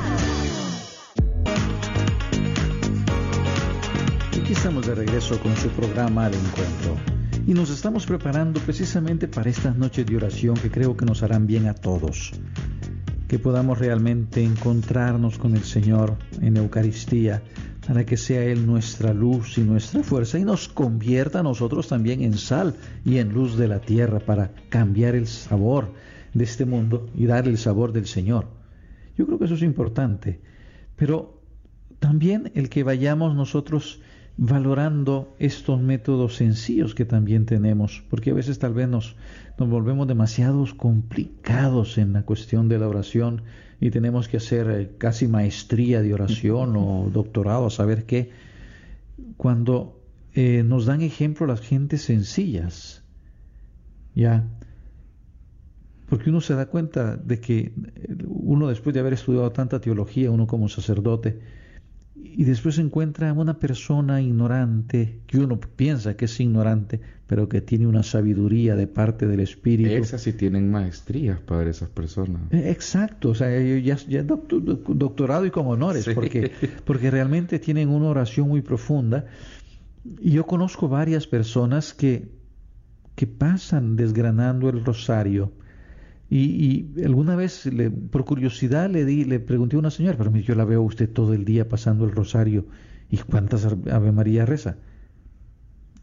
Aquí 4.39 4.53
estamos 4.53 4.86
de 4.86 4.93
regreso 4.93 5.39
con 5.39 5.58
su 5.58 5.69
programa 5.69 6.27
Al 6.27 6.36
Encuentro 6.36 6.95
y 7.47 7.56
nos 7.56 7.71
estamos 7.71 8.06
preparando 8.06 8.60
precisamente 8.60 9.27
para 9.27 9.49
estas 9.49 9.75
noches 9.75 10.06
de 10.06 10.15
oración 10.15 10.53
que 10.53 10.69
creo 10.69 10.95
que 10.95 11.06
nos 11.06 11.23
harán 11.23 11.47
bien 11.47 11.65
a 11.65 11.73
todos. 11.73 12.34
Que 13.27 13.39
podamos 13.39 13.79
realmente 13.79 14.43
encontrarnos 14.43 15.39
con 15.39 15.56
el 15.56 15.63
Señor 15.63 16.15
en 16.41 16.58
Eucaristía 16.58 17.41
para 17.88 18.06
que 18.06 18.17
sea 18.17 18.43
Él 18.43 18.65
nuestra 18.65 19.13
luz 19.13 19.58
y 19.58 19.62
nuestra 19.62 20.04
fuerza 20.04 20.39
y 20.39 20.46
nos 20.46 20.67
convierta 20.67 21.39
a 21.39 21.43
nosotros 21.43 21.88
también 21.88 22.22
en 22.22 22.38
sal 22.38 22.76
y 23.06 23.17
en 23.17 23.34
luz 23.34 23.58
de 23.58 23.67
la 23.67 23.80
tierra 23.80 24.19
para 24.19 24.52
cambiar 24.69 25.15
el 25.15 25.28
sabor 25.28 25.91
de 26.34 26.43
este 26.43 26.65
mundo 26.65 27.10
y 27.15 27.26
dar 27.26 27.48
el 27.48 27.58
sabor 27.58 27.91
del 27.91 28.06
Señor. 28.06 28.48
Yo 29.17 29.26
creo 29.26 29.38
que 29.38 29.46
eso 29.46 29.56
es 29.56 29.62
importante, 29.62 30.39
pero 30.96 31.41
también 32.00 32.52
el 32.56 32.69
que 32.69 32.84
vayamos 32.84 33.36
nosotros 33.36 34.02
valorando 34.38 35.36
estos 35.38 35.80
métodos 35.80 36.36
sencillos 36.36 36.96
que 36.96 37.06
también 37.06 37.46
tenemos, 37.46 38.04
porque 38.10 38.32
a 38.32 38.34
veces 38.34 38.58
tal 38.58 38.74
vez 38.74 38.88
nos, 38.88 39.15
nos 39.60 39.69
volvemos 39.69 40.08
demasiado 40.08 40.65
complicados 40.76 41.98
en 41.98 42.13
la 42.13 42.24
cuestión 42.24 42.67
de 42.67 42.80
la 42.80 42.88
oración 42.88 43.43
y 43.84 43.91
tenemos 43.91 44.30
que 44.30 44.38
hacer 44.38 44.69
eh, 44.69 44.91
casi 44.98 45.28
maestría 45.28 46.02
de 46.02 46.13
oración 46.13 46.78
o 46.78 47.10
doctorado 47.12 47.65
a 47.65 47.69
saber 47.69 48.06
qué, 48.06 48.32
cuando 49.36 50.00
eh, 50.34 50.63
nos 50.65 50.86
dan 50.86 51.02
ejemplo 51.02 51.46
las 51.46 51.60
gentes 51.60 52.04
sencillas, 52.04 53.04
ya, 54.15 54.48
porque 56.08 56.30
uno 56.30 56.39
se 56.39 56.56
da 56.56 56.67
cuenta 56.67 57.17
de 57.17 57.41
que 57.41 57.74
uno 58.26 58.69
después 58.69 58.93
de 58.93 59.02
haber 59.02 59.12
estudiado 59.12 59.52
tanta 59.52 59.82
teología, 59.82 60.32
uno 60.32 60.48
como 60.48 60.69
sacerdote, 60.69 61.41
y 62.36 62.43
después 62.46 62.78
encuentra 62.80 63.32
una 63.34 63.60
persona 63.60 64.22
ignorante, 64.22 65.19
que 65.28 65.39
uno 65.39 65.60
piensa 65.60 66.15
que 66.15 66.26
es 66.26 66.39
ignorante, 66.39 67.00
pero 67.28 67.48
que 67.48 67.62
tiene 67.62 67.88
una 67.88 68.04
sabiduría 68.04 68.76
de 68.76 68.88
parte 68.88 69.28
del 69.28 69.39
Espíritu. 69.39 69.91
Esas 69.91 70.22
sí 70.22 70.34
tienen 70.34 70.69
maestrías, 70.72 71.39
para 71.39 71.69
esas 71.69 71.89
personas. 71.89 72.41
Eh, 72.52 72.69
exacto, 72.69 73.30
o 73.30 73.36
sea, 73.36 73.50
ya, 73.60 73.96
ya 73.96 74.24
doctorado 74.24 75.46
y 75.46 75.52
con 75.52 75.67
honores, 75.67 76.10
porque, 76.13 76.52
porque 76.86 77.12
realmente 77.12 77.60
tienen 77.60 77.89
una 77.89 78.08
oración 78.08 78.48
muy 78.48 78.62
profunda. 78.62 79.26
Y 80.19 80.32
yo 80.32 80.46
conozco 80.46 80.89
varias 80.89 81.28
personas 81.28 81.93
que, 81.93 82.30
que 83.15 83.28
pasan 83.28 83.96
desgranando 83.96 84.69
el 84.69 84.84
rosario 84.84 85.52
Y, 86.36 86.88
alguna 87.06 87.36
vez, 87.36 87.67
le, 87.67 87.91
por 87.91 88.26
curiosidad, 88.26 88.89
le 88.89 89.06
di, 89.06 89.24
le 89.24 89.39
pregunté 89.39 89.76
a 89.76 89.80
una 89.80 89.91
señora, 89.91 90.17
pero 90.17 90.36
yo 90.36 90.56
la 90.56 90.65
veo 90.65 90.80
a 90.80 90.84
usted 90.84 91.08
todo 91.08 91.36
el 91.36 91.46
día 91.46 91.69
pasando 91.69 92.06
el 92.06 92.12
rosario. 92.12 92.65
¿Y 93.12 93.17
cuántas 93.17 93.65
Ave 93.65 94.12
María 94.12 94.43
reza? 94.43 94.78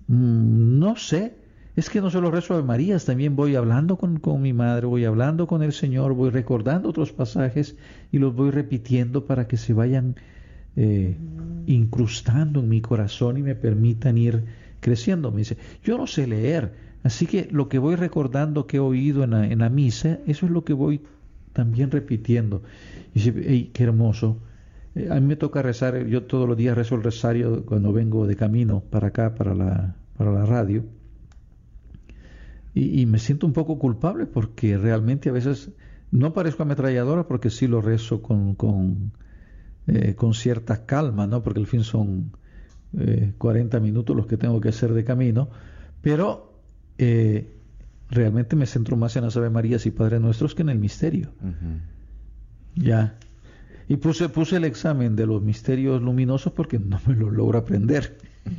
Mm, 0.06 0.78
no 0.78 0.94
sé. 0.94 1.34
Es 1.74 1.90
que 1.90 2.00
no 2.00 2.10
solo 2.10 2.30
rezo 2.30 2.54
Ave 2.54 2.62
Marías, 2.62 3.06
también 3.06 3.34
voy 3.34 3.56
hablando 3.56 3.96
con, 3.96 4.20
mi 4.40 4.52
madre, 4.52 4.86
voy 4.86 5.04
hablando 5.04 5.48
con 5.48 5.64
el 5.64 5.72
Señor, 5.72 6.14
voy 6.14 6.30
recordando 6.30 6.90
otros 6.90 7.10
pasajes 7.10 7.76
y 8.12 8.18
los 8.18 8.32
voy 8.32 8.52
repitiendo 8.52 9.26
para 9.26 9.48
que 9.48 9.56
se 9.56 9.72
vayan 9.72 10.14
eh, 10.76 11.16
incrustando 11.66 12.60
en 12.60 12.68
mi 12.68 12.80
corazón 12.80 13.36
y 13.36 13.42
me 13.42 13.56
permitan 13.56 14.16
ir 14.16 14.44
creciendo. 14.78 15.32
Me 15.32 15.38
dice, 15.38 15.56
yo 15.82 15.98
no 15.98 16.06
sé 16.06 16.28
leer, 16.28 16.72
así 17.02 17.26
que 17.26 17.48
lo 17.50 17.68
que 17.68 17.78
voy 17.78 17.96
recordando 17.96 18.66
que 18.66 18.78
he 18.78 18.80
oído 18.80 19.24
en 19.24 19.58
la, 19.58 19.68
misa, 19.68 20.18
eso 20.26 20.46
es 20.46 20.52
lo 20.52 20.64
que 20.64 20.72
voy 20.72 21.00
también 21.52 21.90
repitiendo. 21.90 22.62
Y 23.14 23.20
dice, 23.20 23.70
qué 23.72 23.82
hermoso. 23.82 24.38
Eh, 24.94 25.08
a 25.10 25.14
mí 25.14 25.26
me 25.26 25.36
toca 25.36 25.62
rezar, 25.62 26.06
yo 26.06 26.24
todos 26.24 26.48
los 26.48 26.56
días 26.56 26.76
rezo 26.76 26.94
el 26.94 27.02
rosario 27.02 27.64
cuando 27.64 27.92
vengo 27.92 28.26
de 28.26 28.36
camino 28.36 28.80
para 28.80 29.08
acá, 29.08 29.34
para 29.34 29.54
la, 29.54 29.96
para 30.16 30.32
la 30.32 30.46
radio. 30.46 30.84
Y, 32.72 33.04
me 33.06 33.18
siento 33.18 33.46
un 33.46 33.52
poco 33.52 33.78
culpable 33.78 34.26
porque 34.26 34.78
realmente 34.78 35.28
a 35.28 35.32
veces 35.32 35.70
no 36.12 36.32
parezco 36.32 36.62
ametralladora 36.62 37.26
porque 37.26 37.50
sí 37.50 37.66
lo 37.66 37.80
rezo 37.80 38.22
con, 38.22 38.54
con, 38.54 39.12
eh, 39.88 40.14
con 40.14 40.34
cierta 40.34 40.86
calma, 40.86 41.26
¿no? 41.26 41.42
porque 41.42 41.58
al 41.58 41.66
fin 41.66 41.82
son 41.82 42.30
eh, 42.96 43.32
40 43.38 43.80
minutos 43.80 44.16
los 44.16 44.26
que 44.26 44.36
tengo 44.36 44.60
que 44.60 44.68
hacer 44.68 44.92
de 44.92 45.02
camino, 45.02 45.48
pero 46.00 46.49
eh, 47.00 47.46
realmente 48.10 48.56
me 48.56 48.66
centro 48.66 48.96
más 48.96 49.16
en 49.16 49.24
las 49.24 49.36
Ave 49.36 49.48
Marías 49.50 49.86
y 49.86 49.90
Padre 49.90 50.20
Nuestros 50.20 50.54
que 50.54 50.62
en 50.62 50.68
el 50.68 50.78
misterio. 50.78 51.30
Ya. 52.76 53.16
Y 53.88 53.96
puse, 53.96 54.28
puse 54.28 54.56
el 54.56 54.64
examen 54.64 55.16
de 55.16 55.26
los 55.26 55.42
misterios 55.42 56.02
luminosos 56.02 56.52
porque 56.52 56.78
no 56.78 57.00
me 57.06 57.14
lo 57.14 57.30
logro 57.30 57.58
aprender. 57.58 58.18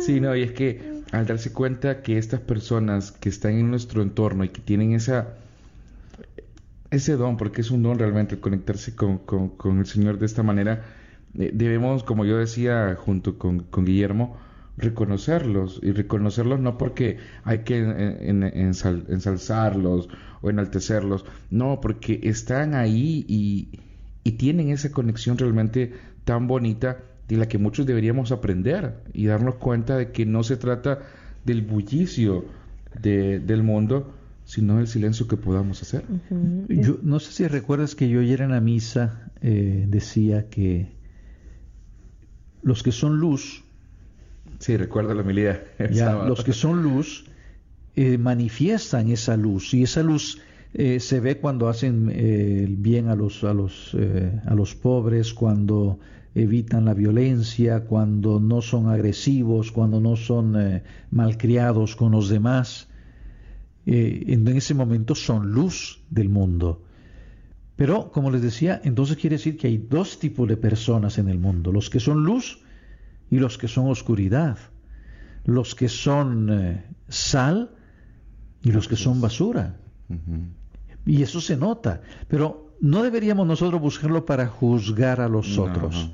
sí, 0.00 0.20
no, 0.20 0.34
y 0.34 0.42
es 0.42 0.52
que 0.52 1.02
al 1.12 1.26
darse 1.26 1.52
cuenta 1.52 2.02
que 2.02 2.18
estas 2.18 2.40
personas 2.40 3.12
que 3.12 3.28
están 3.28 3.52
en 3.52 3.70
nuestro 3.70 4.02
entorno 4.02 4.42
y 4.44 4.48
que 4.48 4.60
tienen 4.60 4.94
esa 4.94 5.36
ese 6.90 7.16
don, 7.16 7.36
porque 7.36 7.60
es 7.60 7.70
un 7.70 7.82
don 7.82 7.98
realmente 7.98 8.40
conectarse 8.40 8.96
con, 8.96 9.18
con, 9.18 9.78
el 9.78 9.86
Señor 9.86 10.18
de 10.18 10.26
esta 10.26 10.42
manera, 10.42 10.82
eh, 11.38 11.50
debemos, 11.54 12.02
como 12.02 12.24
yo 12.24 12.36
decía 12.36 12.96
junto 12.98 13.38
con, 13.38 13.60
con, 13.60 13.84
Guillermo, 13.84 14.36
reconocerlos 14.80 15.80
y 15.82 15.92
reconocerlos 15.92 16.60
no 16.60 16.78
porque 16.78 17.18
hay 17.44 17.60
que 17.60 17.78
ensalzarlos 19.08 20.08
o 20.42 20.50
enaltecerlos, 20.50 21.24
no, 21.50 21.80
porque 21.80 22.20
están 22.22 22.74
ahí 22.74 23.24
y, 23.28 23.78
y 24.24 24.32
tienen 24.32 24.70
esa 24.70 24.90
conexión 24.90 25.38
realmente 25.38 25.92
tan 26.24 26.46
bonita 26.46 26.98
de 27.28 27.36
la 27.36 27.46
que 27.46 27.58
muchos 27.58 27.86
deberíamos 27.86 28.32
aprender 28.32 29.02
y 29.12 29.26
darnos 29.26 29.56
cuenta 29.56 29.96
de 29.96 30.10
que 30.10 30.26
no 30.26 30.42
se 30.42 30.56
trata 30.56 31.00
del 31.44 31.62
bullicio 31.62 32.44
de, 33.00 33.38
del 33.38 33.62
mundo, 33.62 34.12
sino 34.44 34.78
del 34.78 34.88
silencio 34.88 35.28
que 35.28 35.36
podamos 35.36 35.80
hacer. 35.82 36.04
Yo 36.68 36.98
no 37.02 37.20
sé 37.20 37.32
si 37.32 37.46
recuerdas 37.46 37.94
que 37.94 38.08
yo 38.08 38.20
ayer 38.20 38.40
en 38.40 38.50
la 38.50 38.60
misa 38.60 39.30
eh, 39.42 39.86
decía 39.88 40.48
que 40.48 40.88
los 42.62 42.82
que 42.82 42.92
son 42.92 43.18
luz, 43.18 43.64
sí 44.60 44.76
recuerdo 44.76 45.12
la 45.14 45.22
humildad, 45.22 45.58
los 46.28 46.44
que 46.44 46.52
son 46.52 46.84
luz 46.84 47.24
eh, 47.96 48.16
manifiestan 48.16 49.10
esa 49.10 49.36
luz 49.36 49.74
y 49.74 49.82
esa 49.82 50.04
luz 50.04 50.40
eh, 50.72 51.00
se 51.00 51.18
ve 51.18 51.38
cuando 51.38 51.68
hacen 51.68 52.08
el 52.08 52.76
bien 52.76 53.08
a 53.08 53.16
los 53.16 53.42
a 53.42 53.52
los 53.52 53.96
a 54.46 54.54
los 54.54 54.76
pobres, 54.76 55.34
cuando 55.34 55.98
evitan 56.36 56.84
la 56.84 56.94
violencia, 56.94 57.80
cuando 57.80 58.38
no 58.38 58.62
son 58.62 58.88
agresivos, 58.88 59.72
cuando 59.72 60.00
no 60.00 60.14
son 60.14 60.80
malcriados 61.10 61.96
con 61.96 62.12
los 62.12 62.28
demás 62.28 62.86
eh, 63.86 64.24
en 64.28 64.46
ese 64.48 64.74
momento 64.74 65.14
son 65.14 65.50
luz 65.52 66.00
del 66.10 66.28
mundo. 66.28 66.82
Pero, 67.76 68.12
como 68.12 68.30
les 68.30 68.42
decía, 68.42 68.80
entonces 68.84 69.16
quiere 69.16 69.36
decir 69.36 69.56
que 69.56 69.66
hay 69.66 69.78
dos 69.78 70.18
tipos 70.18 70.46
de 70.48 70.56
personas 70.56 71.18
en 71.18 71.28
el 71.28 71.38
mundo, 71.38 71.72
los 71.72 71.88
que 71.88 71.98
son 71.98 72.24
luz 72.24 72.62
y 73.30 73.38
los 73.38 73.58
que 73.58 73.68
son 73.68 73.88
oscuridad, 73.88 74.58
los 75.44 75.74
que 75.74 75.88
son 75.88 76.48
eh, 76.50 76.84
sal 77.08 77.70
y 78.62 78.72
los 78.72 78.88
que 78.88 78.96
son 78.96 79.20
basura. 79.20 79.76
Y 81.06 81.22
eso 81.22 81.40
se 81.40 81.56
nota, 81.56 82.02
pero 82.28 82.74
no 82.80 83.02
deberíamos 83.02 83.46
nosotros 83.46 83.80
buscarlo 83.80 84.26
para 84.26 84.46
juzgar 84.46 85.20
a 85.20 85.28
los 85.28 85.56
otros, 85.58 86.10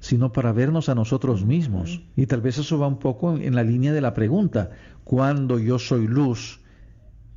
sino 0.00 0.32
para 0.32 0.52
vernos 0.52 0.88
a 0.88 0.94
nosotros 0.94 1.44
mismos. 1.44 2.02
Y 2.14 2.26
tal 2.26 2.42
vez 2.42 2.58
eso 2.58 2.78
va 2.78 2.86
un 2.86 2.98
poco 2.98 3.36
en 3.36 3.54
la 3.54 3.62
línea 3.62 3.92
de 3.92 4.00
la 4.00 4.14
pregunta, 4.14 4.70
cuando 5.04 5.58
yo 5.58 5.78
soy 5.78 6.06
luz, 6.06 6.60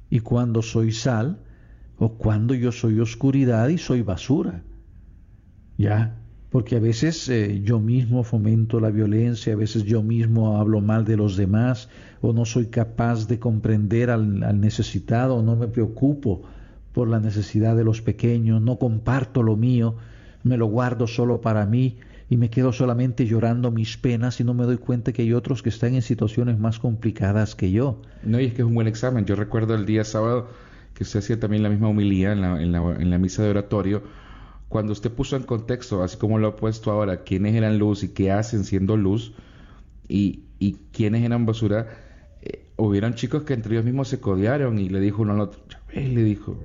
y 0.09 0.19
cuando 0.19 0.61
soy 0.61 0.91
sal, 0.91 1.39
o 1.97 2.17
cuando 2.17 2.53
yo 2.53 2.71
soy 2.71 2.99
oscuridad 2.99 3.69
y 3.69 3.77
soy 3.77 4.01
basura. 4.01 4.63
¿Ya? 5.77 6.20
Porque 6.51 6.75
a 6.75 6.79
veces 6.79 7.29
eh, 7.29 7.61
yo 7.63 7.79
mismo 7.79 8.23
fomento 8.23 8.79
la 8.81 8.91
violencia, 8.91 9.53
a 9.53 9.55
veces 9.55 9.83
yo 9.85 10.03
mismo 10.03 10.57
hablo 10.57 10.81
mal 10.81 11.05
de 11.05 11.15
los 11.15 11.37
demás, 11.37 11.87
o 12.19 12.33
no 12.33 12.43
soy 12.43 12.67
capaz 12.67 13.27
de 13.27 13.39
comprender 13.39 14.09
al, 14.09 14.43
al 14.43 14.59
necesitado, 14.59 15.37
o 15.37 15.41
no 15.41 15.55
me 15.55 15.67
preocupo 15.67 16.41
por 16.91 17.07
la 17.07 17.21
necesidad 17.21 17.75
de 17.77 17.85
los 17.85 18.01
pequeños, 18.01 18.61
no 18.61 18.77
comparto 18.77 19.43
lo 19.43 19.55
mío, 19.55 19.95
me 20.43 20.57
lo 20.57 20.65
guardo 20.65 21.07
solo 21.07 21.39
para 21.39 21.65
mí, 21.65 21.97
y 22.29 22.37
me 22.37 22.49
quedo 22.49 22.71
solamente 22.71 23.25
llorando 23.25 23.71
mis 23.71 23.97
penas 23.97 24.39
y 24.39 24.43
no 24.43 24.53
me 24.53 24.63
doy 24.65 24.77
cuenta 24.77 25.11
que 25.11 25.21
hay 25.21 25.33
otros 25.33 25.61
que 25.61 25.69
están 25.69 25.95
en 25.95 26.01
situaciones 26.01 26.57
más 26.59 26.79
complicadas 26.79 27.55
que 27.55 27.71
yo. 27.71 28.01
No, 28.23 28.39
y 28.39 28.45
es 28.45 28.53
que 28.53 28.61
es 28.61 28.67
un 28.67 28.73
buen 28.73 28.87
examen. 28.87 29.25
Yo 29.25 29.35
recuerdo 29.35 29.75
el 29.75 29.85
día 29.85 30.05
sábado 30.05 30.47
que 30.93 31.03
usted 31.03 31.19
hacía 31.19 31.39
también 31.39 31.61
la 31.61 31.69
misma 31.69 31.89
humilía 31.89 32.31
en 32.31 32.71
la 32.71 33.17
misa 33.17 33.43
de 33.43 33.49
oratorio, 33.49 34.03
cuando 34.71 34.93
usted 34.93 35.11
puso 35.11 35.35
en 35.35 35.43
contexto, 35.43 36.01
así 36.01 36.15
como 36.15 36.39
lo 36.39 36.47
ha 36.47 36.55
puesto 36.55 36.91
ahora, 36.91 37.23
quiénes 37.23 37.55
eran 37.55 37.77
luz 37.77 38.03
y 38.03 38.13
qué 38.13 38.31
hacen 38.31 38.63
siendo 38.63 38.95
luz, 38.95 39.33
y, 40.07 40.45
y 40.59 40.77
quiénes 40.93 41.23
eran 41.25 41.45
basura, 41.45 41.87
eh, 42.41 42.67
hubieron 42.77 43.13
chicos 43.13 43.43
que 43.43 43.53
entre 43.53 43.73
ellos 43.73 43.83
mismos 43.83 44.07
se 44.07 44.21
codearon 44.21 44.79
y 44.79 44.87
le 44.87 45.01
dijo 45.01 45.23
uno 45.23 45.33
al 45.33 45.41
otro, 45.41 45.61
le 45.93 46.23
dijo, 46.23 46.57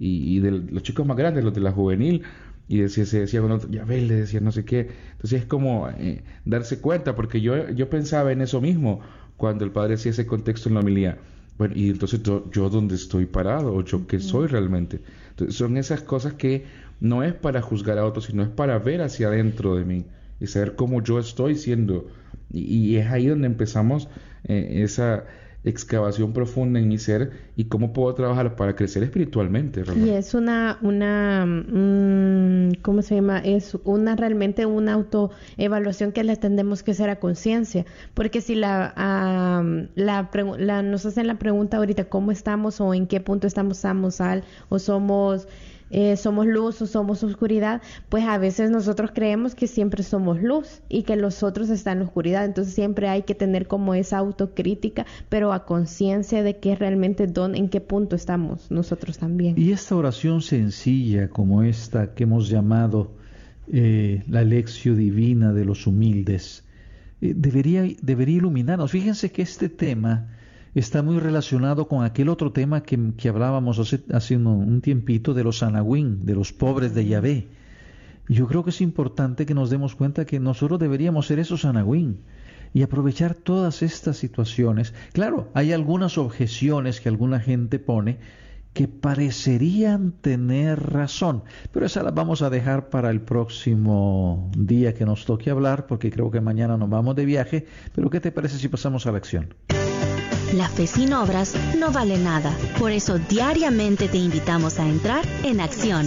y, 0.00 0.36
y 0.36 0.40
de 0.40 0.50
los 0.50 0.82
chicos 0.82 1.06
más 1.06 1.16
grandes, 1.16 1.44
los 1.44 1.54
de 1.54 1.60
la 1.60 1.70
juvenil, 1.70 2.24
y 2.66 2.78
decía, 2.78 3.06
se 3.06 3.20
decía 3.20 3.40
con 3.40 3.70
ya 3.70 3.84
ves, 3.84 4.02
le 4.02 4.16
decía 4.16 4.40
no 4.40 4.50
sé 4.50 4.64
qué. 4.64 4.90
Entonces 5.12 5.42
es 5.42 5.46
como 5.46 5.88
eh, 5.88 6.24
darse 6.44 6.80
cuenta, 6.80 7.14
porque 7.14 7.40
yo, 7.40 7.70
yo 7.70 7.88
pensaba 7.88 8.32
en 8.32 8.40
eso 8.40 8.60
mismo 8.60 9.02
cuando 9.36 9.64
el 9.64 9.70
padre 9.70 9.94
hacía 9.94 10.10
ese 10.10 10.26
contexto 10.26 10.68
en 10.68 10.74
la 10.74 10.80
homilía. 10.80 11.18
Bueno, 11.58 11.74
y 11.76 11.88
entonces 11.88 12.22
yo, 12.22 12.50
yo 12.50 12.68
dónde 12.68 12.94
estoy 12.94 13.26
parado, 13.26 13.74
o 13.74 13.82
yo 13.82 14.06
qué 14.06 14.20
soy 14.20 14.46
realmente. 14.46 15.00
Entonces, 15.30 15.56
son 15.56 15.76
esas 15.76 16.02
cosas 16.02 16.34
que 16.34 16.64
no 17.00 17.22
es 17.22 17.34
para 17.34 17.62
juzgar 17.62 17.98
a 17.98 18.04
otros, 18.04 18.26
sino 18.26 18.42
es 18.42 18.48
para 18.48 18.78
ver 18.78 19.02
hacia 19.02 19.28
adentro 19.28 19.76
de 19.76 19.84
mí 19.84 20.04
y 20.40 20.46
saber 20.46 20.74
cómo 20.74 21.02
yo 21.02 21.18
estoy 21.18 21.54
siendo. 21.56 22.08
Y, 22.50 22.96
es 22.96 23.06
ahí 23.08 23.26
donde 23.26 23.46
empezamos 23.46 24.08
eh, 24.44 24.82
esa 24.82 25.24
excavación 25.66 26.32
profunda 26.32 26.78
en 26.78 26.88
mi 26.88 26.96
ser 26.96 27.32
y 27.56 27.64
cómo 27.64 27.92
puedo 27.92 28.14
trabajar 28.14 28.54
para 28.54 28.76
crecer 28.76 29.02
espiritualmente. 29.02 29.82
Y 29.96 30.10
es 30.10 30.32
una, 30.32 30.78
una, 30.80 31.44
mm, 31.44 32.80
¿cómo 32.82 33.02
se 33.02 33.16
llama? 33.16 33.40
Es 33.40 33.76
una 33.84 34.14
realmente 34.14 34.64
una 34.64 34.92
autoevaluación 34.92 36.12
que 36.12 36.22
le 36.22 36.36
tendemos 36.36 36.84
que 36.84 36.92
hacer 36.92 37.10
a 37.10 37.16
conciencia, 37.16 37.84
porque 38.14 38.40
si 38.40 38.54
la, 38.54 38.94
la, 39.96 40.30
la, 40.58 40.82
nos 40.82 41.04
hacen 41.04 41.26
la 41.26 41.38
pregunta 41.38 41.78
ahorita 41.78 42.04
cómo 42.04 42.30
estamos 42.30 42.80
o 42.80 42.94
en 42.94 43.08
qué 43.08 43.20
punto 43.20 43.48
estamos, 43.48 43.78
estamos 43.78 44.20
al 44.20 44.44
o 44.68 44.78
somos 44.78 45.48
eh, 45.90 46.16
somos 46.16 46.46
luz 46.46 46.82
o 46.82 46.86
somos 46.86 47.22
oscuridad, 47.22 47.82
pues 48.08 48.24
a 48.24 48.38
veces 48.38 48.70
nosotros 48.70 49.10
creemos 49.14 49.54
que 49.54 49.66
siempre 49.66 50.02
somos 50.02 50.42
luz 50.42 50.82
y 50.88 51.02
que 51.02 51.16
los 51.16 51.42
otros 51.42 51.70
están 51.70 51.98
en 51.98 52.04
oscuridad. 52.04 52.44
Entonces 52.44 52.74
siempre 52.74 53.08
hay 53.08 53.22
que 53.22 53.34
tener 53.34 53.66
como 53.66 53.94
esa 53.94 54.18
autocrítica, 54.18 55.06
pero 55.28 55.52
a 55.52 55.64
conciencia 55.64 56.42
de 56.42 56.58
que 56.58 56.74
realmente 56.74 57.26
dónde, 57.26 57.58
en 57.58 57.68
qué 57.68 57.80
punto 57.80 58.16
estamos 58.16 58.70
nosotros 58.70 59.18
también. 59.18 59.54
Y 59.58 59.72
esta 59.72 59.96
oración 59.96 60.42
sencilla 60.42 61.28
como 61.28 61.62
esta 61.62 62.14
que 62.14 62.24
hemos 62.24 62.48
llamado 62.48 63.12
eh, 63.72 64.22
la 64.28 64.44
lección 64.44 64.96
divina 64.96 65.52
de 65.52 65.64
los 65.64 65.86
humildes, 65.86 66.64
eh, 67.20 67.32
debería, 67.36 67.84
debería 68.02 68.36
iluminarnos. 68.36 68.90
Fíjense 68.90 69.30
que 69.30 69.42
este 69.42 69.68
tema 69.68 70.35
está 70.80 71.02
muy 71.02 71.18
relacionado 71.18 71.88
con 71.88 72.04
aquel 72.04 72.28
otro 72.28 72.52
tema 72.52 72.82
que, 72.82 73.28
hablábamos 73.28 73.78
hace, 73.78 74.36
un, 74.36 74.80
tiempito 74.82 75.32
de 75.32 75.42
los 75.42 75.62
anahuín, 75.62 76.26
de 76.26 76.34
los 76.34 76.52
pobres 76.52 76.94
de 76.94 77.06
Yahvé. 77.06 77.48
Yo 78.28 78.46
creo 78.46 78.62
que 78.62 78.70
es 78.70 78.82
importante 78.82 79.46
que 79.46 79.54
nos 79.54 79.70
demos 79.70 79.94
cuenta 79.94 80.26
que 80.26 80.38
nosotros 80.38 80.78
deberíamos 80.78 81.26
ser 81.26 81.38
esos 81.38 81.64
anahuín. 81.64 82.20
y 82.74 82.82
aprovechar 82.82 83.34
todas 83.34 83.82
estas 83.82 84.18
situaciones. 84.18 84.92
Claro, 85.14 85.48
hay 85.54 85.72
algunas 85.72 86.18
objeciones 86.18 87.00
que 87.00 87.08
alguna 87.08 87.40
gente 87.40 87.78
pone 87.78 88.18
que 88.74 88.86
parecerían 88.86 90.12
tener 90.12 90.78
razón, 90.92 91.44
pero 91.72 91.86
esas 91.86 92.04
las 92.04 92.12
vamos 92.12 92.42
a 92.42 92.50
dejar 92.50 92.90
para 92.90 93.08
el 93.08 93.22
próximo 93.22 94.50
día 94.54 94.92
que 94.92 95.06
nos 95.06 95.24
toque 95.24 95.48
hablar, 95.48 95.86
porque 95.86 96.10
creo 96.10 96.30
que 96.30 96.42
mañana 96.42 96.76
nos 96.76 96.90
vamos 96.90 97.16
de 97.16 97.24
viaje, 97.24 97.66
pero 97.94 98.10
¿qué 98.10 98.20
te 98.20 98.30
parece 98.30 98.58
si 98.58 98.68
pasamos 98.68 99.06
a 99.06 99.12
la 99.12 99.16
acción? 99.16 99.54
La 100.54 100.68
fe 100.68 100.86
sin 100.86 101.12
obras 101.12 101.54
no 101.78 101.90
vale 101.90 102.18
nada, 102.18 102.56
por 102.78 102.92
eso 102.92 103.18
diariamente 103.18 104.08
te 104.08 104.18
invitamos 104.18 104.78
a 104.78 104.88
entrar 104.88 105.24
en 105.42 105.60
acción. 105.60 106.06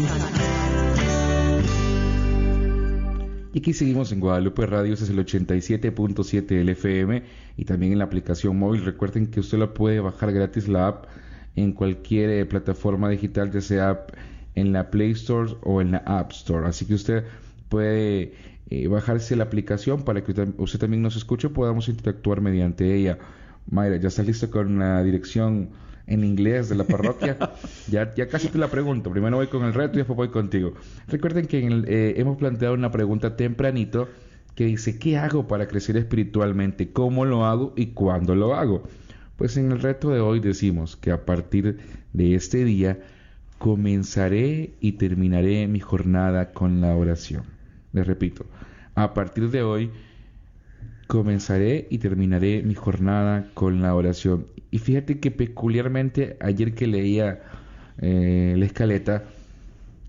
Y 3.54 3.60
aquí 3.60 3.74
seguimos 3.74 4.12
en 4.12 4.20
Guadalupe 4.20 4.66
Radio, 4.66 4.94
es 4.94 5.10
el 5.10 5.18
87.7 5.18 6.46
del 6.46 6.70
FM 6.70 7.24
y 7.58 7.66
también 7.66 7.92
en 7.92 8.00
la 8.00 8.06
aplicación 8.06 8.58
móvil. 8.58 8.86
Recuerden 8.86 9.28
que 9.28 9.42
usted 9.42 9.58
la 9.58 9.74
puede 9.74 10.00
bajar 10.00 10.32
gratis 10.32 10.68
la 10.68 10.88
app 10.88 11.06
en 11.56 11.74
cualquier 11.74 12.30
eh, 12.30 12.46
plataforma 12.46 13.10
digital, 13.10 13.52
ya 13.52 13.62
sea 13.62 14.06
en 14.56 14.72
la 14.72 14.90
Play 14.90 15.12
Store 15.12 15.52
o 15.64 15.82
en 15.82 15.92
la 15.92 15.98
App 16.06 16.32
Store. 16.32 16.68
Así 16.68 16.86
que 16.86 16.94
usted 16.94 17.24
puede 17.68 18.34
eh, 18.70 18.88
bajarse 18.88 19.36
la 19.36 19.46
aplicación 19.46 20.04
para 20.04 20.24
que 20.24 20.32
usted, 20.58 20.80
también 20.80 21.02
nos 21.02 21.16
escuche, 21.16 21.50
podamos 21.50 21.90
interactuar 21.90 22.40
mediante 22.40 22.96
ella. 22.96 23.18
Mayra, 23.70 23.98
¿ya 23.98 24.08
está 24.08 24.24
listo 24.24 24.50
con 24.50 24.80
la 24.80 25.04
dirección 25.04 25.70
en 26.08 26.24
inglés 26.24 26.70
de 26.70 26.76
la 26.76 26.86
parroquia? 26.86 27.38
ya, 27.88 28.14
ya 28.16 28.28
casi 28.28 28.48
te 28.48 28.58
la 28.58 28.70
pregunto. 28.70 29.12
Primero 29.12 29.38
voy 29.38 29.48
con 29.48 29.64
el 29.64 29.74
reto 29.74 29.96
y 29.96 29.98
después 29.98 30.18
voy 30.18 30.30
contigo. 30.30 30.74
Recuerden 31.08 31.46
que 31.46 31.60
eh, 31.60 32.14
hemos 32.18 32.38
planteado 32.38 32.74
una 32.74 32.92
pregunta 32.92 33.36
tempranito 33.36 34.08
que 34.56 34.66
dice, 34.66 34.98
¿qué 34.98 35.18
hago 35.18 35.48
para 35.48 35.68
crecer 35.68 35.98
espiritualmente? 35.98 36.92
¿Cómo 36.92 37.26
lo 37.26 37.46
hago 37.46 37.74
y 37.76 37.88
cuándo 37.88 38.36
lo 38.36 38.56
hago? 38.56 38.84
Pues 39.38 39.56
en 39.56 39.72
el 39.72 39.80
reto 39.80 40.10
de 40.10 40.20
hoy 40.20 40.40
decimos 40.40 40.98
que 40.98 41.12
a 41.12 41.26
partir 41.26 41.78
de 42.12 42.36
este 42.36 42.66
día 42.66 43.00
comenzaré 43.58 44.74
y 44.82 44.94
terminaré 44.94 45.68
mi 45.68 45.80
jornada 45.80 46.52
con 46.52 46.82
la 46.82 46.96
oración. 46.96 47.44
Les 47.94 48.06
repito, 48.06 48.46
a 48.96 49.14
partir 49.14 49.50
de 49.50 49.64
hoy 49.64 49.92
comenzaré 51.10 51.88
y 51.90 51.98
terminaré 51.98 52.62
mi 52.62 52.76
jornada 52.76 53.48
con 53.56 53.82
la 53.82 53.96
oración. 53.96 54.46
Y 54.70 54.78
fíjate 54.78 55.20
que 55.20 55.32
peculiarmente 55.32 56.38
ayer 56.40 56.76
que 56.76 56.86
leía 56.86 57.40
eh, 57.98 58.54
la 58.56 58.64
escaleta 58.64 59.24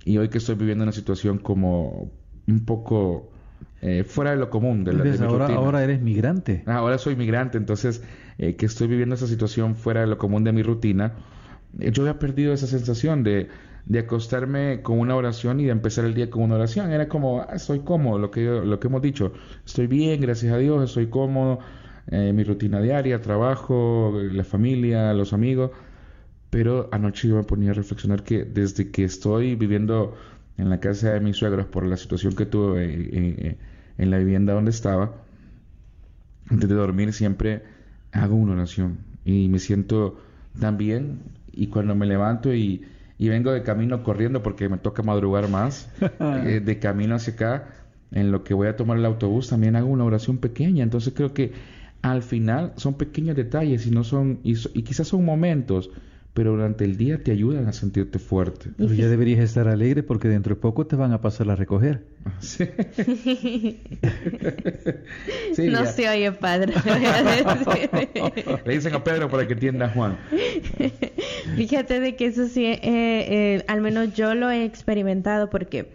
y 0.04 0.18
hoy 0.18 0.28
que 0.28 0.36
estoy 0.36 0.56
viviendo 0.56 0.84
una 0.84 0.92
situación 0.92 1.38
como 1.38 2.10
un 2.46 2.66
poco 2.66 3.30
eh, 3.80 4.04
fuera 4.04 4.32
de 4.32 4.36
lo 4.36 4.50
común. 4.50 4.84
De 4.84 4.92
la, 4.92 5.24
ahora, 5.24 5.46
ahora 5.46 5.82
eres 5.82 6.02
migrante. 6.02 6.64
Ah, 6.66 6.76
ahora 6.76 6.98
soy 6.98 7.16
migrante, 7.16 7.56
entonces 7.56 8.02
eh, 8.36 8.56
que 8.56 8.66
estoy 8.66 8.86
viviendo 8.86 9.14
esa 9.14 9.26
situación 9.26 9.76
fuera 9.76 10.02
de 10.02 10.06
lo 10.06 10.18
común 10.18 10.44
de 10.44 10.52
mi 10.52 10.62
rutina, 10.62 11.14
yo 11.72 12.02
había 12.02 12.18
perdido 12.18 12.52
esa 12.52 12.66
sensación 12.66 13.22
de, 13.22 13.48
de, 13.86 13.98
acostarme 13.98 14.82
con 14.82 14.98
una 14.98 15.16
oración 15.16 15.60
y 15.60 15.64
de 15.64 15.72
empezar 15.72 16.04
el 16.04 16.14
día 16.14 16.30
con 16.30 16.42
una 16.42 16.56
oración. 16.56 16.90
Era 16.92 17.08
como, 17.08 17.40
ah, 17.40 17.48
estoy 17.54 17.80
cómodo, 17.80 18.18
lo 18.18 18.30
que, 18.30 18.42
lo 18.42 18.80
que 18.80 18.88
hemos 18.88 19.02
dicho. 19.02 19.32
Estoy 19.64 19.86
bien, 19.86 20.20
gracias 20.20 20.52
a 20.52 20.58
Dios, 20.58 20.82
estoy 20.84 21.08
cómodo. 21.08 21.60
mi 22.10 22.42
rutina 22.44 22.80
diaria, 22.80 23.20
trabajo, 23.20 24.12
la 24.32 24.44
familia, 24.44 25.12
los 25.14 25.32
amigos. 25.32 25.70
Pero 26.50 26.88
anoche 26.92 27.28
yo 27.28 27.36
me 27.36 27.44
ponía 27.44 27.70
a 27.70 27.74
reflexionar 27.74 28.24
que 28.24 28.44
desde 28.44 28.90
que 28.90 29.04
estoy 29.04 29.54
viviendo 29.54 30.16
en 30.58 30.68
la 30.70 30.80
casa 30.80 31.12
de 31.12 31.20
mis 31.20 31.36
suegros 31.36 31.66
por 31.66 31.86
la 31.86 31.96
situación 31.96 32.34
que 32.34 32.46
tuve 32.46 33.56
en 33.98 34.10
la 34.10 34.18
vivienda 34.18 34.54
donde 34.54 34.70
estaba, 34.70 35.12
antes 36.50 36.68
de 36.68 36.74
dormir 36.74 37.12
siempre 37.12 37.62
hago 38.12 38.34
una 38.34 38.54
oración 38.54 38.98
y 39.24 39.48
me 39.48 39.58
siento 39.58 40.20
tan 40.58 40.76
bien 40.76 41.20
y 41.52 41.68
cuando 41.68 41.94
me 41.94 42.06
levanto 42.06 42.54
y, 42.54 42.84
vengo 43.28 43.52
de 43.52 43.62
camino 43.62 44.02
corriendo 44.02 44.42
porque 44.42 44.68
me 44.68 44.78
toca 44.78 45.02
madrugar 45.02 45.48
más, 45.48 45.90
eh, 46.20 46.60
de 46.64 46.78
camino 46.78 47.16
hacia 47.16 47.34
acá, 47.34 47.68
en 48.12 48.32
lo 48.32 48.42
que 48.42 48.54
voy 48.54 48.68
a 48.68 48.76
tomar 48.76 48.98
el 48.98 49.04
autobús 49.04 49.48
también 49.48 49.76
hago 49.76 49.88
una 49.88 50.04
oración 50.04 50.38
pequeña, 50.38 50.82
entonces 50.82 51.12
creo 51.14 51.32
que 51.32 51.52
al 52.02 52.22
final 52.22 52.72
son 52.76 52.94
pequeños 52.94 53.36
detalles 53.36 53.86
y 53.86 53.90
no 53.90 54.04
son 54.04 54.40
y 54.42 54.54
quizás 54.82 55.08
son 55.08 55.24
momentos 55.24 55.90
pero 56.34 56.52
durante 56.52 56.84
el 56.84 56.96
día 56.96 57.22
te 57.22 57.32
ayudan 57.32 57.66
a 57.66 57.72
sentirte 57.72 58.18
fuerte. 58.18 58.70
Pero 58.76 58.94
ya 58.94 59.08
deberías 59.08 59.40
estar 59.40 59.66
alegre 59.68 60.02
porque 60.02 60.28
dentro 60.28 60.54
de 60.54 60.60
poco 60.60 60.86
te 60.86 60.96
van 60.96 61.12
a 61.12 61.20
pasar 61.20 61.50
a 61.50 61.56
recoger. 61.56 62.04
Sí. 65.54 65.68
no 65.68 65.86
se 65.86 66.08
oye, 66.08 66.30
padre. 66.32 66.74
Le 68.64 68.74
dicen 68.74 68.94
a 68.94 69.02
Pedro 69.02 69.28
para 69.28 69.46
que 69.46 69.54
entienda 69.54 69.86
a 69.86 69.88
Juan. 69.88 70.18
Fíjate 71.56 72.00
de 72.00 72.14
que 72.16 72.26
eso 72.26 72.46
sí, 72.46 72.66
eh, 72.66 72.78
eh, 72.82 73.64
al 73.66 73.80
menos 73.80 74.14
yo 74.14 74.34
lo 74.34 74.50
he 74.50 74.64
experimentado 74.64 75.50
porque 75.50 75.88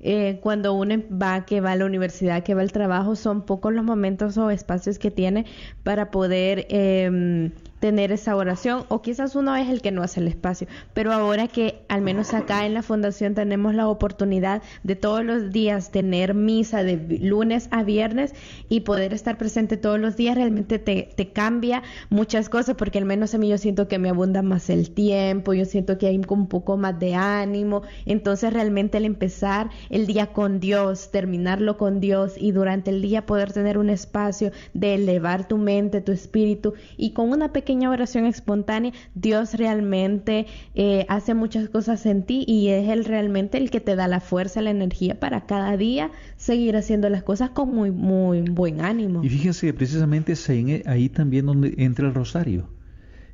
eh, 0.00 0.38
cuando 0.42 0.74
uno 0.74 1.02
va, 1.10 1.44
que 1.44 1.60
va 1.60 1.72
a 1.72 1.76
la 1.76 1.84
universidad, 1.84 2.42
que 2.42 2.54
va 2.54 2.62
al 2.62 2.72
trabajo, 2.72 3.16
son 3.16 3.42
pocos 3.42 3.72
los 3.72 3.84
momentos 3.84 4.36
o 4.38 4.50
espacios 4.50 4.98
que 4.98 5.10
tiene 5.10 5.46
para 5.82 6.10
poder 6.10 6.66
eh, 6.68 7.50
tener 7.80 8.12
esa 8.12 8.36
oración 8.36 8.84
o 8.88 9.02
quizás 9.02 9.36
uno 9.36 9.54
es 9.56 9.68
el 9.68 9.80
que 9.80 9.92
no 9.92 10.02
hace 10.02 10.20
el 10.20 10.28
espacio, 10.28 10.66
pero 10.94 11.12
ahora 11.12 11.48
que 11.48 11.82
al 11.88 12.02
menos 12.02 12.34
acá 12.34 12.66
en 12.66 12.74
la 12.74 12.82
fundación 12.82 13.34
tenemos 13.34 13.74
la 13.74 13.88
oportunidad 13.88 14.62
de 14.82 14.96
todos 14.96 15.24
los 15.24 15.52
días 15.52 15.90
tener 15.90 16.34
misa 16.34 16.82
de 16.82 17.18
lunes 17.20 17.68
a 17.70 17.82
viernes 17.82 18.34
y 18.68 18.80
poder 18.80 19.14
estar 19.14 19.38
presente 19.38 19.76
todos 19.76 19.98
los 20.00 20.16
días 20.16 20.36
realmente 20.36 20.78
te, 20.78 21.10
te 21.14 21.28
cambia 21.28 21.82
muchas 22.10 22.48
cosas 22.48 22.74
porque 22.76 22.98
al 22.98 23.04
menos 23.04 23.34
a 23.34 23.38
mí 23.38 23.48
yo 23.48 23.58
siento 23.58 23.88
que 23.88 23.98
me 23.98 24.08
abunda 24.08 24.42
más 24.42 24.70
el 24.70 24.90
tiempo, 24.90 25.54
yo 25.54 25.64
siento 25.64 25.98
que 25.98 26.06
hay 26.06 26.18
un 26.28 26.48
poco 26.48 26.76
más 26.76 26.98
de 26.98 27.14
ánimo, 27.14 27.82
entonces 28.06 28.52
realmente 28.52 28.98
el 28.98 29.04
empezar 29.04 29.70
el 29.90 30.06
día 30.06 30.28
con 30.28 30.60
Dios, 30.60 31.10
terminarlo 31.10 31.76
con 31.76 32.00
Dios 32.00 32.34
y 32.36 32.52
durante 32.52 32.90
el 32.90 33.02
día 33.02 33.26
poder 33.26 33.52
tener 33.52 33.78
un 33.78 33.90
espacio 33.90 34.50
de 34.74 34.94
elevar 34.94 35.46
tu 35.46 35.58
mente, 35.58 36.00
tu 36.00 36.12
espíritu 36.12 36.74
y 36.96 37.12
con 37.12 37.30
una 37.30 37.52
pequeña 37.52 37.67
pequeña 37.68 37.90
oración 37.90 38.24
espontánea, 38.24 38.92
Dios 39.14 39.52
realmente 39.52 40.46
eh, 40.74 41.04
hace 41.10 41.34
muchas 41.34 41.68
cosas 41.68 42.06
en 42.06 42.22
ti 42.22 42.42
y 42.48 42.68
es 42.68 42.88
Él 42.88 43.04
realmente 43.04 43.58
el 43.58 43.70
que 43.70 43.78
te 43.78 43.94
da 43.94 44.08
la 44.08 44.20
fuerza, 44.20 44.62
la 44.62 44.70
energía 44.70 45.20
para 45.20 45.44
cada 45.44 45.76
día 45.76 46.10
seguir 46.38 46.78
haciendo 46.78 47.10
las 47.10 47.22
cosas 47.24 47.50
con 47.50 47.74
muy, 47.74 47.90
muy 47.90 48.40
buen 48.40 48.80
ánimo. 48.80 49.22
Y 49.22 49.28
fíjense, 49.28 49.74
precisamente 49.74 50.32
es 50.32 50.48
ahí, 50.48 50.82
ahí 50.86 51.10
también 51.10 51.44
donde 51.44 51.74
entra 51.76 52.08
el 52.08 52.14
rosario. 52.14 52.70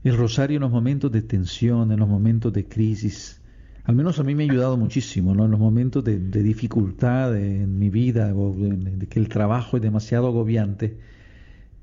El 0.02 0.16
rosario 0.16 0.56
en 0.56 0.62
los 0.62 0.72
momentos 0.72 1.12
de 1.12 1.22
tensión, 1.22 1.92
en 1.92 2.00
los 2.00 2.08
momentos 2.08 2.52
de 2.52 2.66
crisis, 2.66 3.40
al 3.84 3.94
menos 3.94 4.18
a 4.18 4.24
mí 4.24 4.34
me 4.34 4.42
ha 4.42 4.50
ayudado 4.50 4.76
muchísimo, 4.76 5.32
¿no? 5.36 5.44
En 5.44 5.52
los 5.52 5.60
momentos 5.60 6.02
de, 6.02 6.18
dificultad 6.18 7.36
en 7.36 7.78
mi 7.78 7.88
vida, 7.88 8.34
o 8.34 8.52
de, 8.52 9.06
que 9.06 9.20
el 9.20 9.28
trabajo 9.28 9.76
es 9.76 9.82
demasiado 9.84 10.26
agobiante, 10.26 10.98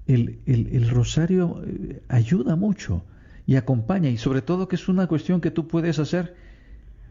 el, 0.07 0.39
el, 0.45 0.89
rosario 0.89 1.61
eh, 1.65 2.01
ayuda 2.09 2.55
mucho 2.55 3.03
y 3.45 3.55
acompaña, 3.55 4.09
y 4.09 4.17
sobre 4.17 4.41
todo 4.41 4.67
que 4.67 4.75
es 4.75 4.87
una 4.87 5.07
cuestión 5.07 5.41
que 5.41 5.51
tú 5.51 5.67
puedes 5.67 5.99
hacer 5.99 6.35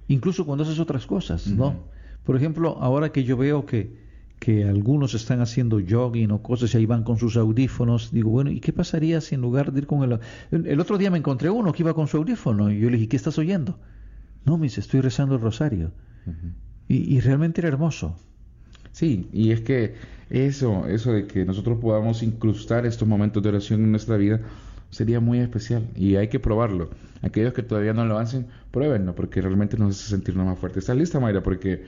incluso 0.08 0.44
cuando 0.44 0.64
haces 0.64 0.80
otras 0.80 1.06
cosas, 1.06 1.46
¿no? 1.46 1.84
Por 2.24 2.36
ejemplo, 2.36 2.76
ahora 2.80 3.12
que 3.12 3.24
yo 3.24 3.36
veo 3.36 3.64
que, 3.64 3.96
que 4.40 4.64
algunos 4.64 5.14
están 5.14 5.40
haciendo 5.40 5.80
jogging 5.88 6.32
o 6.32 6.42
cosas 6.42 6.74
y 6.74 6.78
ahí 6.78 6.86
van 6.86 7.04
con 7.04 7.16
sus 7.16 7.36
audífonos, 7.36 8.10
digo, 8.10 8.30
bueno, 8.30 8.50
¿y 8.50 8.60
qué 8.60 8.72
pasaría 8.72 9.20
si 9.20 9.36
en 9.36 9.40
lugar 9.40 9.72
de 9.72 9.80
ir 9.80 9.86
con 9.86 10.02
el... 10.02 10.18
El, 10.50 10.80
otro 10.80 10.98
día 10.98 11.10
me 11.10 11.18
encontré 11.18 11.48
uno 11.48 11.72
que 11.72 11.82
iba 11.82 11.94
con 11.94 12.08
su 12.08 12.16
audífono 12.16 12.72
y 12.72 12.80
yo 12.80 12.90
le 12.90 12.96
dije, 12.96 13.08
¿qué 13.08 13.16
estás 13.16 13.38
oyendo? 13.38 13.78
No, 14.44 14.58
me 14.58 14.64
dice, 14.64 14.80
estoy 14.80 15.00
rezando 15.00 15.36
el 15.36 15.40
rosario. 15.40 15.92
y, 16.88 17.16
y 17.16 17.20
realmente 17.20 17.60
era 17.60 17.68
hermoso. 17.68 18.16
Sí, 18.92 19.28
y 19.32 19.52
es 19.52 19.60
que 19.60 19.94
eso, 20.30 20.86
eso 20.86 21.12
de 21.12 21.26
que 21.26 21.44
nosotros 21.44 21.78
podamos 21.80 22.22
incrustar 22.22 22.86
estos 22.86 23.06
momentos 23.06 23.42
de 23.42 23.48
oración 23.48 23.82
en 23.82 23.90
nuestra 23.90 24.16
vida 24.16 24.40
sería 24.90 25.20
muy 25.20 25.38
especial 25.38 25.88
y 25.96 26.16
hay 26.16 26.28
que 26.28 26.40
probarlo. 26.40 26.90
Aquellos 27.22 27.52
que 27.52 27.62
todavía 27.62 27.92
no 27.92 28.04
lo 28.04 28.18
hacen, 28.18 28.46
pruébenlo 28.70 29.14
porque 29.14 29.40
realmente 29.40 29.76
nos 29.76 29.96
hace 29.96 30.10
sentirnos 30.10 30.46
más 30.46 30.58
fuertes. 30.58 30.84
¿Estás 30.84 30.96
lista, 30.96 31.20
Mayra? 31.20 31.42
Porque 31.42 31.84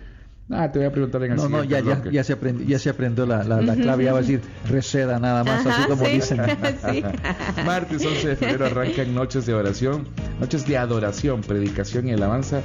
Ah, 0.50 0.70
te 0.70 0.78
voy 0.78 0.88
a 0.88 0.92
preguntar 0.92 1.22
en 1.22 1.32
el 1.32 1.36
No, 1.36 1.48
no, 1.48 1.64
ya, 1.64 1.80
ya, 1.80 2.02
ya, 2.10 2.24
se 2.24 2.32
aprendió, 2.34 2.66
ya 2.66 2.78
se 2.78 2.90
aprendió 2.90 3.24
la, 3.24 3.42
la, 3.44 3.74
clave, 3.74 4.04
ya 4.04 4.12
va 4.12 4.18
a 4.18 4.22
decir 4.22 4.40
receda 4.68 5.18
nada 5.18 5.44
más, 5.44 5.64
así 5.64 5.88
como 5.88 6.04
dicen. 6.04 6.38
Martes 7.64 8.04
11 8.04 8.28
de 8.28 8.36
febrero 8.36 8.66
arrancan 8.66 9.14
noches 9.14 9.46
de 9.46 9.54
oración, 9.54 10.06
noches 10.40 10.66
de 10.66 10.76
adoración, 10.76 11.40
predicación 11.42 12.08
y 12.08 12.12
alabanza 12.12 12.60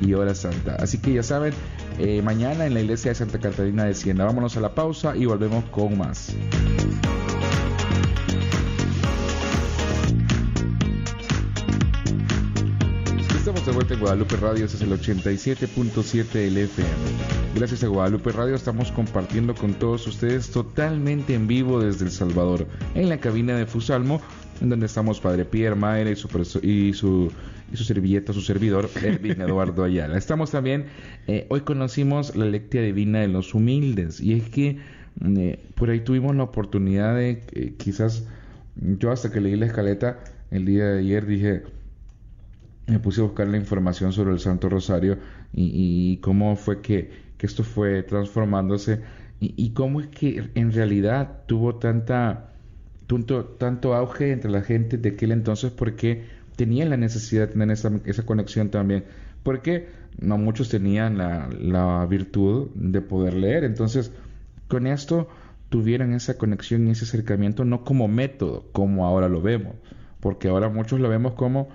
y 0.00 0.14
hora 0.14 0.34
santa. 0.34 0.76
Así 0.76 0.98
que 0.98 1.14
ya 1.14 1.22
saben, 1.22 1.52
eh, 1.98 2.22
mañana 2.22 2.66
en 2.66 2.74
la 2.74 2.80
iglesia 2.80 3.10
de 3.10 3.14
Santa 3.14 3.38
Catalina 3.38 3.84
de 3.84 3.94
Siena. 3.94 4.24
Vámonos 4.24 4.56
a 4.56 4.60
la 4.60 4.74
pausa 4.74 5.16
y 5.16 5.26
volvemos 5.26 5.64
con 5.66 5.98
más. 5.98 6.34
Estamos 13.48 13.64
de 13.64 13.72
vuelta 13.72 13.94
en 13.94 14.00
Guadalupe 14.00 14.36
Radio, 14.36 14.66
este 14.66 14.76
es 14.76 14.82
el 14.82 14.92
87.7 14.92 16.32
del 16.32 16.58
FM. 16.58 16.90
Gracias 17.54 17.82
a 17.82 17.86
Guadalupe 17.86 18.30
Radio 18.30 18.54
estamos 18.54 18.92
compartiendo 18.92 19.54
con 19.54 19.72
todos 19.72 20.06
ustedes 20.06 20.50
totalmente 20.50 21.34
en 21.34 21.46
vivo 21.46 21.80
desde 21.80 22.04
El 22.04 22.10
Salvador, 22.10 22.66
en 22.94 23.08
la 23.08 23.18
cabina 23.18 23.56
de 23.56 23.64
Fusalmo, 23.64 24.20
en 24.60 24.68
donde 24.68 24.86
estamos 24.86 25.20
Padre 25.20 25.44
Pierre 25.44 25.76
Mayer 25.76 26.08
y 26.08 26.16
su, 26.16 26.28
y 26.62 26.92
su, 26.92 27.32
y 27.72 27.76
su 27.76 27.84
servilleta, 27.84 28.32
su 28.32 28.40
servidor, 28.40 28.90
Edwin 29.02 29.40
Eduardo 29.40 29.84
Ayala. 29.84 30.16
Estamos 30.16 30.50
también, 30.50 30.86
eh, 31.26 31.46
hoy 31.50 31.60
conocimos 31.60 32.34
la 32.36 32.46
lectura 32.46 32.84
divina 32.84 33.20
de 33.20 33.28
los 33.28 33.54
humildes, 33.54 34.20
y 34.20 34.34
es 34.34 34.48
que 34.48 34.78
eh, 35.24 35.58
por 35.74 35.90
ahí 35.90 36.00
tuvimos 36.00 36.34
la 36.36 36.44
oportunidad 36.44 37.14
de, 37.14 37.42
eh, 37.52 37.74
quizás, 37.76 38.26
yo 38.76 39.10
hasta 39.10 39.30
que 39.30 39.40
leí 39.40 39.56
la 39.56 39.66
escaleta 39.66 40.18
el 40.50 40.64
día 40.64 40.86
de 40.86 41.00
ayer 41.00 41.26
dije, 41.26 41.62
me 42.86 42.98
puse 42.98 43.20
a 43.20 43.24
buscar 43.24 43.48
la 43.48 43.58
información 43.58 44.12
sobre 44.12 44.32
el 44.32 44.40
Santo 44.40 44.68
Rosario 44.68 45.18
y, 45.52 46.16
cómo 46.18 46.56
fue 46.56 46.80
que, 46.80 47.10
que, 47.36 47.46
esto 47.46 47.64
fue 47.64 48.02
transformándose 48.02 49.02
y, 49.40 49.70
cómo 49.70 50.00
es 50.00 50.06
que 50.08 50.50
en 50.54 50.72
realidad 50.72 51.42
tuvo 51.46 51.76
tanta 51.76 52.48
tanto, 53.08 53.44
tanto 53.44 53.94
auge 53.94 54.30
entre 54.30 54.50
la 54.50 54.62
gente 54.62 54.98
de 54.98 55.08
aquel 55.10 55.32
entonces 55.32 55.72
porque 55.72 56.26
tenían 56.54 56.90
la 56.90 56.96
necesidad 56.96 57.48
de 57.48 57.52
tener 57.54 57.70
esa, 57.72 57.90
esa 58.04 58.24
conexión 58.24 58.70
también. 58.70 59.04
Porque 59.42 59.88
no 60.20 60.38
muchos 60.38 60.68
tenían 60.68 61.18
la, 61.18 61.48
la 61.58 62.06
virtud 62.06 62.68
de 62.74 63.00
poder 63.00 63.34
leer. 63.34 63.64
Entonces 63.64 64.12
con 64.68 64.86
esto 64.86 65.28
tuvieron 65.70 66.12
esa 66.12 66.38
conexión 66.38 66.86
y 66.86 66.90
ese 66.92 67.04
acercamiento 67.04 67.64
no 67.64 67.84
como 67.84 68.06
método 68.06 68.66
como 68.72 69.06
ahora 69.06 69.28
lo 69.28 69.42
vemos. 69.42 69.74
Porque 70.20 70.48
ahora 70.48 70.68
muchos 70.68 71.00
lo 71.00 71.08
vemos 71.08 71.32
como 71.32 71.68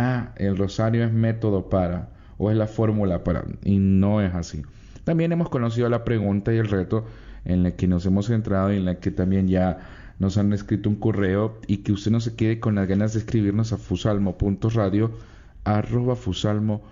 ah, 0.00 0.32
el 0.36 0.56
rosario 0.56 1.04
es 1.04 1.12
método 1.12 1.68
para, 1.68 2.10
o 2.38 2.50
es 2.50 2.56
la 2.56 2.66
fórmula 2.66 3.22
para, 3.22 3.44
y 3.62 3.78
no 3.78 4.20
es 4.20 4.34
así. 4.34 4.62
También 5.04 5.32
hemos 5.32 5.48
conocido 5.48 5.88
la 5.88 6.04
pregunta 6.04 6.52
y 6.52 6.58
el 6.58 6.68
reto 6.68 7.06
en 7.44 7.62
la 7.62 7.72
que 7.72 7.86
nos 7.86 8.04
hemos 8.06 8.26
centrado 8.26 8.72
y 8.72 8.76
en 8.76 8.84
la 8.84 8.96
que 8.96 9.10
también 9.10 9.48
ya 9.48 9.78
nos 10.20 10.38
han 10.38 10.52
escrito 10.52 10.88
un 10.88 10.96
correo 10.96 11.58
y 11.66 11.78
que 11.78 11.90
usted 11.92 12.12
no 12.12 12.20
se 12.20 12.36
quede 12.36 12.60
con 12.60 12.76
las 12.76 12.86
ganas 12.86 13.14
de 13.14 13.20
escribirnos 13.20 13.72
a 13.72 13.78
fusalmo.radio 13.78 15.10
arroba 15.64 16.14
fusalmo.org. 16.14 16.82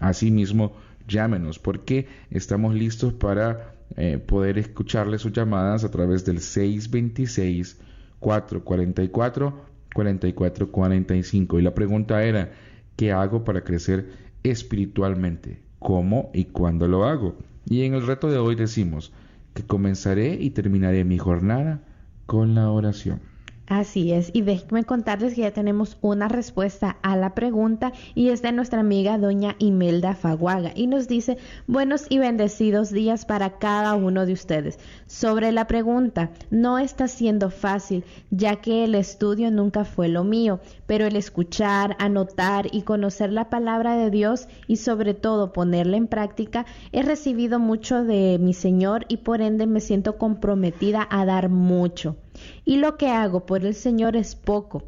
Asimismo, 0.00 0.72
llámenos 1.06 1.60
porque 1.60 2.08
estamos 2.30 2.74
listos 2.74 3.12
para 3.12 3.72
eh, 3.96 4.18
poder 4.18 4.58
escucharle 4.58 5.18
sus 5.18 5.32
llamadas 5.32 5.84
a 5.84 5.90
través 5.92 6.24
del 6.24 6.40
626 6.40 7.78
444 8.18 9.74
4445. 9.94 11.60
Y 11.60 11.62
la 11.62 11.74
pregunta 11.74 12.24
era, 12.24 12.50
¿qué 12.96 13.12
hago 13.12 13.44
para 13.44 13.62
crecer 13.62 14.10
espiritualmente? 14.42 15.60
¿Cómo 15.78 16.30
y 16.34 16.46
cuándo 16.46 16.88
lo 16.88 17.04
hago? 17.04 17.36
Y 17.64 17.82
en 17.82 17.94
el 17.94 18.04
reto 18.04 18.28
de 18.28 18.38
hoy 18.38 18.56
decimos 18.56 19.12
que 19.54 19.64
comenzaré 19.64 20.34
y 20.40 20.50
terminaré 20.50 21.04
mi 21.04 21.18
jornada 21.18 21.80
con 22.26 22.54
la 22.54 22.70
oración. 22.70 23.33
Así 23.66 24.12
es, 24.12 24.30
y 24.34 24.42
déjenme 24.42 24.84
contarles 24.84 25.32
que 25.32 25.40
ya 25.40 25.50
tenemos 25.50 25.96
una 26.02 26.28
respuesta 26.28 26.98
a 27.00 27.16
la 27.16 27.34
pregunta 27.34 27.92
y 28.14 28.28
es 28.28 28.42
de 28.42 28.52
nuestra 28.52 28.80
amiga 28.80 29.16
doña 29.16 29.56
Imelda 29.58 30.14
Faguaga 30.14 30.72
y 30.74 30.86
nos 30.86 31.08
dice 31.08 31.38
buenos 31.66 32.04
y 32.10 32.18
bendecidos 32.18 32.90
días 32.90 33.24
para 33.24 33.58
cada 33.58 33.94
uno 33.94 34.26
de 34.26 34.34
ustedes. 34.34 34.78
Sobre 35.06 35.50
la 35.50 35.66
pregunta, 35.66 36.30
no 36.50 36.78
está 36.78 37.08
siendo 37.08 37.48
fácil 37.48 38.04
ya 38.30 38.56
que 38.56 38.84
el 38.84 38.94
estudio 38.94 39.50
nunca 39.50 39.86
fue 39.86 40.08
lo 40.08 40.24
mío, 40.24 40.60
pero 40.86 41.06
el 41.06 41.16
escuchar, 41.16 41.96
anotar 41.98 42.66
y 42.70 42.82
conocer 42.82 43.32
la 43.32 43.48
palabra 43.48 43.96
de 43.96 44.10
Dios 44.10 44.46
y 44.66 44.76
sobre 44.76 45.14
todo 45.14 45.54
ponerla 45.54 45.96
en 45.96 46.06
práctica, 46.06 46.66
he 46.92 47.02
recibido 47.02 47.58
mucho 47.58 48.04
de 48.04 48.38
mi 48.38 48.52
Señor 48.52 49.06
y 49.08 49.16
por 49.18 49.40
ende 49.40 49.66
me 49.66 49.80
siento 49.80 50.18
comprometida 50.18 51.08
a 51.10 51.24
dar 51.24 51.48
mucho 51.48 52.16
y 52.64 52.76
lo 52.76 52.96
que 52.96 53.08
hago 53.08 53.46
por 53.46 53.64
el 53.64 53.74
Señor 53.74 54.16
es 54.16 54.34
poco. 54.34 54.84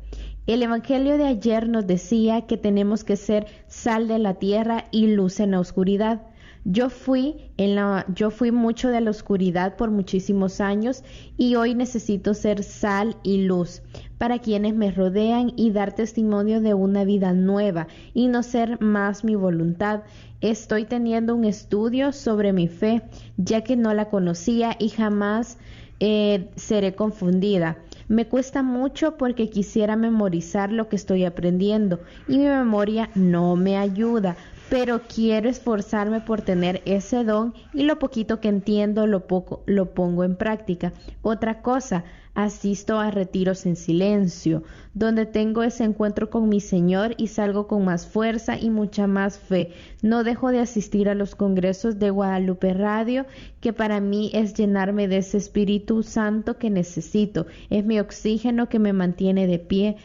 El 0.47 0.63
Evangelio 0.63 1.19
de 1.19 1.25
ayer 1.25 1.69
nos 1.69 1.87
decía 1.87 2.47
que 2.47 2.57
tenemos 2.57 3.03
que 3.03 3.17
ser 3.17 3.47
sal 3.67 4.07
de 4.07 4.19
la 4.19 4.35
tierra 4.35 4.85
y 4.93 5.09
luz 5.09 5.41
en 5.41 5.51
la 5.51 5.61
oscuridad. 5.61 6.23
Yo 6.69 6.91
fui 6.91 7.53
en 7.59 7.77
la, 7.77 8.05
yo 8.13 8.31
fui 8.33 8.51
mucho 8.51 8.89
de 8.89 9.01
la 9.01 9.11
oscuridad 9.11 9.77
por 9.77 9.93
muchísimos 9.93 10.61
años 10.61 11.05
y 11.37 11.55
hoy 11.55 11.75
necesito 11.77 12.35
ser 12.35 12.65
sal 12.65 13.17
y 13.23 13.43
luz 13.43 13.83
para 14.19 14.41
quienes 14.41 14.75
me 14.75 14.91
rodean 14.91 15.53
y 15.57 15.71
dar 15.71 15.95
testimonio 15.95 16.61
de 16.61 16.75
una 16.75 17.05
vida 17.05 17.33
nueva 17.33 17.87
y 18.15 18.27
no 18.27 18.43
ser 18.43 18.81
más 18.81 19.23
mi 19.23 19.37
voluntad. 19.37 20.03
Estoy 20.41 20.87
teniendo 20.87 21.37
un 21.37 21.45
estudio 21.45 22.13
sobre 22.13 22.53
mi 22.53 22.67
fe, 22.67 23.03
ya 23.37 23.63
que 23.63 23.77
no 23.77 23.95
la 23.95 24.09
conocía 24.11 24.77
y 24.79 24.89
jamás 24.89 25.59
eh, 26.01 26.51
seré 26.57 26.95
confundida. 26.95 27.79
Me 28.09 28.29
cuesta 28.29 28.63
mucho 28.63 29.17
porque 29.17 29.51
quisiera 29.51 29.97
memorizar 29.97 30.71
lo 30.71 30.89
que 30.89 30.97
estoy 30.97 31.25
aprendiendo 31.25 32.01
y 32.29 32.39
mi 32.39 32.47
memoria 32.47 33.11
no 33.15 33.57
me 33.57 33.77
ayuda, 33.77 34.37
pero 34.69 35.03
quiero 35.03 35.49
esforzarme 35.49 36.21
por 36.21 36.43
tener 36.43 36.83
ese 36.87 37.25
don 37.25 37.55
y 37.73 37.85
lo 37.85 37.99
poquito 37.99 38.41
que 38.41 38.49
entiendo 38.49 39.07
lo 39.07 39.27
poco 39.27 39.63
lo 39.67 39.95
pongo 39.95 40.25
en 40.25 40.37
práctica. 40.37 40.93
Otra 41.23 41.63
cosa, 41.63 42.05
asisto 42.37 42.99
a 42.99 43.11
retiros 43.11 43.65
en 43.65 43.77
silencio, 43.77 44.63
donde 44.93 45.25
tengo 45.25 45.63
ese 45.63 45.85
encuentro 45.85 46.29
con 46.29 46.49
mi 46.51 46.61
Señor 46.61 47.15
y 47.17 47.29
salgo 47.29 47.67
con 47.67 47.85
más 47.85 48.07
fuerza 48.07 48.59
y 48.59 48.69
mucha 48.69 49.07
más 49.07 49.39
fe. 49.39 49.71
No 50.03 50.23
dejo 50.23 50.51
de 50.51 50.61
asistir 50.61 51.09
a 51.09 51.15
los 51.15 51.35
congresos 51.35 51.99
de 51.99 52.11
Guadalupe 52.11 52.75
Radio, 52.75 53.25
que 53.61 53.73
para 53.73 54.01
mí 54.01 54.31
es 54.35 54.53
llenarme 54.53 55.09
de 55.09 55.19
ese 55.19 55.39
Espíritu 55.39 56.03
Santo 56.03 56.59
que 56.59 56.69
necesito, 56.69 57.47
es 57.71 57.87
mi 57.87 57.99
oxígeno 57.99 58.69
que 58.69 58.79
me 58.79 58.93
mantiene 58.93 59.47
de 59.47 59.59
pie. 59.59 59.97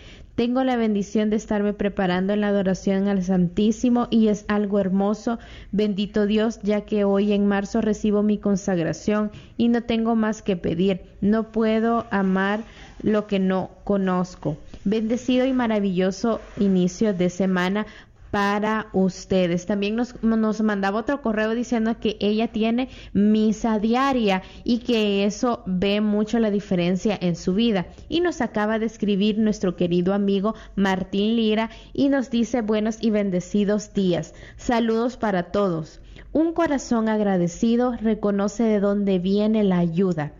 Tengo 0.41 0.63
la 0.63 0.75
bendición 0.75 1.29
de 1.29 1.35
estarme 1.35 1.71
preparando 1.71 2.33
en 2.33 2.41
la 2.41 2.47
adoración 2.47 3.07
al 3.07 3.21
Santísimo 3.21 4.07
y 4.09 4.29
es 4.29 4.43
algo 4.47 4.79
hermoso. 4.79 5.37
Bendito 5.71 6.25
Dios, 6.25 6.59
ya 6.63 6.81
que 6.81 7.03
hoy 7.03 7.31
en 7.31 7.45
marzo 7.45 7.79
recibo 7.79 8.23
mi 8.23 8.39
consagración 8.39 9.29
y 9.55 9.67
no 9.67 9.83
tengo 9.83 10.15
más 10.15 10.41
que 10.41 10.57
pedir. 10.57 11.03
No 11.21 11.51
puedo 11.51 12.07
amar 12.09 12.61
lo 13.03 13.27
que 13.27 13.37
no 13.37 13.69
conozco. 13.83 14.57
Bendecido 14.83 15.45
y 15.45 15.53
maravilloso 15.53 16.41
inicio 16.57 17.13
de 17.13 17.29
semana 17.29 17.85
para 18.31 18.87
ustedes. 18.93 19.65
También 19.65 19.95
nos, 19.95 20.21
nos, 20.23 20.61
mandaba 20.61 20.99
otro 20.99 21.21
correo 21.21 21.53
diciendo 21.53 21.99
que 21.99 22.17
ella 22.19 22.47
tiene 22.47 22.89
misa 23.13 23.77
diaria 23.77 24.41
y 24.63 24.79
que 24.79 25.25
eso 25.25 25.63
ve 25.65 26.01
mucho 26.01 26.39
la 26.39 26.49
diferencia 26.49 27.17
en 27.21 27.35
su 27.35 27.53
vida. 27.53 27.87
Y 28.09 28.21
nos 28.21 28.41
acaba 28.41 28.79
de 28.79 28.85
escribir 28.85 29.37
nuestro 29.37 29.75
querido 29.75 30.13
amigo 30.13 30.55
Martín 30.75 31.35
Lira 31.35 31.69
y 31.93 32.09
nos 32.09 32.31
dice 32.31 32.61
buenos 32.61 32.97
y 33.01 33.11
bendecidos 33.11 33.93
días. 33.93 34.33
Saludos 34.55 35.17
para 35.17 35.51
todos. 35.51 35.99
Un 36.31 36.53
corazón 36.53 37.09
agradecido 37.09 37.93
reconoce 37.97 38.63
de 38.63 38.79
dónde 38.79 39.19
viene 39.19 39.65
la 39.65 39.79
ayuda. 39.79 40.31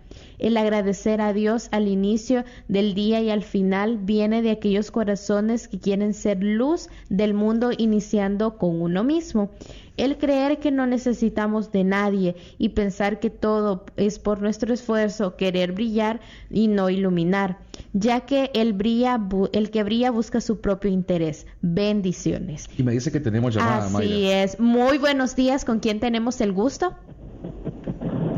El 0.42 0.58
agradecer 0.58 1.22
a 1.22 1.34
Dios 1.34 1.70
al 1.72 1.88
inicio 1.88 2.44
del 2.68 2.96
día 2.96 3.22
y 3.22 3.30
al 3.30 3.44
final 3.44 4.00
viene 4.00 4.42
de 4.42 4.50
aquellos 4.50 4.90
corazones 4.90 5.68
que 5.68 5.80
quieren 5.80 6.16
ser 6.16 6.44
luz 6.44 6.90
del 7.10 7.36
mundo 7.36 7.70
iniciando 7.78 8.58
con 8.58 8.82
uno 8.82 9.04
mismo. 9.04 9.52
El 9.98 10.18
creer 10.18 10.58
que 10.58 10.72
no 10.72 10.88
necesitamos 10.88 11.72
de 11.72 11.84
nadie 11.84 12.36
y 12.58 12.70
pensar 12.70 13.20
que 13.20 13.30
todo 13.30 13.86
es 13.98 14.18
por 14.18 14.42
nuestro 14.42 14.74
esfuerzo 14.74 15.36
querer 15.36 15.74
brillar 15.74 16.22
y 16.50 16.68
no 16.68 16.90
iluminar, 16.90 17.60
ya 17.94 18.22
que 18.22 18.50
el, 18.56 18.74
brilla, 18.74 19.22
el 19.54 19.70
que 19.70 19.84
brilla 19.84 20.10
busca 20.10 20.42
su 20.42 20.60
propio 20.60 20.90
interés. 20.90 21.46
Bendiciones. 21.62 22.68
Y 22.80 22.82
me 22.82 22.94
dice 22.94 23.12
que 23.12 23.20
tenemos 23.20 23.54
llamada. 23.54 23.86
Así 23.86 24.26
es. 24.26 24.60
Muy 24.60 24.98
buenos 24.98 25.36
días. 25.36 25.66
¿Con 25.66 25.80
quién 25.80 26.00
tenemos 26.00 26.42
el 26.42 26.52
gusto? 26.52 26.96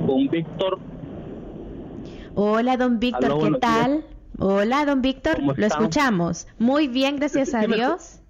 Con 0.05 0.27
Víctor 0.27 0.79
Hola, 2.35 2.77
don 2.77 2.99
Víctor, 2.99 3.39
¿qué 3.39 3.59
tal? 3.59 4.05
Hola, 4.39 4.85
don 4.85 5.01
Víctor, 5.01 5.41
lo 5.41 5.53
escuchamos. 5.65 6.47
Muy 6.57 6.87
bien, 6.87 7.17
gracias 7.17 7.53
a 7.53 7.67
Dios. 7.67 8.21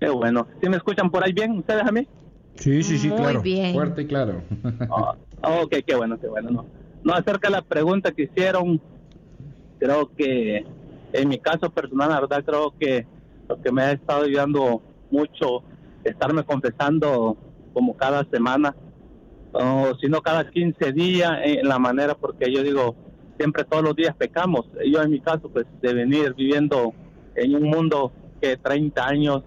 Qué 0.00 0.08
bueno. 0.08 0.46
¿Sí 0.62 0.68
me 0.68 0.76
escuchan 0.76 1.10
por 1.10 1.24
ahí 1.24 1.32
bien 1.32 1.58
ustedes 1.58 1.82
a 1.84 1.90
mí? 1.90 2.06
Sí, 2.54 2.82
sí, 2.82 2.98
sí, 2.98 3.08
Muy 3.08 3.18
claro. 3.18 3.42
bien. 3.42 3.74
Fuerte 3.74 4.02
y 4.02 4.06
claro. 4.06 4.42
oh, 4.90 5.14
ok, 5.62 5.76
qué 5.84 5.96
bueno, 5.96 6.20
qué 6.20 6.28
bueno. 6.28 6.50
No, 6.50 6.66
no 7.02 7.12
acerca 7.12 7.48
de 7.48 7.56
la 7.56 7.62
pregunta 7.62 8.12
que 8.12 8.24
hicieron, 8.24 8.80
creo 9.78 10.10
que 10.16 10.64
en 11.12 11.28
mi 11.28 11.38
caso 11.38 11.68
personal, 11.70 12.10
la 12.10 12.20
verdad, 12.20 12.44
creo 12.44 12.72
que 12.78 13.06
lo 13.48 13.60
que 13.60 13.72
me 13.72 13.82
ha 13.82 13.92
estado 13.92 14.24
ayudando 14.24 14.82
mucho 15.10 15.64
estarme 16.04 16.44
confesando 16.44 17.36
como 17.72 17.96
cada 17.96 18.24
semana 18.30 18.74
o 19.52 19.94
si 20.00 20.06
no 20.08 20.20
cada 20.20 20.48
15 20.48 20.92
días 20.92 21.32
en 21.42 21.68
la 21.68 21.78
manera 21.78 22.14
porque 22.14 22.52
yo 22.52 22.62
digo 22.62 22.94
siempre 23.36 23.64
todos 23.64 23.82
los 23.82 23.96
días 23.96 24.14
pecamos 24.16 24.66
yo 24.86 25.02
en 25.02 25.10
mi 25.10 25.20
caso 25.20 25.48
pues 25.48 25.66
de 25.82 25.92
venir 25.92 26.34
viviendo 26.34 26.92
en 27.34 27.56
un 27.56 27.64
mundo 27.64 28.12
que 28.40 28.56
30 28.56 29.06
años 29.06 29.42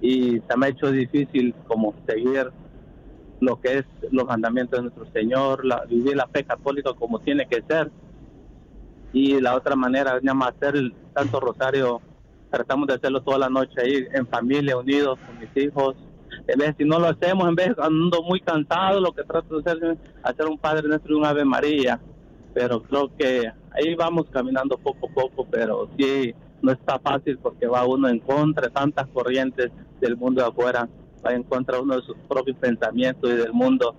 y 0.00 0.40
se 0.48 0.56
me 0.56 0.66
ha 0.66 0.68
hecho 0.70 0.90
difícil 0.90 1.54
como 1.66 1.94
seguir 2.06 2.50
lo 3.40 3.60
que 3.60 3.78
es 3.78 3.84
los 4.10 4.26
mandamientos 4.26 4.78
de 4.78 4.82
nuestro 4.82 5.06
Señor, 5.12 5.64
la, 5.64 5.84
vivir 5.84 6.16
la 6.16 6.26
fe 6.26 6.44
católica 6.44 6.92
como 6.94 7.18
tiene 7.20 7.46
que 7.46 7.62
ser. 7.68 7.90
Y 9.12 9.40
la 9.40 9.54
otra 9.54 9.76
manera, 9.76 10.18
nada 10.22 10.34
más 10.34 10.54
hacer 10.54 10.76
el 10.76 10.94
Santo 11.14 11.40
Rosario, 11.40 12.00
tratamos 12.50 12.86
de 12.88 12.94
hacerlo 12.94 13.22
toda 13.22 13.38
la 13.38 13.48
noche 13.48 13.80
ahí 13.80 14.06
en 14.12 14.26
familia, 14.26 14.76
unidos 14.76 15.18
con 15.26 15.38
mis 15.38 15.56
hijos. 15.56 15.96
En 16.46 16.58
vez, 16.58 16.74
si 16.78 16.84
no 16.84 16.98
lo 16.98 17.08
hacemos, 17.08 17.48
en 17.48 17.54
vez 17.54 17.70
ando 17.78 18.22
muy 18.22 18.40
cansado, 18.40 19.00
lo 19.00 19.12
que 19.12 19.24
trato 19.24 19.60
de 19.60 19.70
hacer 19.70 19.84
es 19.84 19.98
hacer 20.22 20.46
un 20.46 20.58
Padre 20.58 20.88
Nuestro 20.88 21.14
y 21.14 21.18
un 21.18 21.24
Ave 21.24 21.44
María. 21.44 22.00
Pero 22.54 22.82
creo 22.82 23.14
que 23.16 23.50
ahí 23.72 23.94
vamos 23.94 24.26
caminando 24.30 24.78
poco 24.78 25.08
a 25.08 25.12
poco, 25.12 25.46
pero 25.50 25.88
sí, 25.98 26.34
no 26.62 26.72
está 26.72 26.98
fácil 26.98 27.38
porque 27.38 27.66
va 27.66 27.86
uno 27.86 28.08
en 28.08 28.20
contra 28.20 28.68
de 28.68 28.72
tantas 28.72 29.06
corrientes 29.08 29.70
del 30.00 30.16
mundo 30.16 30.42
de 30.42 30.48
afuera 30.48 30.88
va 31.26 31.32
en 31.32 31.42
contra 31.42 31.76
de 31.76 31.82
uno 31.82 31.96
de 31.96 32.02
sus 32.02 32.16
propios 32.28 32.56
pensamientos 32.58 33.30
y 33.30 33.34
del 33.34 33.52
mundo. 33.52 33.94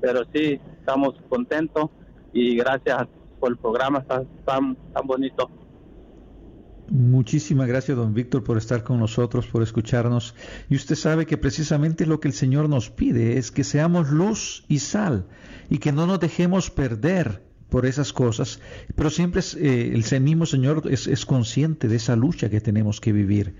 Pero 0.00 0.22
sí, 0.32 0.60
estamos 0.78 1.14
contentos 1.28 1.90
y 2.32 2.56
gracias 2.56 3.06
por 3.40 3.50
el 3.50 3.58
programa 3.58 4.02
tan, 4.02 4.26
tan, 4.44 4.76
tan 4.92 5.06
bonito. 5.06 5.48
Muchísimas 6.88 7.66
gracias, 7.66 7.96
don 7.96 8.12
Víctor, 8.12 8.44
por 8.44 8.58
estar 8.58 8.82
con 8.82 8.98
nosotros, 9.00 9.46
por 9.46 9.62
escucharnos. 9.62 10.34
Y 10.68 10.76
usted 10.76 10.96
sabe 10.96 11.26
que 11.26 11.38
precisamente 11.38 12.04
lo 12.04 12.20
que 12.20 12.28
el 12.28 12.34
Señor 12.34 12.68
nos 12.68 12.90
pide 12.90 13.38
es 13.38 13.50
que 13.50 13.64
seamos 13.64 14.10
luz 14.10 14.64
y 14.68 14.80
sal 14.80 15.26
y 15.70 15.78
que 15.78 15.92
no 15.92 16.06
nos 16.06 16.20
dejemos 16.20 16.70
perder 16.70 17.42
por 17.70 17.86
esas 17.86 18.12
cosas. 18.12 18.60
Pero 18.94 19.08
siempre 19.08 19.40
eh, 19.56 19.92
el 19.94 20.20
mismo 20.20 20.44
Señor 20.46 20.82
es, 20.90 21.06
es 21.06 21.24
consciente 21.24 21.88
de 21.88 21.96
esa 21.96 22.16
lucha 22.16 22.50
que 22.50 22.60
tenemos 22.60 23.00
que 23.00 23.12
vivir 23.12 23.54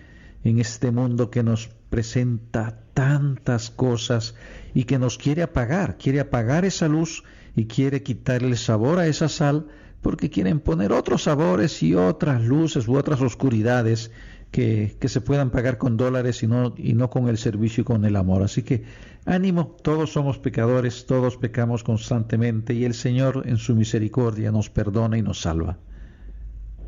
en 0.44 0.58
este 0.58 0.90
mundo 0.90 1.30
que 1.30 1.42
nos 1.42 1.70
presenta 1.88 2.78
tantas 2.92 3.70
cosas 3.70 4.34
y 4.74 4.84
que 4.84 4.98
nos 4.98 5.16
quiere 5.16 5.42
apagar, 5.42 5.96
quiere 5.96 6.20
apagar 6.20 6.66
esa 6.66 6.88
luz 6.88 7.24
y 7.56 7.64
quiere 7.66 8.02
quitarle 8.02 8.48
el 8.48 8.58
sabor 8.58 8.98
a 8.98 9.06
esa 9.06 9.28
sal 9.28 9.66
porque 10.04 10.28
quieren 10.28 10.60
poner 10.60 10.92
otros 10.92 11.22
sabores 11.22 11.82
y 11.82 11.94
otras 11.94 12.42
luces 12.42 12.86
u 12.86 12.94
otras 12.94 13.22
oscuridades 13.22 14.10
que, 14.50 14.98
que, 15.00 15.08
se 15.08 15.22
puedan 15.22 15.50
pagar 15.50 15.78
con 15.78 15.96
dólares 15.96 16.42
y 16.42 16.46
no, 16.46 16.74
y 16.76 16.92
no 16.92 17.08
con 17.08 17.28
el 17.28 17.38
servicio 17.38 17.80
y 17.80 17.84
con 17.84 18.04
el 18.04 18.14
amor. 18.14 18.42
Así 18.42 18.62
que 18.62 18.84
ánimo, 19.24 19.74
todos 19.82 20.12
somos 20.12 20.38
pecadores, 20.38 21.06
todos 21.06 21.38
pecamos 21.38 21.82
constantemente 21.82 22.74
y 22.74 22.84
el 22.84 22.92
Señor 22.92 23.44
en 23.46 23.56
su 23.56 23.74
misericordia 23.74 24.52
nos 24.52 24.68
perdona 24.68 25.16
y 25.16 25.22
nos 25.22 25.40
salva. 25.40 25.78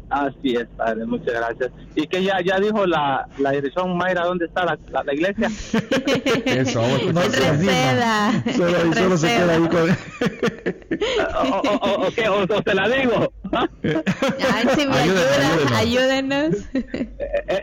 Así 0.08 0.54
es, 0.54 0.66
padre, 0.76 1.04
muchas 1.04 1.34
gracias. 1.34 1.72
Y 1.96 2.06
que 2.06 2.22
ya 2.22 2.40
ya 2.40 2.60
dijo 2.60 2.86
la, 2.86 3.28
la 3.38 3.50
dirección 3.50 3.96
Mayra, 3.96 4.24
¿dónde 4.24 4.44
está 4.44 4.64
la, 4.64 4.78
la, 5.02 5.14
iglesia? 5.14 5.48
Eso, 6.46 6.80
no 7.12 7.20
se 7.22 8.52
Solo, 8.52 8.94
solo 8.94 9.16
se 9.16 9.26
queda 9.26 9.54
ahí 9.54 9.68
con... 9.68 9.90
o, 11.50 11.56
o, 11.56 11.76
o, 11.76 12.06
okay, 12.06 12.26
o, 12.26 12.42
o, 12.42 12.62
te 12.62 12.74
la 12.74 12.88
digo. 12.88 13.32
Ay, 13.52 14.66
si 14.76 14.86
me 14.86 14.94
ayuda, 14.94 15.78
ayúdenos. 15.78 16.54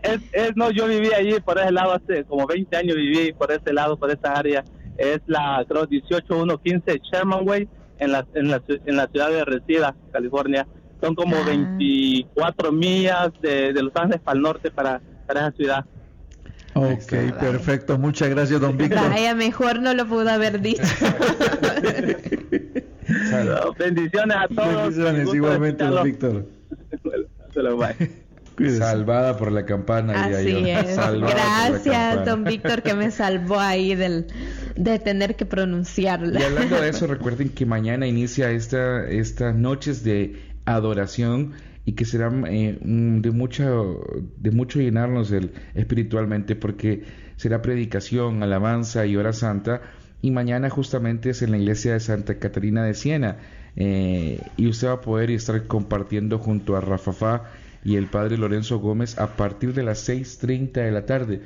Es, 0.04 0.20
es, 0.34 0.56
no, 0.58 0.70
yo 0.72 0.88
viví 0.88 1.14
allí 1.14 1.40
por 1.40 1.58
ese 1.60 1.72
lado 1.72 1.94
hace 1.94 2.26
como 2.26 2.46
20 2.46 2.76
años 2.76 2.98
viví 2.98 3.32
por 3.32 3.54
ese 3.54 3.72
lado, 3.72 3.98
por 3.98 4.12
esa 4.12 4.34
área. 4.34 4.66
Es 4.98 5.22
la, 5.28 5.64
creo, 5.68 5.86
18115 5.88 7.02
Sherman 7.10 7.48
Way 7.48 7.70
en 8.00 8.12
la, 8.12 8.28
en 8.34 8.52
la, 8.52 8.62
en 8.68 8.98
la 8.98 9.08
ciudad 9.08 9.30
de 9.30 9.46
Reseda, 9.46 9.96
California. 10.12 10.68
Son 11.04 11.16
como 11.16 11.36
ah. 11.36 11.44
24 11.46 12.72
millas 12.72 13.32
de, 13.42 13.74
de, 13.74 13.84
Los 13.84 13.94
Ángeles 13.94 14.22
para 14.22 14.38
el 14.38 14.42
norte, 14.42 14.72
para, 14.72 15.02
para 15.28 15.48
esa 15.48 15.58
ciudad. 15.58 15.84
Ok, 16.76 17.12
perfecto. 17.42 17.98
Muchas 17.98 18.30
gracias, 18.30 18.62
don 18.62 18.78
Víctor. 18.78 19.10
Vaya, 19.10 19.36
mejor 19.36 19.82
no 19.82 19.94
lo 19.94 20.08
pudo 20.08 20.30
haber 20.30 20.62
dicho. 20.62 20.82
bendiciones 23.78 24.38
a 24.38 24.48
todos. 24.48 24.96
Bendiciones 24.96 25.34
igualmente, 25.34 25.84
don 25.84 26.04
Víctor. 26.06 26.48
Salvada 28.78 29.36
por 29.36 29.52
la 29.52 29.66
campana. 29.66 30.24
Así 30.24 30.70
es. 30.70 30.96
Gracias, 30.96 32.26
don 32.26 32.46
Víctor, 32.46 32.82
que 32.82 32.94
me 32.94 33.12
salvó 33.12 33.60
ahí 33.60 33.94
del, 33.96 34.28
de 34.78 35.00
tener 35.00 35.36
que 35.36 35.46
pronunciarla. 35.46 36.40
Y 36.40 36.44
hablando 36.44 36.80
de 36.80 36.88
eso, 36.88 37.08
recuerden 37.08 37.50
que 37.50 37.66
mañana 37.66 38.08
inicia 38.08 38.52
esta, 38.52 39.06
estas 39.10 39.54
noches 39.54 40.06
de 40.06 40.53
adoración 40.66 41.54
y 41.86 41.94
que 41.94 42.06
será 42.06 42.32
eh, 42.48 42.78
de 42.82 43.32
mucho 43.32 44.02
de 44.38 44.52
mucho 44.52 44.80
llenarnos 44.80 45.32
el, 45.32 45.52
espiritualmente 45.76 46.56
porque 46.56 47.04
será 47.36 47.62
predicación, 47.62 48.42
alabanza 48.44 49.06
y 49.06 49.18
hora 49.18 49.34
santa 49.34 49.82
y 50.22 50.32
mañana 50.32 50.70
justamente 50.70 51.32
es 51.32 51.42
en 51.42 51.52
la 51.52 51.58
iglesia 51.58 51.94
de 51.94 52.00
Santa 52.00 52.40
Catarina 52.40 52.84
de 52.86 52.94
Siena 52.94 53.38
eh, 53.76 54.40
y 54.56 54.68
usted 54.68 54.88
va 54.88 54.94
a 54.94 55.02
poder 55.02 55.32
estar 55.32 55.68
compartiendo 55.68 56.40
junto 56.40 56.78
a 56.78 56.82
Rafafá 56.82 57.44
y 57.84 57.98
el 57.98 58.08
padre 58.08 58.38
Lorenzo 58.38 58.80
Gómez 58.80 59.18
a 59.20 59.36
partir 59.36 59.74
de 59.74 59.84
las 59.84 60.08
6.30 60.08 60.72
de 60.72 60.92
la 60.92 61.06
tarde. 61.06 61.42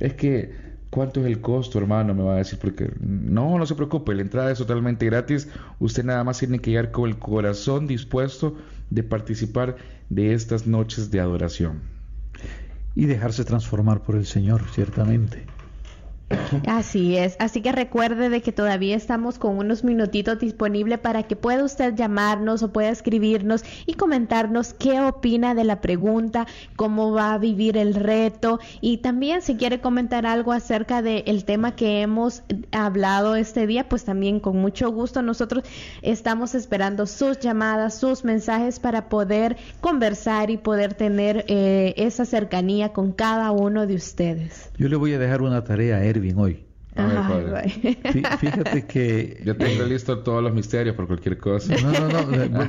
Es 0.00 0.14
que 0.14 0.65
¿Cuánto 0.90 1.20
es 1.20 1.26
el 1.26 1.40
costo, 1.40 1.78
hermano? 1.78 2.14
Me 2.14 2.22
va 2.22 2.34
a 2.34 2.38
decir, 2.38 2.58
porque 2.58 2.92
no, 3.00 3.58
no 3.58 3.66
se 3.66 3.74
preocupe, 3.74 4.14
la 4.14 4.22
entrada 4.22 4.50
es 4.50 4.58
totalmente 4.58 5.06
gratis. 5.06 5.48
Usted 5.80 6.04
nada 6.04 6.24
más 6.24 6.38
tiene 6.38 6.58
que 6.58 6.70
llegar 6.70 6.90
con 6.90 7.08
el 7.08 7.18
corazón 7.18 7.86
dispuesto 7.86 8.56
de 8.90 9.02
participar 9.02 9.76
de 10.08 10.32
estas 10.32 10.66
noches 10.66 11.10
de 11.10 11.20
adoración. 11.20 11.80
Y 12.94 13.06
dejarse 13.06 13.44
transformar 13.44 14.02
por 14.02 14.14
el 14.16 14.26
Señor, 14.26 14.62
ciertamente. 14.72 15.55
Así 16.66 17.16
es, 17.16 17.36
así 17.38 17.60
que 17.60 17.70
recuerde 17.70 18.28
de 18.28 18.42
que 18.42 18.50
todavía 18.50 18.96
estamos 18.96 19.38
con 19.38 19.58
unos 19.58 19.84
minutitos 19.84 20.38
disponibles 20.40 20.98
para 20.98 21.22
que 21.22 21.36
pueda 21.36 21.64
usted 21.64 21.94
llamarnos 21.94 22.62
o 22.62 22.72
pueda 22.72 22.90
escribirnos 22.90 23.64
y 23.86 23.94
comentarnos 23.94 24.72
qué 24.74 25.00
opina 25.00 25.54
de 25.54 25.62
la 25.62 25.80
pregunta, 25.80 26.46
cómo 26.74 27.12
va 27.12 27.32
a 27.32 27.38
vivir 27.38 27.76
el 27.76 27.94
reto. 27.94 28.58
Y 28.80 28.98
también 28.98 29.42
si 29.42 29.56
quiere 29.56 29.80
comentar 29.80 30.26
algo 30.26 30.52
acerca 30.52 31.00
del 31.00 31.44
tema 31.44 31.76
que 31.76 32.02
hemos 32.02 32.42
hablado 32.72 33.36
este 33.36 33.66
día, 33.68 33.88
pues 33.88 34.04
también 34.04 34.40
con 34.40 34.56
mucho 34.56 34.90
gusto. 34.90 35.22
Nosotros 35.22 35.64
estamos 36.02 36.54
esperando 36.56 37.06
sus 37.06 37.38
llamadas, 37.38 37.98
sus 37.98 38.24
mensajes 38.24 38.80
para 38.80 39.08
poder 39.08 39.56
conversar 39.80 40.50
y 40.50 40.56
poder 40.56 40.94
tener 40.94 41.44
eh, 41.46 41.94
esa 41.96 42.24
cercanía 42.24 42.92
con 42.92 43.12
cada 43.12 43.52
uno 43.52 43.86
de 43.86 43.94
ustedes. 43.94 44.70
Yo 44.76 44.88
le 44.88 44.96
voy 44.96 45.14
a 45.14 45.18
dejar 45.18 45.42
una 45.42 45.62
tarea, 45.64 46.04
Erwin, 46.16 46.38
hoy. 46.38 46.66
Fíjate 48.38 48.86
que... 48.86 49.42
Yo 49.44 49.56
tengo 49.56 49.84
listo 49.84 50.18
todos 50.20 50.42
los 50.42 50.54
misterios 50.54 50.96
por 50.96 51.06
cualquier 51.06 51.38
cosa. 51.38 51.74
No, 51.82 51.92
no, 51.92 52.08
no, 52.08 52.66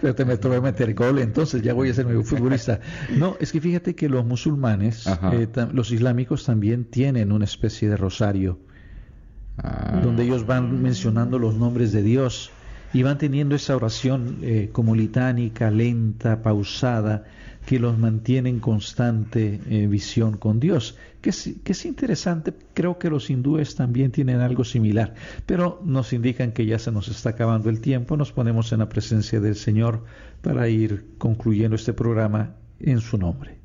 pero 0.00 0.14
te, 0.14 0.24
me, 0.24 0.36
voy 0.36 0.56
a 0.56 0.60
meter 0.60 0.94
gol, 0.94 1.18
entonces 1.18 1.62
ya 1.62 1.74
voy 1.74 1.90
a 1.90 1.94
ser 1.94 2.06
mi 2.06 2.22
futbolista. 2.22 2.80
No, 3.16 3.36
es 3.40 3.52
que 3.52 3.60
fíjate 3.60 3.94
que 3.94 4.08
los 4.08 4.24
musulmanes, 4.24 5.06
eh, 5.32 5.48
los 5.72 5.90
islámicos 5.90 6.44
también 6.44 6.84
tienen 6.84 7.32
una 7.32 7.44
especie 7.44 7.88
de 7.88 7.96
rosario, 7.96 8.58
ah. 9.58 10.00
donde 10.02 10.24
ellos 10.24 10.46
van 10.46 10.80
mencionando 10.80 11.38
los 11.38 11.56
nombres 11.56 11.92
de 11.92 12.02
Dios 12.02 12.52
y 12.92 13.02
van 13.02 13.18
teniendo 13.18 13.56
esa 13.56 13.76
oración 13.76 14.38
eh, 14.42 14.70
como 14.72 14.94
litánica, 14.94 15.70
lenta, 15.70 16.42
pausada, 16.42 17.24
que 17.68 17.78
los 17.78 17.98
mantiene 17.98 18.48
en 18.48 18.60
constante 18.60 19.60
eh, 19.68 19.86
visión 19.88 20.38
con 20.38 20.58
Dios, 20.58 20.96
que 21.20 21.28
es, 21.28 21.50
que 21.62 21.72
es 21.72 21.84
interesante, 21.84 22.54
creo 22.72 22.98
que 22.98 23.10
los 23.10 23.28
hindúes 23.28 23.74
también 23.74 24.10
tienen 24.10 24.40
algo 24.40 24.64
similar, 24.64 25.12
pero 25.44 25.78
nos 25.84 26.14
indican 26.14 26.52
que 26.52 26.64
ya 26.64 26.78
se 26.78 26.90
nos 26.90 27.08
está 27.08 27.28
acabando 27.28 27.68
el 27.68 27.82
tiempo, 27.82 28.16
nos 28.16 28.32
ponemos 28.32 28.72
en 28.72 28.78
la 28.78 28.88
presencia 28.88 29.38
del 29.40 29.54
Señor 29.54 30.02
para 30.40 30.66
ir 30.70 31.08
concluyendo 31.18 31.76
este 31.76 31.92
programa 31.92 32.54
en 32.80 33.00
su 33.02 33.18
nombre. 33.18 33.58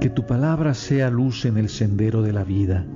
Que 0.00 0.08
tu 0.08 0.26
palabra 0.26 0.72
sea 0.72 1.10
luz 1.10 1.44
en 1.44 1.58
el 1.58 1.68
sendero 1.68 2.22
de 2.22 2.32
la 2.32 2.44
vida, 2.44 2.86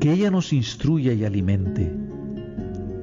que 0.00 0.12
ella 0.12 0.32
nos 0.32 0.52
instruya 0.52 1.12
y 1.12 1.24
alimente 1.24 2.01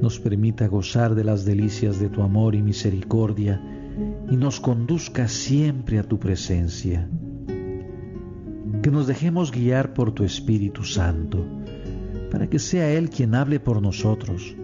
nos 0.01 0.19
permita 0.19 0.67
gozar 0.67 1.15
de 1.15 1.23
las 1.23 1.45
delicias 1.45 1.99
de 1.99 2.09
tu 2.09 2.21
amor 2.21 2.55
y 2.55 2.61
misericordia 2.61 3.61
y 4.29 4.37
nos 4.37 4.59
conduzca 4.59 5.27
siempre 5.27 5.99
a 5.99 6.03
tu 6.03 6.19
presencia. 6.19 7.09
Que 8.81 8.91
nos 8.91 9.07
dejemos 9.07 9.51
guiar 9.51 9.93
por 9.93 10.13
tu 10.13 10.23
Espíritu 10.23 10.83
Santo, 10.83 11.45
para 12.31 12.47
que 12.47 12.59
sea 12.59 12.91
Él 12.91 13.09
quien 13.09 13.35
hable 13.35 13.59
por 13.59 13.81
nosotros, 13.81 14.55